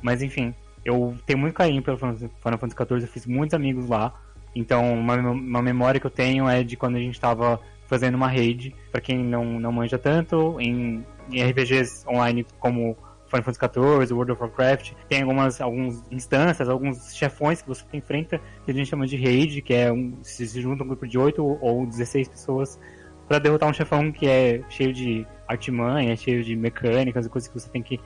[0.00, 4.14] Mas enfim, eu tenho muito carinho pelo Final Fantasy XIV, eu fiz muitos amigos lá.
[4.54, 8.28] Então, uma, uma memória que eu tenho é de quando a gente estava fazendo uma
[8.28, 12.96] raid, para quem não, não manja tanto, em, em RPGs online como
[13.26, 18.40] Final Fantasy XIV, World of Warcraft, tem algumas, algumas instâncias, alguns chefões que você enfrenta,
[18.64, 21.18] que a gente chama de raid, que é um, se, se junta um grupo de
[21.18, 22.78] 8 ou 16 pessoas
[23.26, 27.58] para derrotar um chefão que é cheio de artimanha, cheio de mecânicas e coisas que
[27.58, 27.98] você tem que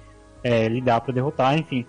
[0.44, 1.84] é, lidar para derrotar, enfim.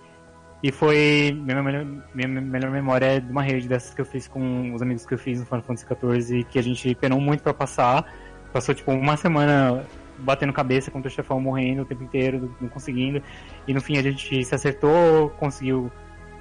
[0.62, 1.36] E foi.
[1.40, 4.82] Minha melhor, minha melhor memória é de uma rede dessas que eu fiz com os
[4.82, 8.12] amigos que eu fiz no Final Fantasy XIV, que a gente penou muito para passar.
[8.52, 9.84] Passou tipo uma semana
[10.18, 13.22] batendo cabeça contra o chefão morrendo o tempo inteiro, não conseguindo.
[13.66, 15.90] E no fim a gente se acertou, conseguiu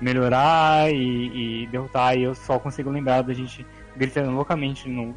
[0.01, 2.17] melhorar e, e derrotar.
[2.17, 3.65] E eu só consigo lembrar da gente
[3.95, 5.13] gritando loucamente no,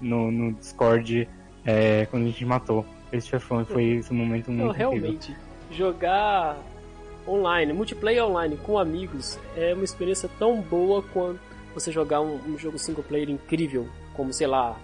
[0.00, 1.28] no, no Discord
[1.64, 3.64] é, quando a gente matou esse chefão.
[3.64, 4.66] Foi esse momento muito.
[4.66, 5.36] Não, realmente,
[5.70, 6.56] jogar
[7.26, 11.40] online, multiplayer online com amigos é uma experiência tão boa quanto
[11.74, 14.76] você jogar um, um jogo single player incrível, como sei lá,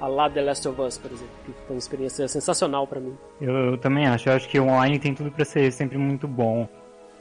[0.00, 3.16] a lá The Last of Us, por exemplo, que foi uma experiência sensacional para mim.
[3.40, 6.28] Eu, eu, também acho, eu acho que o online tem tudo para ser sempre muito
[6.28, 6.66] bom.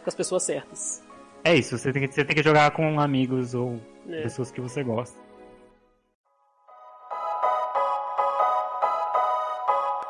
[0.03, 1.03] Com as pessoas certas.
[1.43, 4.21] É isso, você tem que, você tem que jogar com amigos ou é.
[4.23, 5.26] pessoas que você gosta.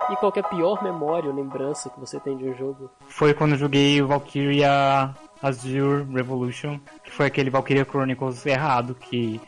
[0.09, 2.89] E qual é a pior memória ou lembrança que você tem de um jogo?
[3.07, 9.41] Foi quando eu joguei o Valkyria Azure Revolution, que foi aquele Valkyria Chronicles errado que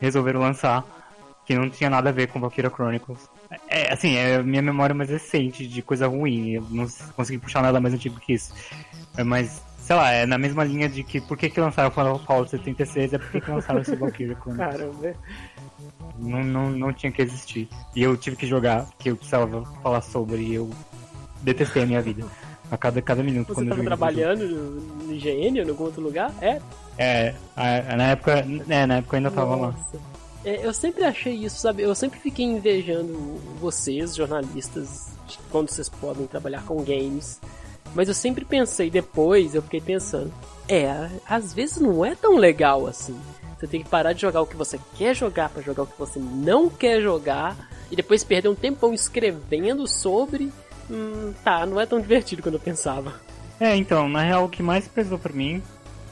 [0.00, 0.84] resolveram lançar,
[1.44, 3.30] que não tinha nada a ver com Valkyria Chronicles.
[3.68, 7.62] É, assim, é a minha memória mais recente de coisa ruim, eu não consegui puxar
[7.62, 8.54] nada mais antigo que isso.
[9.16, 11.92] É, mas, sei lá, é na mesma linha de que por que, que lançaram o
[11.92, 14.70] Final Fantasy 76 é por que lançaram esse Valkyria Chronicles.
[14.70, 15.14] Caramba.
[16.18, 17.68] Não, não, não tinha que existir.
[17.94, 20.70] E eu tive que jogar, que eu precisava falar sobre, e eu
[21.42, 22.24] detestei a minha vida.
[22.70, 23.54] A cada, cada minuto.
[23.54, 26.32] Você estava trabalhando no, no IGN ou em algum outro lugar?
[26.40, 26.60] É?
[26.96, 27.34] É,
[27.96, 28.46] na época.
[28.68, 29.74] É, na época eu ainda tava lá.
[30.44, 31.82] É, eu sempre achei isso, sabe?
[31.82, 33.12] Eu sempre fiquei invejando
[33.60, 35.12] vocês, jornalistas,
[35.50, 37.40] quando vocês podem trabalhar com games.
[37.94, 40.32] Mas eu sempre pensei, depois eu fiquei pensando,
[40.68, 43.16] é, às vezes não é tão legal assim.
[43.62, 45.96] Você tem que parar de jogar o que você quer jogar para jogar o que
[45.96, 47.56] você não quer jogar
[47.92, 50.50] e depois perder um tempão escrevendo sobre.
[50.90, 53.14] Hum, tá, não é tão divertido quando eu pensava.
[53.60, 55.62] É, então, na real, o que mais pesou para mim,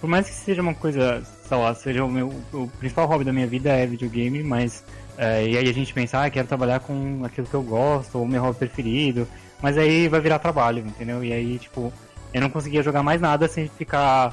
[0.01, 3.33] por mais que seja uma coisa, sei lá, seja o meu o principal hobby da
[3.33, 4.85] minha vida é videogame, mas
[5.19, 8.29] é, e aí a gente pensa, ah, quero trabalhar com aquilo que eu gosto, ou
[8.29, 9.27] meu hobby preferido,
[9.61, 11.25] mas aí vai virar trabalho, entendeu?
[11.25, 11.93] E aí, tipo,
[12.33, 14.33] eu não conseguia jogar mais nada sem ficar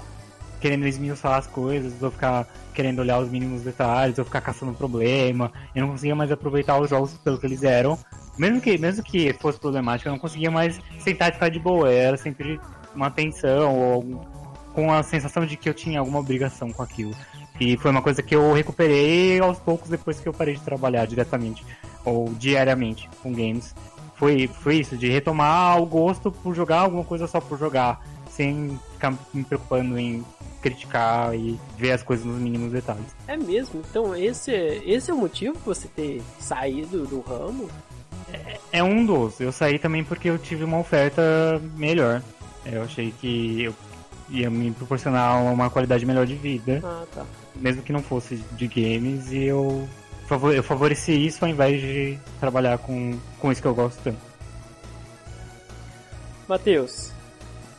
[0.59, 5.51] querendo esmiuçar as coisas, ou ficar querendo olhar os mínimos detalhes, ou ficar caçando problema.
[5.75, 7.97] Eu não conseguia mais aproveitar os jogos pelo que eles eram.
[8.37, 11.91] Mesmo que, mesmo que fosse problemático, eu não conseguia mais sentar e ficar de boa.
[11.91, 12.59] Era sempre
[12.93, 14.27] uma tensão, ou
[14.73, 17.15] com a sensação de que eu tinha alguma obrigação com aquilo.
[17.59, 21.07] E foi uma coisa que eu recuperei aos poucos depois que eu parei de trabalhar
[21.07, 21.65] diretamente
[22.05, 23.73] ou diariamente com games.
[24.15, 28.79] Foi, foi isso, de retomar o gosto por jogar alguma coisa só por jogar, sem
[28.97, 30.25] ficar me preocupando em
[30.61, 33.05] criticar e ver as coisas nos mínimos detalhes.
[33.27, 33.81] É mesmo?
[33.89, 37.69] Então esse, esse é o motivo de você ter saído do ramo?
[38.33, 39.39] É, é um dos.
[39.39, 41.21] Eu saí também porque eu tive uma oferta
[41.77, 42.21] melhor.
[42.65, 43.75] Eu achei que eu
[44.29, 46.81] ia me proporcionar uma qualidade melhor de vida.
[46.83, 47.25] Ah, tá.
[47.55, 49.87] Mesmo que não fosse de games, e eu,
[50.53, 54.19] eu favoreci isso ao invés de trabalhar com, com isso que eu gosto tanto.
[56.47, 57.11] Matheus,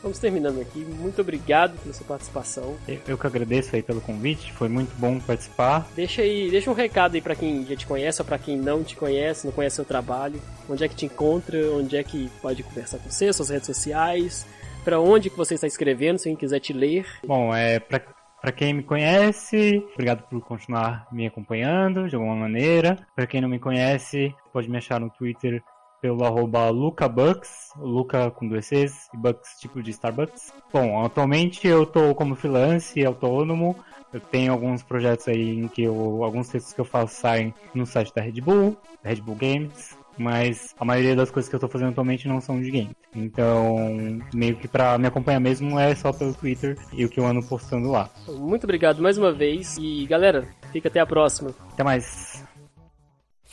[0.01, 0.79] vamos terminando aqui.
[0.79, 2.77] Muito obrigado pela sua participação.
[2.87, 5.87] Eu, eu que agradeço aí pelo convite, foi muito bom participar.
[5.95, 8.83] Deixa aí, deixa um recado aí para quem já te conhece ou para quem não
[8.83, 10.41] te conhece, não conhece seu trabalho.
[10.69, 14.45] Onde é que te encontra, onde é que pode conversar com você, suas redes sociais,
[14.83, 17.05] para onde que você está escrevendo, se quem quiser te ler.
[17.25, 17.99] Bom, é para
[18.41, 22.97] para quem me conhece, obrigado por continuar me acompanhando de alguma maneira.
[23.13, 25.61] Para quem não me conhece, pode me achar no Twitter
[26.01, 30.53] pelo arroba LucaBucks, Luca com dois Cs e Bucks tipo de Starbucks.
[30.71, 33.75] Bom, atualmente eu tô como freelance, autônomo.
[34.11, 37.85] Eu tenho alguns projetos aí em que eu, alguns textos que eu faço saem no
[37.85, 41.67] site da Red Bull, Red Bull Games, mas a maioria das coisas que eu tô
[41.67, 42.91] fazendo atualmente não são de game.
[43.15, 47.25] Então, meio que pra me acompanhar mesmo é só pelo Twitter e o que eu
[47.25, 48.09] ando postando lá.
[48.27, 51.53] Muito obrigado mais uma vez e galera, fica até a próxima.
[51.71, 52.43] Até mais.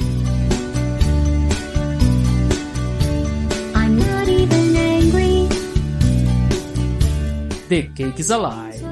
[7.70, 8.84] The Cake is Alive.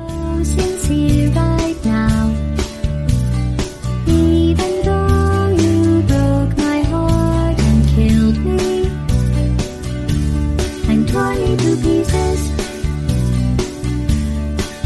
[11.11, 12.41] tore me to pieces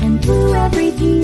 [0.01, 1.14] and blew everything.